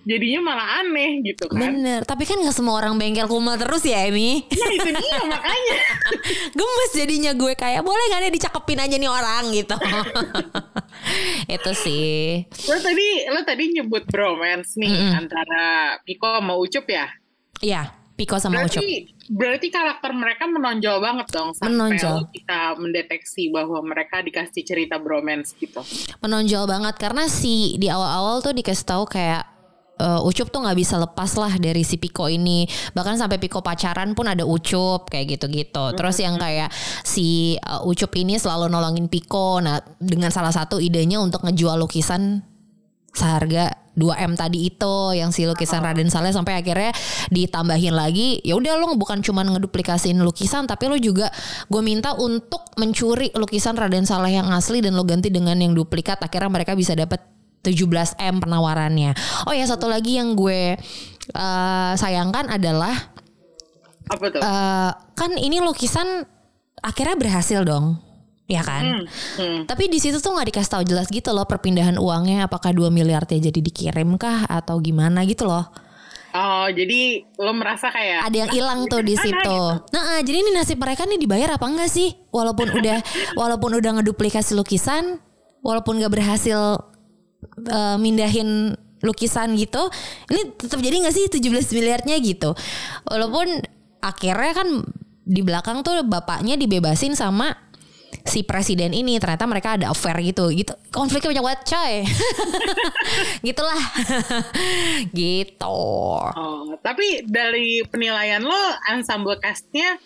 jadinya 0.00 0.40
malah 0.42 0.80
aneh 0.80 1.20
gitu 1.20 1.44
kan. 1.46 1.60
Bener, 1.60 2.00
tapi 2.02 2.24
kan 2.24 2.40
gak 2.40 2.56
semua 2.56 2.80
orang 2.80 2.96
bengkel 2.96 3.28
kumal 3.28 3.54
terus 3.54 3.84
ya 3.84 4.08
Emi 4.08 4.42
Nah 4.48 4.70
itu 4.72 4.88
dia 4.90 5.20
makanya. 5.32 5.76
Gemes 6.50 6.92
jadinya 6.96 7.32
gue 7.32 7.52
kayak 7.52 7.84
boleh 7.84 8.04
gak 8.08 8.20
deh 8.24 8.32
dicakepin 8.32 8.80
aja 8.80 8.96
nih 8.96 9.10
orang 9.10 9.44
gitu 9.52 9.76
Itu 11.56 11.70
sih 11.74 12.44
Lo 12.66 12.76
tadi 12.78 13.06
lo 13.28 13.40
tadi 13.42 13.64
nyebut 13.72 14.04
bromance 14.06 14.76
nih 14.76 14.90
antara 15.12 15.64
Piko 16.02 16.40
sama 16.40 16.54
Ucup 16.56 16.86
ya. 16.86 17.06
Iya, 17.60 17.82
Piko 18.16 18.40
sama 18.40 18.64
Ucup 18.64 18.80
Berarti 18.80 19.14
berarti 19.30 19.68
karakter 19.70 20.10
mereka 20.10 20.44
menonjol 20.44 20.96
banget 20.98 21.26
dong 21.30 21.54
sampai 21.54 21.70
Menonjol. 21.70 22.26
kita 22.34 22.74
mendeteksi 22.74 23.46
bahwa 23.48 23.78
mereka 23.80 24.18
dikasih 24.20 24.64
cerita 24.64 24.98
bromance 24.98 25.54
gitu. 25.54 25.84
Menonjol 26.18 26.66
banget 26.66 26.98
karena 26.98 27.28
si 27.28 27.76
di 27.76 27.86
awal-awal 27.86 28.40
tuh 28.40 28.50
dikasih 28.50 28.82
tahu 28.82 29.04
kayak 29.06 29.46
eh, 30.00 30.20
Ucup 30.24 30.48
tuh 30.48 30.64
nggak 30.64 30.78
bisa 30.80 30.96
lepas 30.96 31.30
lah 31.36 31.52
dari 31.60 31.84
si 31.84 32.00
Piko 32.00 32.26
ini. 32.26 32.64
Bahkan 32.96 33.20
sampai 33.20 33.36
Piko 33.36 33.60
pacaran 33.60 34.16
pun 34.16 34.26
ada 34.26 34.48
Ucup 34.48 35.12
kayak 35.12 35.36
gitu-gitu. 35.36 35.92
Terus 35.92 36.16
yang 36.24 36.40
kayak 36.40 36.72
si 37.04 37.60
eh, 37.60 37.80
Ucup 37.84 38.16
ini 38.16 38.40
selalu 38.40 38.72
nolongin 38.72 39.12
Piko. 39.12 39.60
Nah 39.60 39.78
dengan 40.00 40.32
salah 40.32 40.50
satu 40.50 40.80
idenya 40.80 41.20
untuk 41.20 41.44
ngejual 41.44 41.76
lukisan 41.76 42.40
seharga 43.10 43.74
2M 43.98 44.38
tadi 44.38 44.70
itu 44.70 44.94
yang 45.18 45.34
si 45.34 45.44
lukisan 45.44 45.82
Raden 45.82 46.08
Saleh 46.08 46.30
sampai 46.30 46.62
akhirnya 46.62 46.94
ditambahin 47.28 47.92
lagi. 47.92 48.38
Ya 48.46 48.54
udah 48.54 48.78
lo 48.78 48.94
bukan 48.94 49.20
cuman 49.20 49.50
ngeduplikasiin 49.58 50.16
lukisan 50.22 50.70
tapi 50.70 50.86
lo 50.88 50.96
juga 50.96 51.28
gue 51.68 51.82
minta 51.82 52.14
untuk 52.16 52.70
mencuri 52.78 53.34
lukisan 53.34 53.74
Raden 53.74 54.06
Saleh 54.06 54.38
yang 54.38 54.48
asli 54.54 54.80
dan 54.80 54.94
lo 54.94 55.02
ganti 55.02 55.28
dengan 55.28 55.58
yang 55.58 55.76
duplikat. 55.76 56.22
Akhirnya 56.22 56.48
mereka 56.48 56.72
bisa 56.78 56.94
dapat 56.94 57.20
17M 57.60 58.40
penawarannya. 58.40 59.12
Oh 59.44 59.52
ya 59.52 59.64
satu 59.64 59.86
lagi 59.86 60.16
yang 60.16 60.32
gue 60.32 60.74
eh, 61.30 61.92
sayangkan 61.94 62.48
adalah 62.48 62.96
Apa 64.08 64.26
tuh? 64.28 64.40
eh, 64.40 64.90
kan 65.14 65.30
ini 65.36 65.60
lukisan 65.60 66.24
akhirnya 66.80 67.16
berhasil 67.16 67.60
dong. 67.62 68.00
Ya 68.50 68.66
kan? 68.66 69.06
Hmm. 69.38 69.62
Tapi 69.62 69.86
di 69.86 70.02
situ 70.02 70.18
tuh 70.18 70.34
nggak 70.34 70.50
dikasih 70.50 70.72
tahu 70.74 70.82
jelas 70.82 71.06
gitu 71.06 71.30
loh 71.30 71.46
perpindahan 71.46 71.94
uangnya 71.94 72.50
apakah 72.50 72.74
2 72.74 72.90
miliarnya 72.90 73.38
jadi 73.38 73.60
dikirim 73.62 74.18
kah 74.18 74.42
atau 74.50 74.82
gimana 74.82 75.22
gitu 75.22 75.46
loh. 75.46 75.70
Oh 76.30 76.66
jadi 76.66 77.26
lo 77.38 77.54
merasa 77.54 77.90
kayak 77.90 78.26
Ada 78.26 78.36
yang 78.42 78.50
hilang 78.50 78.80
tuh 78.86 79.02
di 79.02 79.14
Mana 79.14 79.22
situ. 79.26 79.38
gitu? 79.38 79.58
Nah, 79.94 80.02
ah, 80.14 80.20
jadi 80.22 80.36
ini 80.42 80.50
nasib 80.50 80.82
mereka 80.82 81.06
nih 81.06 81.18
dibayar 81.18 81.54
apa 81.54 81.66
enggak 81.66 81.90
sih? 81.90 82.10
Walaupun 82.34 82.74
udah 82.74 82.98
walaupun 83.40 83.70
udah 83.78 83.90
ngeduplikasi 84.02 84.58
lukisan 84.58 85.22
walaupun 85.62 86.02
gak 86.02 86.10
berhasil 86.10 86.89
uh, 87.70 87.96
mindahin 87.96 88.76
lukisan 89.00 89.56
gitu 89.56 89.88
ini 90.28 90.52
tetap 90.60 90.76
jadi 90.76 91.00
nggak 91.00 91.14
sih 91.14 91.24
17 91.32 91.76
miliarnya 91.76 92.16
gitu? 92.20 92.52
Walaupun 93.08 93.64
akhirnya 94.04 94.52
kan 94.52 94.68
di 95.24 95.40
belakang 95.40 95.80
tuh 95.80 96.04
bapaknya 96.04 96.56
dibebasin 96.56 97.16
sama 97.16 97.52
si 98.26 98.44
presiden 98.44 98.92
ini 98.92 99.16
ternyata 99.16 99.48
mereka 99.48 99.80
ada 99.80 99.92
affair 99.92 100.20
gitu. 100.20 100.52
Gitu 100.52 100.76
konfliknya 100.92 101.32
banyak 101.32 101.44
banget 101.48 101.62
coy. 101.72 101.94
Gitulah. 103.48 103.82
Gitu. 105.16 105.80
Oh, 106.36 106.76
tapi 106.84 107.24
dari 107.24 107.80
penilaian 107.88 108.44
lo 108.44 108.62
ensemble 108.92 109.40
castnya 109.40 109.96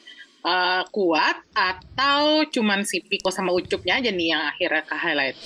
uh, 0.47 0.83
kuat 0.92 1.40
atau 1.57 2.47
cuman 2.47 2.87
si 2.87 3.03
Piko 3.03 3.33
sama 3.35 3.51
Ucupnya 3.51 3.99
aja 3.99 4.11
nih 4.12 4.29
yang 4.37 4.42
akhirnya 4.47 4.83
ke 4.87 4.94
highlight 4.94 5.37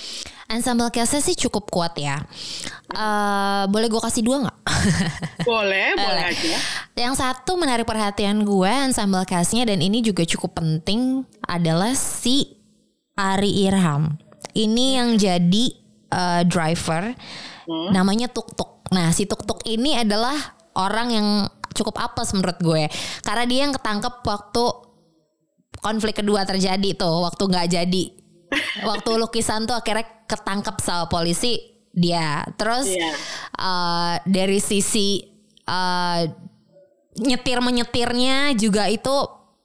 Ensemble 0.49 0.89
castnya 0.89 1.21
sih 1.21 1.37
cukup 1.37 1.69
kuat 1.69 1.93
ya. 2.01 2.25
Uh, 2.97 3.69
boleh 3.69 3.93
gue 3.93 4.01
kasih 4.01 4.25
dua 4.25 4.49
nggak? 4.49 4.59
boleh, 5.49 5.93
boleh 5.93 6.25
aja. 6.25 6.57
Yang 6.97 7.21
satu 7.21 7.61
menarik 7.61 7.85
perhatian 7.85 8.49
gue 8.49 8.73
ensemble 8.73 9.29
castnya 9.29 9.69
dan 9.69 9.85
ini 9.85 10.01
juga 10.01 10.25
cukup 10.25 10.57
penting 10.57 11.21
adalah 11.45 11.93
si 11.93 12.57
Ari 13.13 13.69
Irham. 13.69 14.17
Ini 14.57 14.85
yang 14.97 15.21
jadi 15.21 15.65
uh, 16.17 16.43
driver, 16.49 17.13
hmm. 17.69 17.93
namanya 17.93 18.33
Tuk 18.33 18.57
Tuk. 18.57 18.89
Nah 18.89 19.13
si 19.13 19.29
Tuk 19.29 19.45
Tuk 19.45 19.61
ini 19.69 20.01
adalah 20.01 20.57
orang 20.73 21.13
yang 21.13 21.29
cukup 21.77 22.01
apes 22.01 22.33
menurut 22.33 22.57
gue, 22.65 22.89
karena 23.21 23.45
dia 23.45 23.69
yang 23.69 23.77
ketangkep 23.77 24.25
waktu 24.25 24.65
konflik 25.85 26.25
kedua 26.25 26.49
terjadi 26.49 26.97
tuh, 26.97 27.29
waktu 27.29 27.43
nggak 27.45 27.69
jadi 27.69 28.18
waktu 28.89 29.11
lukisan 29.21 29.69
tuh 29.69 29.77
akhirnya 29.77 30.07
ketangkep 30.29 30.77
sama 30.81 31.07
polisi 31.09 31.79
dia 31.93 32.47
terus 32.55 32.87
yeah. 32.89 32.99
Iya. 32.99 33.13
uh, 33.59 34.15
dari 34.29 34.61
sisi 34.63 35.25
uh, 35.67 36.23
nyetir 37.19 37.59
menyetirnya 37.59 38.55
juga 38.55 38.87
itu 38.87 39.11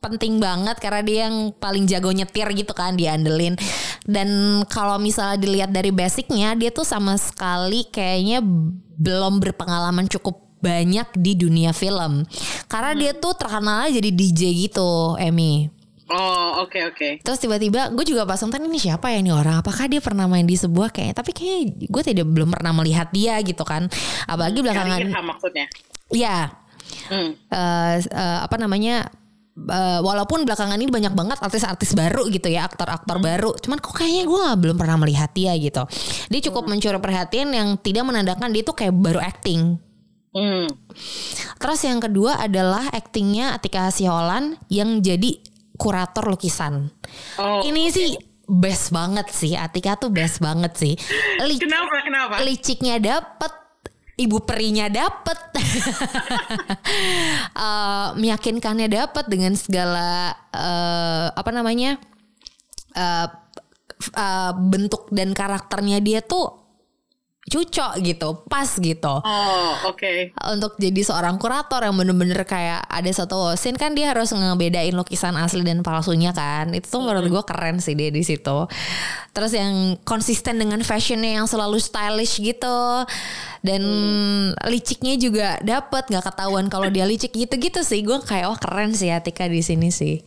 penting 0.04 0.44
banget 0.44 0.84
karena 0.84 1.02
dia 1.06 1.20
yang 1.32 1.56
paling 1.56 1.88
jago 1.88 2.12
nyetir 2.12 2.44
gitu 2.52 2.76
kan 2.76 3.00
diandelin 3.00 3.56
dan 4.04 4.60
kalau 4.68 5.00
misalnya 5.00 5.40
dilihat 5.40 5.72
dari 5.72 5.96
basicnya 5.96 6.60
dia 6.60 6.76
tuh 6.76 6.84
sama 6.84 7.16
sekali 7.16 7.88
kayaknya 7.88 8.44
belum 9.00 9.40
berpengalaman 9.40 10.12
cukup 10.12 10.44
banyak 10.60 11.08
di 11.16 11.40
dunia 11.40 11.72
film 11.72 12.28
karena 12.68 12.92
hmm. 12.96 13.00
dia 13.00 13.12
tuh 13.16 13.34
terkenal 13.36 13.88
jadi 13.88 14.10
DJ 14.12 14.42
gitu 14.68 15.16
Emmy 15.16 15.72
Oh 16.12 16.68
oke 16.68 16.76
okay, 16.76 16.82
oke. 16.84 16.98
Okay. 17.00 17.12
Terus 17.24 17.40
tiba-tiba 17.40 17.88
gue 17.96 18.04
juga 18.04 18.28
pas 18.28 18.36
nonton 18.44 18.68
ini 18.68 18.76
siapa 18.76 19.08
ya 19.08 19.24
ini 19.24 19.32
orang? 19.32 19.64
Apakah 19.64 19.88
dia 19.88 20.04
pernah 20.04 20.28
main 20.28 20.44
di 20.44 20.60
sebuah 20.60 20.92
kayak? 20.92 21.16
Tapi 21.16 21.32
kayak 21.32 21.60
gue 21.88 22.04
tidak 22.04 22.28
belum 22.28 22.52
pernah 22.52 22.76
melihat 22.76 23.08
dia 23.16 23.40
gitu 23.40 23.64
kan. 23.64 23.88
Apalagi 24.28 24.60
hmm, 24.60 24.66
belakangan. 24.68 25.00
maksudnya? 25.24 25.66
Iya. 26.12 26.38
Hmm. 27.08 27.32
Uh, 27.48 27.96
uh, 28.12 28.40
apa 28.44 28.56
namanya? 28.60 29.08
Uh, 29.54 30.02
walaupun 30.02 30.50
belakangan 30.50 30.82
ini 30.82 30.90
banyak 30.90 31.14
banget 31.14 31.38
artis-artis 31.38 31.94
baru 31.94 32.26
gitu 32.34 32.50
ya, 32.50 32.66
aktor-aktor 32.68 33.22
hmm. 33.22 33.26
baru. 33.26 33.52
Cuman 33.62 33.78
kok 33.80 33.96
kayaknya 33.96 34.26
gue 34.28 34.46
belum 34.60 34.76
pernah 34.76 34.98
melihat 35.00 35.32
dia 35.32 35.56
gitu. 35.56 35.88
Dia 36.28 36.42
cukup 36.52 36.68
hmm. 36.68 36.72
mencuri 36.74 37.00
perhatian 37.00 37.54
yang 37.54 37.78
tidak 37.80 38.04
menandakan 38.04 38.52
dia 38.52 38.66
tuh 38.66 38.76
kayak 38.76 38.92
baru 38.92 39.24
acting. 39.24 39.80
Hmm. 40.34 40.66
Terus 41.62 41.80
yang 41.86 42.02
kedua 42.02 42.42
adalah 42.42 42.90
aktingnya 42.90 43.54
Atika 43.54 43.94
Siholan 43.94 44.58
yang 44.74 45.00
jadi 45.06 45.53
kurator 45.78 46.26
lukisan. 46.30 46.90
Oh, 47.42 47.66
ini 47.66 47.90
okay. 47.90 47.94
sih 47.94 48.10
best 48.44 48.92
banget 48.92 49.32
sih 49.32 49.56
Atika 49.56 49.98
tuh 49.98 50.12
best 50.14 50.40
banget 50.44 50.74
sih. 50.78 50.94
Li 51.44 51.58
kenapa 51.58 52.04
kenapa? 52.04 52.34
Liciknya 52.44 53.00
dapet, 53.00 53.54
ibu 54.20 54.38
perinya 54.44 54.88
dapet, 54.92 55.40
uh, 57.58 58.14
meyakinkannya 58.22 58.88
dapet 58.92 59.26
dengan 59.28 59.54
segala 59.58 60.34
uh, 60.54 61.28
apa 61.34 61.52
namanya 61.52 61.98
uh, 62.94 63.28
uh, 64.14 64.52
bentuk 64.58 65.10
dan 65.10 65.34
karakternya 65.34 66.04
dia 66.04 66.22
tuh 66.22 66.63
cucok 67.44 68.00
gitu, 68.00 68.48
pas 68.48 68.70
gitu. 68.80 69.16
Oh, 69.20 69.72
oke. 69.92 70.00
Okay. 70.00 70.32
Untuk 70.56 70.80
jadi 70.80 71.02
seorang 71.04 71.36
kurator 71.36 71.84
yang 71.84 72.00
bener-bener 72.00 72.40
kayak 72.48 72.88
ada 72.88 73.12
satu 73.12 73.60
scene 73.60 73.76
kan 73.76 73.92
dia 73.92 74.16
harus 74.16 74.32
ngebedain 74.32 74.96
lukisan 74.96 75.36
asli 75.36 75.60
dan 75.60 75.84
palsunya 75.84 76.32
kan. 76.32 76.72
Itu 76.72 76.88
tuh 76.88 77.02
menurut 77.04 77.28
gue 77.28 77.44
keren 77.44 77.84
sih 77.84 78.00
dia 78.00 78.16
di 78.16 78.24
situ. 78.24 78.58
Terus 79.36 79.52
yang 79.52 80.00
konsisten 80.08 80.56
dengan 80.56 80.80
fashionnya 80.88 81.44
yang 81.44 81.48
selalu 81.50 81.84
stylish 81.84 82.40
gitu. 82.40 83.04
Dan 83.60 83.84
hmm. 83.84 84.72
liciknya 84.72 85.20
juga 85.20 85.60
dapet 85.60 86.08
nggak 86.08 86.24
ketahuan 86.32 86.72
kalau 86.72 86.88
dia 86.88 87.04
licik 87.04 87.36
gitu-gitu 87.36 87.84
sih. 87.84 88.08
Gue 88.08 88.24
kayak 88.24 88.48
wah 88.48 88.56
oh, 88.56 88.60
keren 88.60 88.96
sih 88.96 89.12
Atika 89.12 89.52
di 89.52 89.60
sini 89.60 89.92
sih. 89.92 90.24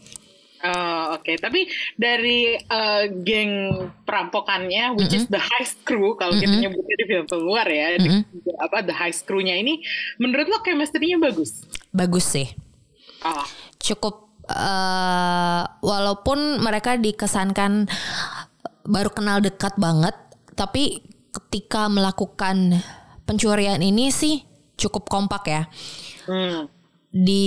Oh, 0.67 1.15
oke. 1.15 1.23
Okay. 1.23 1.37
Tapi 1.39 1.71
dari 1.95 2.59
uh, 2.59 3.07
geng 3.23 3.87
perampokannya, 4.03 4.99
which 4.99 5.15
mm 5.15 5.23
-hmm. 5.23 5.29
is 5.29 5.31
the 5.31 5.39
heist 5.39 5.79
crew, 5.87 6.19
kalau 6.19 6.35
mm 6.35 6.43
-hmm. 6.43 6.51
kita 6.51 6.57
nyebutnya 6.67 6.97
di 6.99 7.07
film 7.07 7.27
luar 7.47 7.67
ya, 7.71 7.87
mm 7.95 8.03
-hmm. 8.03 8.23
di, 8.35 8.51
apa 8.59 8.83
the 8.83 8.95
heist 8.95 9.23
crew-nya 9.29 9.55
ini, 9.55 9.79
menurut 10.19 10.51
lo 10.51 10.59
chemistry-nya 10.67 11.23
bagus? 11.23 11.63
Bagus 11.95 12.27
sih. 12.27 12.49
Oh. 13.23 13.47
Cukup, 13.79 14.35
uh, 14.51 15.63
walaupun 15.85 16.59
mereka 16.59 16.99
dikesankan 16.99 17.87
baru 18.87 19.11
kenal 19.15 19.39
dekat 19.39 19.79
banget, 19.79 20.15
tapi 20.59 21.05
ketika 21.31 21.87
melakukan 21.93 22.81
pencurian 23.29 23.83
ini 23.85 24.09
sih 24.09 24.41
cukup 24.81 25.07
kompak 25.11 25.45
ya. 25.47 25.63
Hmm. 26.25 26.71
Di 27.13 27.45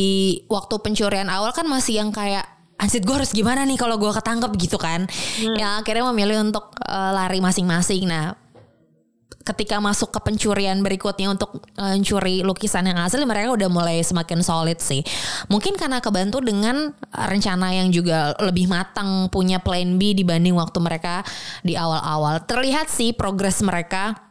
waktu 0.50 0.76
pencurian 0.82 1.30
awal 1.30 1.54
kan 1.54 1.66
masih 1.66 2.02
yang 2.02 2.14
kayak 2.14 2.59
anjir 2.80 3.04
gue 3.04 3.16
harus 3.16 3.36
gimana 3.36 3.68
nih 3.68 3.76
kalau 3.76 4.00
gue 4.00 4.10
ketangkep 4.10 4.52
gitu 4.56 4.78
kan? 4.80 5.06
Hmm. 5.06 5.56
ya 5.60 5.84
akhirnya 5.84 6.08
memilih 6.16 6.48
untuk 6.48 6.72
uh, 6.80 7.12
lari 7.12 7.44
masing-masing. 7.44 8.08
Nah 8.08 8.50
ketika 9.50 9.82
masuk 9.82 10.14
ke 10.14 10.20
pencurian 10.22 10.78
berikutnya 10.86 11.34
untuk 11.34 11.66
mencuri 11.74 12.46
lukisan 12.46 12.86
yang 12.86 13.02
asli 13.02 13.26
mereka 13.26 13.50
udah 13.58 13.70
mulai 13.72 13.98
semakin 14.06 14.46
solid 14.46 14.78
sih. 14.78 15.02
Mungkin 15.50 15.74
karena 15.74 15.98
kebantu 15.98 16.38
dengan 16.44 16.94
rencana 17.10 17.74
yang 17.74 17.90
juga 17.90 18.38
lebih 18.38 18.70
matang 18.70 19.26
punya 19.34 19.58
plan 19.58 19.98
B 19.98 20.14
dibanding 20.14 20.54
waktu 20.54 20.78
mereka 20.78 21.26
di 21.66 21.74
awal-awal. 21.74 22.46
Terlihat 22.46 22.94
sih 22.94 23.10
progres 23.18 23.66
mereka 23.66 24.29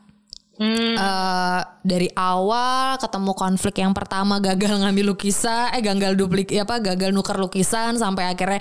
Hmm. 0.58 0.98
Uh, 0.98 1.62
dari 1.86 2.10
awal 2.18 2.98
ketemu 2.98 3.32
konflik 3.38 3.78
yang 3.78 3.94
pertama 3.94 4.42
gagal 4.42 4.74
ngambil 4.74 5.14
lukisan, 5.14 5.70
eh 5.70 5.78
gagal 5.78 6.18
duplik, 6.18 6.50
ya 6.50 6.66
apa 6.66 6.82
gagal 6.82 7.14
nuker 7.14 7.38
lukisan 7.38 7.94
sampai 7.94 8.26
akhirnya 8.26 8.58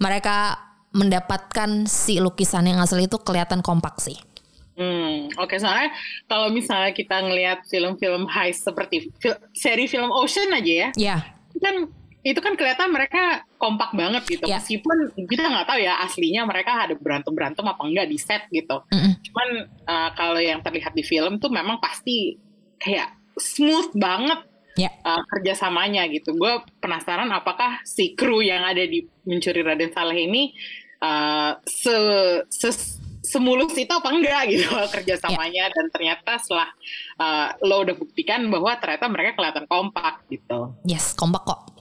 mereka 0.00 0.56
mendapatkan 0.96 1.84
si 1.84 2.16
lukisan 2.24 2.64
yang 2.64 2.80
asli 2.80 3.04
itu 3.04 3.20
kelihatan 3.20 3.60
kompak 3.60 4.00
sih. 4.00 4.16
Hmm, 4.80 5.28
oke 5.36 5.52
okay, 5.52 5.58
soalnya 5.60 5.92
kalau 6.24 6.48
misalnya 6.48 6.92
kita 6.96 7.20
ngelihat 7.20 7.64
film-film 7.68 8.28
heist 8.28 8.64
seperti 8.64 9.12
fil 9.20 9.36
seri 9.52 9.88
film 9.88 10.08
Ocean 10.12 10.52
aja 10.52 10.72
ya, 10.72 10.88
yeah. 10.96 11.20
kan 11.60 11.88
itu 12.26 12.42
kan 12.42 12.58
kelihatan 12.58 12.90
mereka 12.90 13.46
kompak 13.54 13.94
banget 13.94 14.26
gitu 14.26 14.50
yeah. 14.50 14.58
meskipun 14.58 15.14
kita 15.30 15.46
nggak 15.46 15.66
tahu 15.70 15.78
ya 15.78 15.94
aslinya 16.02 16.42
mereka 16.42 16.90
ada 16.90 16.98
berantem 16.98 17.30
berantem 17.30 17.62
apa 17.62 17.82
enggak 17.86 18.10
di 18.10 18.18
set 18.18 18.50
gitu 18.50 18.82
mm 18.90 18.98
-hmm. 18.98 19.12
cuman 19.30 19.48
uh, 19.86 20.10
kalau 20.18 20.42
yang 20.42 20.58
terlihat 20.58 20.90
di 20.90 21.06
film 21.06 21.38
tuh 21.38 21.54
memang 21.54 21.78
pasti 21.78 22.34
kayak 22.82 23.14
smooth 23.38 23.94
banget 23.94 24.42
yeah. 24.74 24.90
uh, 25.06 25.22
kerjasamanya 25.30 26.10
gitu 26.10 26.34
gue 26.34 26.66
penasaran 26.82 27.30
apakah 27.30 27.78
si 27.86 28.18
kru 28.18 28.42
yang 28.42 28.66
ada 28.66 28.82
di 28.82 29.06
mencuri 29.22 29.62
Raden 29.62 29.94
Saleh 29.94 30.26
ini 30.26 30.50
uh, 30.98 31.54
se, 31.62 31.94
se 32.50 32.70
semulus 33.26 33.74
itu 33.74 33.90
apa 33.90 34.08
enggak 34.10 34.42
gitu 34.54 34.66
kerjasamanya 34.66 35.70
yeah. 35.70 35.74
dan 35.74 35.86
ternyata 35.94 36.42
setelah 36.42 36.68
uh, 37.22 37.48
lo 37.62 37.86
udah 37.86 37.94
buktikan 37.94 38.50
bahwa 38.50 38.74
ternyata 38.82 39.06
mereka 39.06 39.38
kelihatan 39.38 39.70
kompak 39.70 40.26
gitu 40.26 40.74
yes 40.82 41.14
kompak 41.14 41.46
kok 41.46 41.75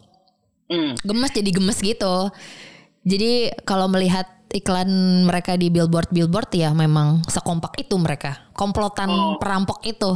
Mm. 0.72 0.94
Gemes 1.02 1.32
jadi 1.34 1.50
gemes 1.54 1.80
gitu. 1.82 2.16
Jadi 3.06 3.54
kalau 3.70 3.86
melihat 3.86 4.26
iklan 4.50 4.90
mereka 5.28 5.60
di 5.60 5.70
billboard 5.70 6.10
billboard 6.10 6.50
ya 6.56 6.74
memang 6.74 7.22
sekompak 7.30 7.78
itu 7.82 7.96
mereka. 8.00 8.50
Komplotan 8.58 9.10
oh. 9.12 9.38
perampok 9.38 9.86
itu 9.86 10.16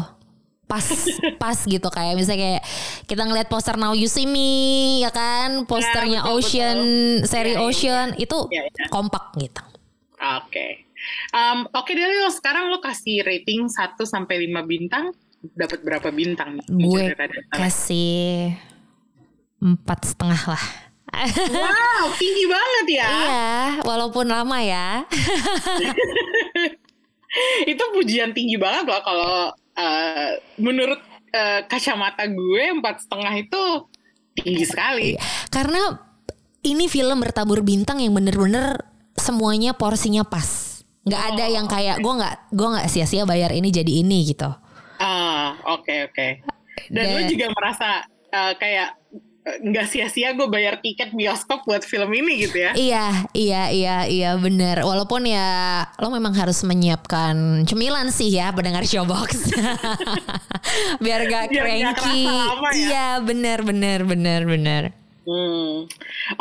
pas 0.70 0.86
pas 1.42 1.58
gitu 1.58 1.90
kayak 1.90 2.14
misalnya 2.14 2.62
kayak 2.62 2.64
kita 3.10 3.26
ngeliat 3.26 3.50
poster 3.50 3.74
Now 3.74 3.98
You 3.98 4.06
See 4.06 4.30
Me 4.30 5.02
ya 5.02 5.10
kan 5.10 5.66
posternya 5.66 6.22
ya, 6.22 6.30
betul, 6.30 6.38
Ocean 6.38 6.78
betul. 6.78 7.26
seri 7.26 7.54
ya, 7.58 7.66
Ocean 7.66 8.08
ya. 8.14 8.22
itu 8.22 8.40
ya, 8.54 8.64
ya. 8.70 8.86
kompak 8.94 9.34
gitu. 9.42 9.64
Oke. 10.22 10.46
Okay. 10.46 10.72
Um, 11.34 11.66
Oke 11.74 11.90
okay, 11.90 11.94
dari 11.98 12.22
lo 12.22 12.30
sekarang 12.30 12.70
lo 12.70 12.78
kasih 12.84 13.26
rating 13.26 13.66
1 13.66 13.98
sampai 14.06 14.46
lima 14.46 14.62
bintang 14.62 15.10
dapat 15.42 15.82
berapa 15.82 16.14
bintang 16.14 16.60
nih? 16.62 16.66
Gue 16.70 17.04
kasih 17.56 18.54
empat 19.60 20.00
setengah 20.16 20.56
lah. 20.56 20.66
Wow, 21.50 22.14
tinggi 22.16 22.46
banget 22.48 22.86
ya. 23.02 23.10
iya, 23.10 23.50
walaupun 23.84 24.30
lama 24.30 24.62
ya. 24.62 25.04
itu 27.72 27.84
pujian 27.94 28.34
tinggi 28.34 28.58
banget 28.58 28.90
loh 28.90 29.02
kalau 29.06 29.34
uh, 29.54 30.32
menurut 30.58 30.98
uh, 31.34 31.62
kacamata 31.70 32.26
gue 32.26 32.64
empat 32.74 33.06
setengah 33.06 33.34
itu 33.38 33.64
tinggi 34.40 34.66
sekali. 34.66 35.08
Iya. 35.18 35.22
Karena 35.52 35.82
ini 36.66 36.86
film 36.92 37.22
bertabur 37.22 37.64
bintang 37.64 38.04
yang 38.04 38.16
bener-bener 38.16 38.80
semuanya 39.16 39.76
porsinya 39.76 40.24
pas. 40.26 40.82
Nggak 41.06 41.24
ada 41.36 41.46
yang 41.48 41.66
Oh, 41.68 41.72
kayak 41.72 41.98
gue 42.04 42.14
nggak 42.14 42.36
gue 42.54 42.68
nggak 42.76 42.88
sia-sia 42.92 43.24
bayar 43.24 43.52
ini 43.56 43.70
jadi 43.72 43.92
ini 44.04 44.30
gitu. 44.30 44.50
Ah, 45.00 45.56
oke 45.80 46.12
oke. 46.12 46.28
Dan 46.92 47.04
Dan- 47.08 47.14
lo 47.16 47.22
juga 47.28 47.46
merasa 47.56 48.04
uh, 48.32 48.54
kayak 48.60 48.90
uh, 48.94 48.99
nggak 49.44 49.88
sia-sia 49.88 50.36
gue 50.36 50.48
bayar 50.52 50.84
tiket 50.84 51.16
bioskop 51.16 51.64
buat 51.64 51.82
film 51.82 52.12
ini 52.14 52.46
gitu 52.46 52.60
ya? 52.60 52.72
Iya, 52.76 53.06
iya, 53.34 53.64
iya, 53.72 53.96
iya 54.06 54.32
bener. 54.38 54.84
Walaupun 54.84 55.26
ya 55.26 55.84
lo 55.98 56.12
memang 56.12 56.36
harus 56.36 56.62
menyiapkan 56.68 57.66
cemilan 57.66 58.12
sih 58.14 58.30
ya 58.30 58.52
pendengar 58.52 58.84
showbox. 58.86 59.56
Biar 61.04 61.22
gak 61.26 61.50
Biar 61.50 61.66
cranky. 61.66 62.28
lama 62.28 62.70
ya. 62.72 62.78
Iya, 62.78 63.08
bener, 63.24 63.60
bener, 63.64 64.00
bener, 64.06 64.42
bener. 64.46 64.84
Hmm. 65.30 65.86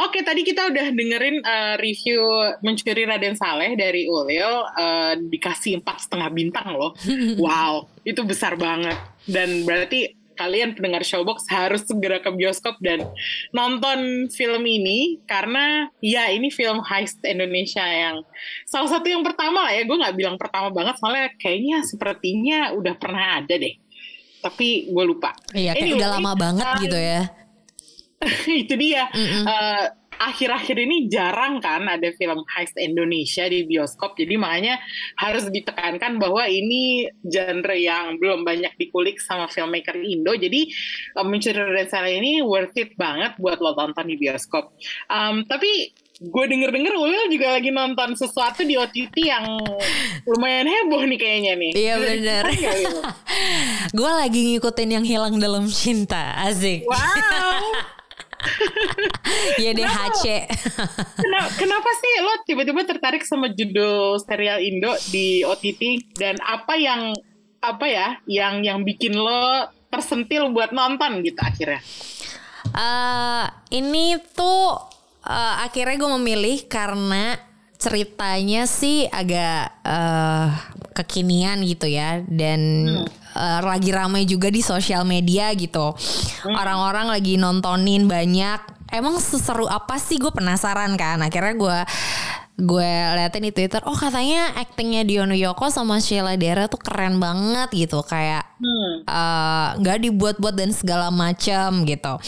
Oke, 0.01 0.25
tadi 0.25 0.49
kita 0.49 0.73
udah 0.73 0.97
dengerin 0.97 1.45
uh, 1.45 1.77
review 1.77 2.25
Mencuri 2.65 3.05
Raden 3.05 3.37
Saleh 3.37 3.77
dari 3.77 4.09
Ulil 4.09 4.65
uh, 4.65 5.13
dikasih 5.13 5.85
empat 5.85 6.09
setengah 6.09 6.33
bintang 6.33 6.73
loh. 6.73 6.97
wow, 7.45 7.85
itu 8.09 8.25
besar 8.25 8.57
banget. 8.57 8.97
Dan 9.29 9.69
berarti 9.69 10.18
kalian 10.39 10.79
pendengar 10.79 11.03
Showbox 11.03 11.51
harus 11.51 11.83
segera 11.83 12.23
ke 12.23 12.31
bioskop 12.31 12.79
dan 12.79 13.03
nonton 13.51 14.31
film 14.31 14.63
ini 14.63 15.19
karena 15.27 15.91
ya 15.99 16.31
ini 16.31 16.55
film 16.55 16.79
heist 16.87 17.19
Indonesia 17.27 17.83
yang 17.83 18.23
salah 18.63 18.87
satu 18.87 19.11
yang 19.11 19.27
pertama 19.27 19.67
lah 19.67 19.75
ya. 19.75 19.83
Gue 19.83 19.99
nggak 19.99 20.15
bilang 20.15 20.37
pertama 20.39 20.71
banget 20.71 20.95
soalnya 21.03 21.35
kayaknya 21.35 21.83
sepertinya 21.83 22.71
udah 22.79 22.95
pernah 22.95 23.43
ada 23.43 23.55
deh. 23.59 23.75
Tapi 24.39 24.87
gue 24.87 25.05
lupa. 25.05 25.35
Iya, 25.51 25.75
kayak 25.75 25.83
Anyway, 25.83 25.99
udah 25.99 26.09
lama 26.15 26.33
banget 26.39 26.67
uh, 26.71 26.79
gitu 26.79 26.99
ya. 26.99 27.23
itu 28.67 28.75
dia 28.75 29.11
Eh, 29.15 29.85
akhir-akhir 30.19 30.77
ini 30.77 31.07
jarang 31.07 31.63
kan 31.63 31.87
ada 31.87 32.11
film 32.19 32.43
heist 32.59 32.75
Indonesia 32.77 33.47
di 33.47 33.65
bioskop. 33.65 34.19
Jadi 34.19 34.35
makanya 34.35 34.83
harus 35.17 35.47
ditekankan 35.49 36.19
bahwa 36.19 36.45
ini 36.51 37.07
genre 37.23 37.79
yang 37.79 38.19
belum 38.19 38.43
banyak 38.43 38.75
dikulik 38.77 39.23
sama 39.23 39.47
filmmaker 39.47 39.97
Indo. 39.99 40.35
Jadi 40.35 40.69
eh, 41.15 41.25
Mencuri 41.25 41.87
Saleh 41.87 42.19
ini 42.19 42.43
worth 42.43 42.75
it 42.77 42.99
banget 42.99 43.39
buat 43.39 43.63
lo 43.63 43.73
tonton 43.79 44.07
di 44.11 44.19
bioskop. 44.19 44.75
Em, 45.09 45.47
tapi 45.47 45.95
gue 46.19 46.45
denger-denger 46.51 46.95
Ulil 46.99 47.31
juga 47.31 47.55
lagi 47.55 47.71
nonton 47.71 48.19
sesuatu 48.19 48.67
di 48.67 48.75
OTT 48.75 49.15
yang 49.23 49.55
lumayan 50.27 50.67
heboh 50.67 51.07
nih 51.07 51.19
kayaknya 51.19 51.53
nih. 51.55 51.73
Iya 51.79 51.95
bener. 52.03 52.45
Gue 53.99 54.11
lagi 54.11 54.41
ngikutin 54.53 54.91
yang 54.99 55.07
hilang 55.07 55.39
dalam 55.39 55.71
cinta, 55.71 56.35
asik. 56.43 56.83
wow 56.91 57.63
YDHC. 59.59 60.25
Kenapa, 61.19 61.49
kenapa 61.59 61.91
sih 61.99 62.15
lo 62.23 62.33
tiba-tiba 62.47 62.83
tertarik 62.87 63.23
sama 63.27 63.51
judul 63.53 64.19
serial 64.23 64.63
Indo 64.63 64.95
di 65.11 65.43
OTT 65.43 66.15
dan 66.17 66.39
apa 66.43 66.79
yang 66.79 67.13
apa 67.59 67.87
ya 67.91 68.09
yang 68.31 68.63
yang 68.63 68.87
bikin 68.87 69.19
lo 69.19 69.67
tersentil 69.91 70.55
buat 70.55 70.71
nonton 70.71 71.25
gitu 71.27 71.41
akhirnya? 71.43 71.83
Eh, 72.69 73.47
ini 73.75 74.21
tuh 74.35 74.79
eh, 75.27 75.55
akhirnya 75.65 75.97
gue 75.99 76.11
memilih 76.21 76.59
karena 76.71 77.35
ceritanya 77.79 78.67
sih 78.67 79.07
agak 79.07 79.83
eh, 79.83 80.49
kekinian 80.99 81.63
gitu 81.63 81.87
ya. 81.87 82.21
Dan 82.27 82.61
eh, 83.35 83.61
lagi 83.63 83.95
ramai 83.95 84.27
juga 84.27 84.51
di 84.51 84.59
sosial 84.59 85.07
media 85.07 85.55
gitu. 85.55 85.95
Orang-orang 86.45 87.09
lagi 87.09 87.39
nontonin 87.39 88.11
banyak. 88.11 88.61
Emang 88.89 89.21
seseru 89.21 89.69
apa 89.69 90.01
sih? 90.01 90.17
Gue 90.17 90.33
penasaran 90.33 90.97
kan. 90.97 91.21
Akhirnya 91.21 91.55
gue 91.55 91.79
gue 92.59 92.91
liatin 93.15 93.47
di 93.47 93.55
Twitter 93.55 93.79
oh 93.87 93.95
katanya 93.95 94.51
aktingnya 94.59 95.07
Dion 95.07 95.31
Yoko 95.31 95.71
sama 95.71 96.03
Sheila 96.03 96.35
Dara 96.35 96.67
tuh 96.67 96.83
keren 96.83 97.23
banget 97.23 97.71
gitu. 97.71 98.03
Kayak 98.03 98.49
Hmm. 98.59 99.07
eh, 99.07 99.69
nggak 99.79 99.99
dibuat-buat 100.03 100.59
dan 100.59 100.75
segala 100.75 101.15
macam 101.15 101.87
gitu. 101.87 102.19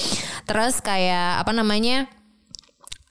Terus 0.47 0.79
kayak 0.79 1.43
apa 1.43 1.51
namanya 1.51 2.07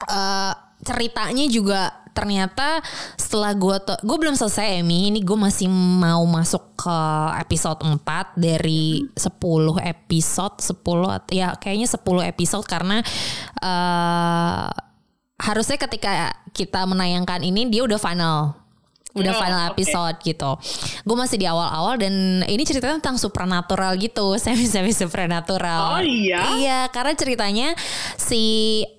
eh 0.08 0.54
ceritanya 0.80 1.46
juga 1.52 1.92
ternyata 2.20 2.84
setelah 3.16 3.56
gue 3.56 3.76
gue 4.04 4.18
belum 4.20 4.36
selesai 4.36 4.84
Emi 4.84 5.08
ini 5.08 5.24
gue 5.24 5.40
masih 5.40 5.72
mau 5.72 6.28
masuk 6.28 6.76
ke 6.76 7.00
episode 7.40 7.80
4 7.80 8.04
dari 8.36 9.08
10 9.16 9.40
episode 9.80 10.56
10 10.60 10.76
at- 11.08 11.32
ya 11.32 11.56
kayaknya 11.56 11.88
10 11.88 12.04
episode 12.28 12.66
karena 12.68 13.00
eh 13.64 14.68
harusnya 15.40 15.80
ketika 15.80 16.36
kita 16.52 16.84
menayangkan 16.84 17.40
ini 17.40 17.72
dia 17.72 17.88
udah 17.88 17.96
final 17.96 18.60
udah 19.10 19.34
Oh, 19.34 19.42
final 19.42 19.62
episode 19.74 20.22
gitu. 20.22 20.52
Gue 21.02 21.18
masih 21.18 21.42
di 21.42 21.50
awal-awal 21.50 21.98
dan 21.98 22.14
ini 22.46 22.62
ceritanya 22.62 23.02
tentang 23.02 23.18
supernatural 23.18 23.98
gitu, 23.98 24.36
semi 24.44 24.70
semi 24.70 24.94
supernatural. 24.94 25.98
Oh, 25.98 26.04
iya? 26.06 26.46
Iya, 26.54 26.80
karena 26.94 27.18
ceritanya 27.18 27.74
si 28.16 28.44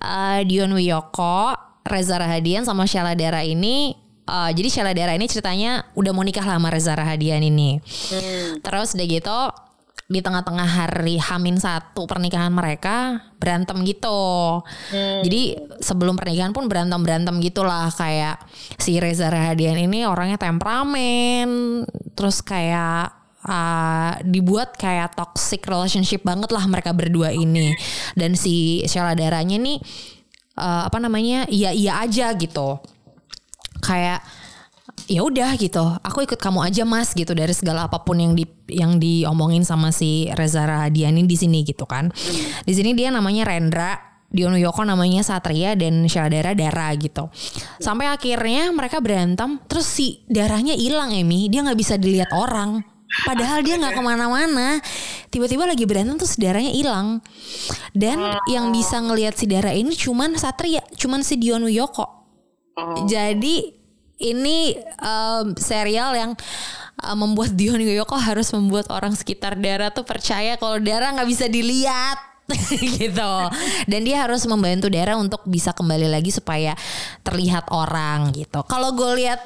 uh, 0.03 0.43
Dion 0.43 0.75
Wiyoko, 0.75 1.55
Reza 1.87 2.21
Rahadian 2.21 2.69
sama 2.69 2.85
Sheila 2.85 3.17
Dara 3.17 3.41
ini 3.41 3.97
uh, 4.31 4.51
jadi 4.55 4.69
Sheila 4.71 4.93
Dara 4.95 5.17
ini 5.17 5.27
ceritanya 5.27 5.85
udah 5.99 6.13
mau 6.15 6.23
nikah 6.23 6.47
lah 6.47 6.57
sama 6.61 6.71
Reza 6.71 6.95
Rahadian 6.95 7.43
ini. 7.43 7.83
Terus 8.63 8.95
udah 8.95 9.07
gitu 9.09 9.41
di 10.11 10.19
tengah-tengah 10.19 10.67
hari 10.67 11.23
Hamin 11.23 11.63
satu 11.63 12.03
pernikahan 12.03 12.51
mereka 12.51 13.23
berantem 13.39 13.79
gitu. 13.87 14.59
Jadi 15.23 15.55
sebelum 15.79 16.19
pernikahan 16.19 16.51
pun 16.51 16.67
berantem 16.67 16.99
berantem 16.99 17.39
gitulah 17.39 17.87
kayak 17.95 18.43
si 18.75 18.99
Reza 18.99 19.31
Rahadian 19.31 19.79
ini 19.79 20.03
orangnya 20.03 20.35
temperamen, 20.35 21.83
terus 22.19 22.43
kayak 22.43 23.15
uh, 23.47 24.19
dibuat 24.27 24.75
kayak 24.75 25.15
toxic 25.15 25.63
relationship 25.71 26.27
banget 26.27 26.51
lah 26.51 26.67
mereka 26.67 26.91
berdua 26.91 27.31
ini. 27.31 27.71
Dan 28.19 28.35
si 28.35 28.83
Sheila 28.91 29.15
Daranya 29.15 29.63
nih 29.63 29.79
uh, 30.61 30.85
apa 30.87 31.01
namanya 31.01 31.49
iya 31.49 31.73
iya 31.73 32.05
aja 32.05 32.37
gitu. 32.37 32.77
Kayak 33.81 34.21
ya 35.09 35.25
udah 35.25 35.57
gitu. 35.57 35.83
Aku 36.05 36.23
ikut 36.23 36.37
kamu 36.37 36.69
aja 36.69 36.85
mas 36.85 37.17
gitu. 37.17 37.33
Dari 37.33 37.57
segala 37.57 37.89
apa 37.89 38.05
pun 38.05 38.21
yang 38.21 38.37
di 38.37 38.45
yang 38.69 39.01
diomongin 39.01 39.65
sama 39.65 39.91
si 39.91 40.29
Reza 40.37 40.69
Rahadian 40.69 41.17
ini 41.17 41.27
di 41.27 41.37
sini 41.41 41.65
gitu 41.65 41.89
kan. 41.89 42.13
Di 42.63 42.73
sini 42.77 42.93
dia 42.93 43.09
namanya 43.09 43.49
Rendra 43.49 44.11
Diono 44.31 44.55
Yoko 44.55 44.87
namanya 44.87 45.27
Satria 45.27 45.75
dan 45.75 46.07
Syadara 46.07 46.55
Dara 46.55 46.95
gitu. 46.95 47.27
Sampai 47.83 48.07
akhirnya 48.07 48.71
mereka 48.71 49.03
berantem 49.03 49.59
terus 49.67 49.91
si 49.91 50.23
darahnya 50.31 50.79
hilang 50.79 51.11
Emi. 51.11 51.51
Dia 51.51 51.67
nggak 51.67 51.79
bisa 51.81 51.99
dilihat 51.99 52.31
orang 52.31 52.87
Padahal 53.27 53.67
dia 53.67 53.75
nggak 53.75 53.95
ke 53.99 54.03
mana-mana, 54.03 54.79
tiba-tiba 55.35 55.67
lagi 55.67 55.83
berantem 55.85 56.15
terus 56.15 56.39
darahnya 56.39 56.71
hilang. 56.71 57.19
Dan 57.91 58.23
yang 58.47 58.71
bisa 58.71 59.03
ngelihat 59.03 59.35
si 59.35 59.51
darah 59.51 59.75
ini 59.75 59.93
cuman 59.99 60.39
Satria, 60.39 60.83
cuman 60.95 61.27
si 61.27 61.35
Diono 61.35 61.67
Yoko. 61.67 62.07
Oh. 62.79 63.05
Jadi 63.11 63.81
ini 64.21 64.77
um, 65.01 65.57
serial 65.57 66.13
yang 66.13 66.33
uh, 67.01 67.17
membuat 67.17 67.57
Dion 67.57 67.81
Yoko 67.81 68.15
harus 68.21 68.53
membuat 68.53 68.93
orang 68.93 69.17
sekitar 69.17 69.57
Dara 69.57 69.89
tuh 69.89 70.05
percaya 70.05 70.61
kalau 70.61 70.77
Dara 70.79 71.11
nggak 71.17 71.29
bisa 71.29 71.49
dilihat 71.49 72.21
gitu. 73.01 73.33
Dan 73.87 74.01
dia 74.05 74.27
harus 74.27 74.45
membantu 74.45 74.93
Dara 74.93 75.17
untuk 75.17 75.47
bisa 75.49 75.73
kembali 75.73 76.11
lagi 76.11 76.35
supaya 76.35 76.77
terlihat 77.25 77.73
orang 77.73 78.35
gitu. 78.37 78.61
Kalau 78.69 78.93
gue 78.93 79.25
lihat 79.25 79.41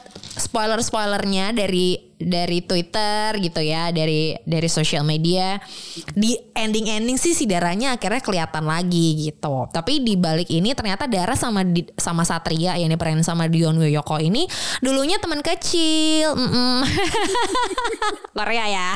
spoiler-spoilernya 0.44 1.56
dari 1.56 2.12
dari 2.14 2.64
Twitter 2.64 3.36
gitu 3.42 3.60
ya, 3.60 3.92
dari 3.92 4.32
dari 4.48 4.68
sosial 4.70 5.04
media 5.04 5.60
di 6.16 6.32
ending-ending 6.56 7.20
sih 7.20 7.36
si 7.36 7.44
darahnya 7.44 7.94
akhirnya 7.98 8.22
kelihatan 8.24 8.64
lagi 8.64 9.28
gitu. 9.28 9.68
Tapi 9.68 10.00
di 10.00 10.14
balik 10.16 10.48
ini 10.48 10.72
ternyata 10.72 11.04
Dara 11.04 11.36
sama 11.36 11.62
di- 11.66 11.86
sama 12.00 12.24
Satria 12.24 12.80
yang 12.80 12.88
diperanin 12.90 13.26
sama 13.26 13.50
Dion 13.50 13.76
Wiyoko 13.76 14.18
ini 14.22 14.48
dulunya 14.80 15.20
teman 15.20 15.44
kecil. 15.44 16.32
Mm-mm. 16.34 16.86
Korea 18.38 18.66
ya. 18.66 18.90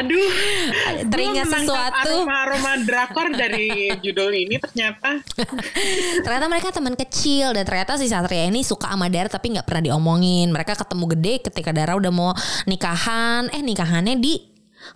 Aduh, 0.00 0.30
Teringat 1.12 1.48
sesuatu. 1.48 2.12
Aroma-aroma 2.24 2.72
drakor 2.86 3.28
dari 3.36 3.92
judul 4.00 4.32
ini 4.32 4.56
ternyata. 4.56 5.20
ternyata 6.24 6.46
mereka 6.48 6.68
teman 6.72 6.96
kecil 6.96 7.52
dan 7.52 7.64
ternyata 7.68 8.00
si 8.00 8.08
Satria 8.08 8.48
ini 8.48 8.64
suka 8.64 8.88
sama 8.88 9.12
Dara 9.12 9.28
tapi 9.28 9.52
nggak 9.52 9.66
pernah 9.68 9.92
diomongin. 9.92 10.48
Mereka 10.48 10.63
ketemu 10.72 11.04
gede 11.12 11.34
ketika 11.44 11.70
Dara 11.76 11.92
udah 12.00 12.08
mau 12.08 12.32
nikahan, 12.64 13.52
eh 13.52 13.60
nikahannya 13.60 14.16
di 14.16 14.40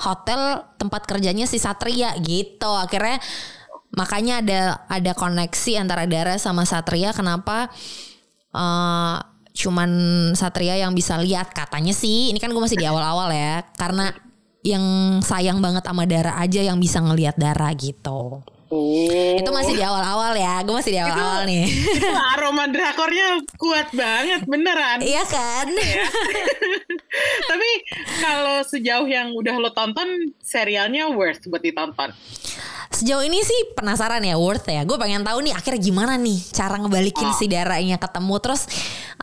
hotel 0.01 0.65
tempat 0.81 1.05
kerjanya 1.05 1.45
si 1.45 1.61
Satria 1.61 2.17
gitu. 2.25 2.73
Akhirnya 2.73 3.21
makanya 3.93 4.41
ada 4.41 4.61
ada 4.89 5.13
koneksi 5.13 5.85
antara 5.85 6.09
Dara 6.09 6.41
sama 6.41 6.65
Satria 6.65 7.13
kenapa 7.13 7.69
eh, 8.57 9.17
cuman 9.59 9.91
Satria 10.33 10.81
yang 10.81 10.97
bisa 10.97 11.21
lihat 11.21 11.53
katanya 11.53 11.93
sih. 11.93 12.33
Ini 12.33 12.41
kan 12.41 12.49
gue 12.49 12.63
masih 12.65 12.81
di 12.81 12.89
awal-awal 12.89 13.29
ya. 13.37 13.69
Karena 13.77 14.09
yang 14.63 15.19
sayang 15.23 15.61
banget 15.61 15.85
sama 15.85 16.09
Dara 16.09 16.41
aja 16.41 16.65
yang 16.65 16.81
bisa 16.81 17.05
ngelihat 17.05 17.37
Dara 17.37 17.69
gitu. 17.77 18.43
Oh. 18.69 19.33
Itu 19.41 19.49
masih 19.49 19.75
di 19.75 19.85
awal-awal 19.85 20.37
ya. 20.37 20.61
Gue 20.61 20.77
masih 20.77 20.93
di 20.93 21.01
awal-awal 21.01 21.49
nih. 21.49 21.65
itu 21.65 22.09
aroma 22.37 22.69
drakornya 22.69 23.41
kuat 23.57 23.89
banget 23.97 24.45
beneran. 24.45 25.01
Iya 25.01 25.25
kan? 25.25 25.73
Tapi 27.51 27.71
kalau 28.21 28.61
sejauh 28.63 29.09
yang 29.09 29.33
udah 29.33 29.57
lo 29.57 29.73
tonton 29.73 30.37
serialnya 30.45 31.09
worth 31.09 31.49
buat 31.49 31.65
ditonton. 31.65 32.13
Sejauh 32.89 33.21
ini 33.21 33.41
sih 33.41 33.73
penasaran 33.73 34.21
ya 34.21 34.37
worth 34.37 34.69
ya. 34.69 34.85
Gue 34.85 35.01
pengen 35.01 35.25
tahu 35.25 35.41
nih 35.45 35.57
akhirnya 35.57 35.81
gimana 35.81 36.13
nih 36.21 36.37
cara 36.53 36.77
ngebalikin 36.77 37.29
Oh. 37.31 37.37
si 37.37 37.49
darahnya 37.49 37.97
ketemu. 37.97 38.37
Terus 38.37 38.63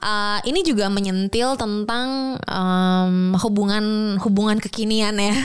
uh, 0.02 0.40
ini 0.44 0.66
juga 0.66 0.92
menyentil 0.92 1.56
tentang 1.56 2.40
um, 2.44 3.36
hubungan 3.40 4.18
hubungan 4.20 4.58
kekinian 4.60 5.16
ya. 5.16 5.36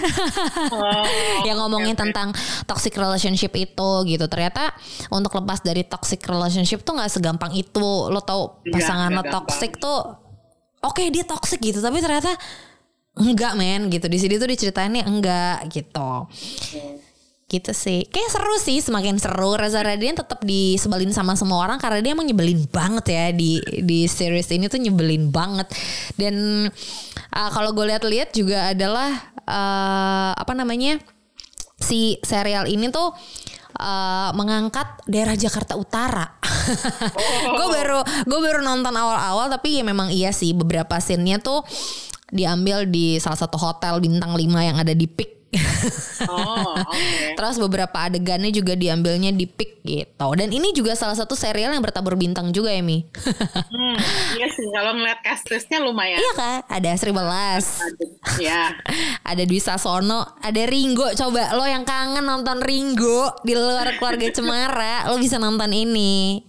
Oh, 0.73 1.05
yang 1.49 1.61
ngomongin 1.61 1.95
oke. 1.95 2.03
tentang 2.09 2.35
toxic 2.67 2.95
relationship 2.97 3.53
itu 3.55 3.91
gitu. 4.07 4.25
Ternyata 4.27 4.75
untuk 5.13 5.37
lepas 5.39 5.63
dari 5.63 5.87
toxic 5.87 6.23
relationship 6.27 6.83
tuh 6.83 6.99
nggak 6.99 7.11
segampang 7.13 7.53
itu. 7.55 8.11
Lo 8.11 8.23
tau 8.25 8.63
Iya, 8.67 8.73
pasangan 8.77 9.11
lo 9.15 9.23
toxic 9.27 9.79
tuh 9.79 9.99
oke 10.81 11.03
dia 11.13 11.25
toxic 11.29 11.61
gitu 11.61 11.79
tapi 11.85 12.01
ternyata 12.01 12.35
enggak 13.19 13.55
men 13.55 13.91
gitu. 13.93 14.07
Di 14.09 14.19
sini 14.19 14.41
tuh 14.41 14.49
diceritainnya 14.49 15.07
enggak 15.07 15.69
gitu. 15.71 16.27
Gitu 17.51 17.75
sih. 17.75 18.07
Kayak 18.07 18.31
seru 18.31 18.55
sih, 18.63 18.79
semakin 18.79 19.19
seru. 19.19 19.59
Reza 19.59 19.83
Radian 19.83 20.15
tetap 20.15 20.47
disebelin 20.47 21.11
sama 21.11 21.35
semua 21.35 21.67
orang 21.67 21.83
karena 21.83 21.99
dia 21.99 22.15
emang 22.15 22.31
nyebelin 22.31 22.63
banget 22.71 23.11
ya 23.11 23.25
di 23.35 23.59
di 23.83 24.07
series 24.07 24.55
ini 24.55 24.71
tuh 24.71 24.79
nyebelin 24.79 25.35
banget. 25.35 25.67
Dan 26.15 26.71
uh, 27.35 27.51
kalau 27.51 27.75
gue 27.75 27.91
lihat-lihat 27.91 28.31
juga 28.31 28.71
adalah 28.71 29.35
uh, 29.51 30.33
apa 30.39 30.55
namanya? 30.55 31.03
si 31.81 32.21
serial 32.21 32.69
ini 32.69 32.93
tuh 32.93 33.09
uh, 33.81 34.31
mengangkat 34.37 35.01
daerah 35.09 35.35
Jakarta 35.35 35.75
Utara. 35.75 36.39
gue 37.59 37.67
baru 37.73 38.05
gue 38.29 38.41
baru 38.45 38.61
nonton 38.61 38.93
awal-awal 38.93 39.49
tapi 39.49 39.81
ya 39.81 39.83
memang 39.83 40.13
iya 40.13 40.31
sih 40.31 40.53
beberapa 40.53 41.01
scene-nya 41.01 41.41
tuh 41.41 41.65
diambil 42.31 42.87
di 42.87 43.17
salah 43.19 43.41
satu 43.41 43.59
hotel 43.59 43.99
bintang 43.99 44.37
5 44.37 44.45
yang 44.61 44.77
ada 44.77 44.93
di 44.93 45.09
PIK. 45.09 45.40
Oh, 46.31 46.77
oke. 46.77 47.35
Terus 47.35 47.57
beberapa 47.57 47.97
adegannya 47.97 48.53
juga 48.53 48.77
diambilnya 48.77 49.33
di 49.33 49.49
PIK 49.49 49.73
gitu. 49.83 50.29
Dan 50.37 50.53
ini 50.53 50.71
juga 50.77 50.93
salah 50.93 51.17
satu 51.17 51.33
serial 51.33 51.73
yang 51.73 51.81
bertabur 51.81 52.13
bintang 52.15 52.53
juga 52.53 52.71
ya 52.71 52.85
Mi. 52.85 53.03
Hmm, 53.71 53.97
iya 54.37 54.47
sih 54.51 54.67
kalau 54.75 54.93
ngeliat 54.99 55.25
cast-listnya 55.25 55.81
lumayan. 55.81 56.19
iya 56.21 56.33
kan? 56.37 56.59
Ada 56.69 56.91
Sri 57.01 57.15
Welas. 57.15 57.81
Ya. 58.37 58.77
Ada 59.31 59.47
Dwi 59.47 59.63
Sasono, 59.63 60.27
ada 60.43 60.63
Ringo. 60.69 61.07
Coba 61.17 61.55
lo 61.57 61.65
yang 61.65 61.87
kangen 61.87 62.27
nonton 62.27 62.61
Ringo 62.61 63.31
di 63.47 63.55
luar 63.55 63.95
keluarga 63.97 64.27
Cemara, 64.35 65.09
lo 65.09 65.17
bisa 65.17 65.39
nonton 65.39 65.71
ini. 65.73 66.45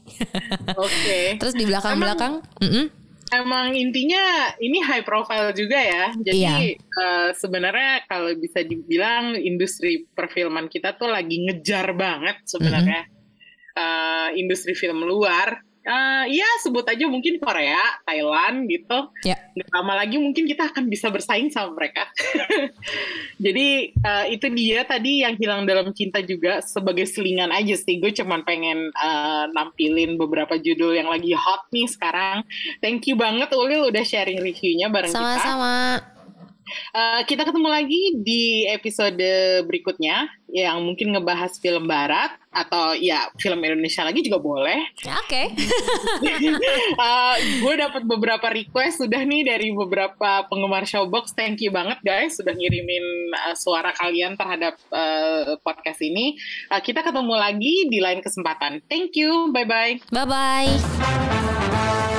Oke. 0.75 1.37
Terus 1.39 1.53
di 1.55 1.63
belakang-belakang. 1.69 2.41
Emang 3.31 3.71
intinya 3.71 4.51
ini 4.59 4.83
high 4.83 5.07
profile 5.07 5.55
juga 5.55 5.79
ya. 5.79 6.11
Jadi 6.19 6.35
Iya. 6.43 6.55
eh, 6.75 7.29
sebenarnya 7.31 8.03
kalau 8.05 8.35
bisa 8.35 8.59
dibilang 8.59 9.39
industri 9.39 10.03
perfilman 10.11 10.67
kita 10.67 10.99
tuh 10.99 11.07
lagi 11.07 11.39
ngejar 11.47 11.95
banget 11.95 12.43
sebenarnya 12.43 13.07
eh, 13.71 14.29
industri 14.35 14.75
film 14.75 15.07
luar. 15.07 15.63
Eh, 15.81 16.25
ya 16.37 16.45
sebut 16.61 16.85
aja 16.85 17.09
mungkin 17.09 17.41
Korea, 17.41 17.81
Thailand 18.05 18.69
gitu. 18.69 19.09
ya, 19.25 19.33
Nggak 19.57 19.69
lama 19.73 19.93
lagi 19.97 20.21
mungkin 20.21 20.45
kita 20.45 20.69
akan 20.69 20.85
bisa 20.85 21.09
bersaing 21.09 21.49
sama 21.49 21.73
mereka. 21.73 22.05
Jadi 23.45 23.89
eh, 23.89 24.25
itu 24.29 24.45
dia 24.53 24.85
tadi 24.85 25.25
yang 25.25 25.33
hilang 25.41 25.65
dalam 25.65 25.89
cinta 25.97 26.21
juga 26.21 26.61
sebagai 26.61 27.09
selingan 27.09 27.49
aja 27.49 27.73
sih. 27.73 27.97
Gue 27.97 28.13
cuman 28.13 28.45
pengen 28.45 28.93
eh, 28.93 29.45
nampilin 29.57 30.21
beberapa 30.21 30.53
judul 30.61 30.93
yang 30.93 31.09
lagi 31.09 31.33
hot 31.33 31.65
nih 31.73 31.89
sekarang. 31.89 32.45
Thank 32.77 33.09
you 33.09 33.17
banget 33.17 33.49
Ulil 33.49 33.89
udah 33.89 34.05
sharing 34.05 34.37
reviewnya 34.37 34.93
bareng 34.93 35.09
kita. 35.09 35.17
sama-sama. 35.17 35.97
Eh, 36.91 37.21
kita 37.27 37.47
ketemu 37.47 37.67
lagi 37.69 38.01
di 38.19 38.67
episode 38.67 39.23
berikutnya 39.67 40.27
yang 40.51 40.83
mungkin 40.83 41.15
ngebahas 41.15 41.55
film 41.63 41.87
barat 41.87 42.35
atau 42.51 42.91
ya 42.91 43.31
film 43.39 43.63
Indonesia 43.63 44.03
lagi 44.03 44.19
juga 44.19 44.43
boleh. 44.43 44.91
Ya, 45.01 45.15
Oke. 45.23 45.43
Uh, 47.01 47.35
gue 47.63 47.73
dapat 47.79 48.03
beberapa 48.05 48.51
request 48.51 49.01
sudah 49.01 49.23
nih 49.23 49.47
dari 49.47 49.71
beberapa 49.71 50.45
penggemar 50.51 50.83
Showbox. 50.83 51.33
Thank 51.33 51.63
you 51.63 51.71
banget 51.71 51.97
guys 52.03 52.37
sudah 52.37 52.51
ngirimin 52.51 53.31
uh, 53.47 53.55
suara 53.55 53.95
kalian 53.95 54.35
terhadap 54.35 54.75
uh, 54.91 55.55
podcast 55.63 56.03
ini. 56.03 56.35
Uh, 56.67 56.83
kita 56.83 57.01
ketemu 57.01 57.33
lagi 57.33 57.87
di 57.87 57.99
lain 58.03 58.19
kesempatan. 58.19 58.83
Thank 58.91 59.15
you. 59.17 59.49
Bye 59.55 59.65
bye. 59.65 59.95
Bye 60.11 60.27
bye. 60.27 62.10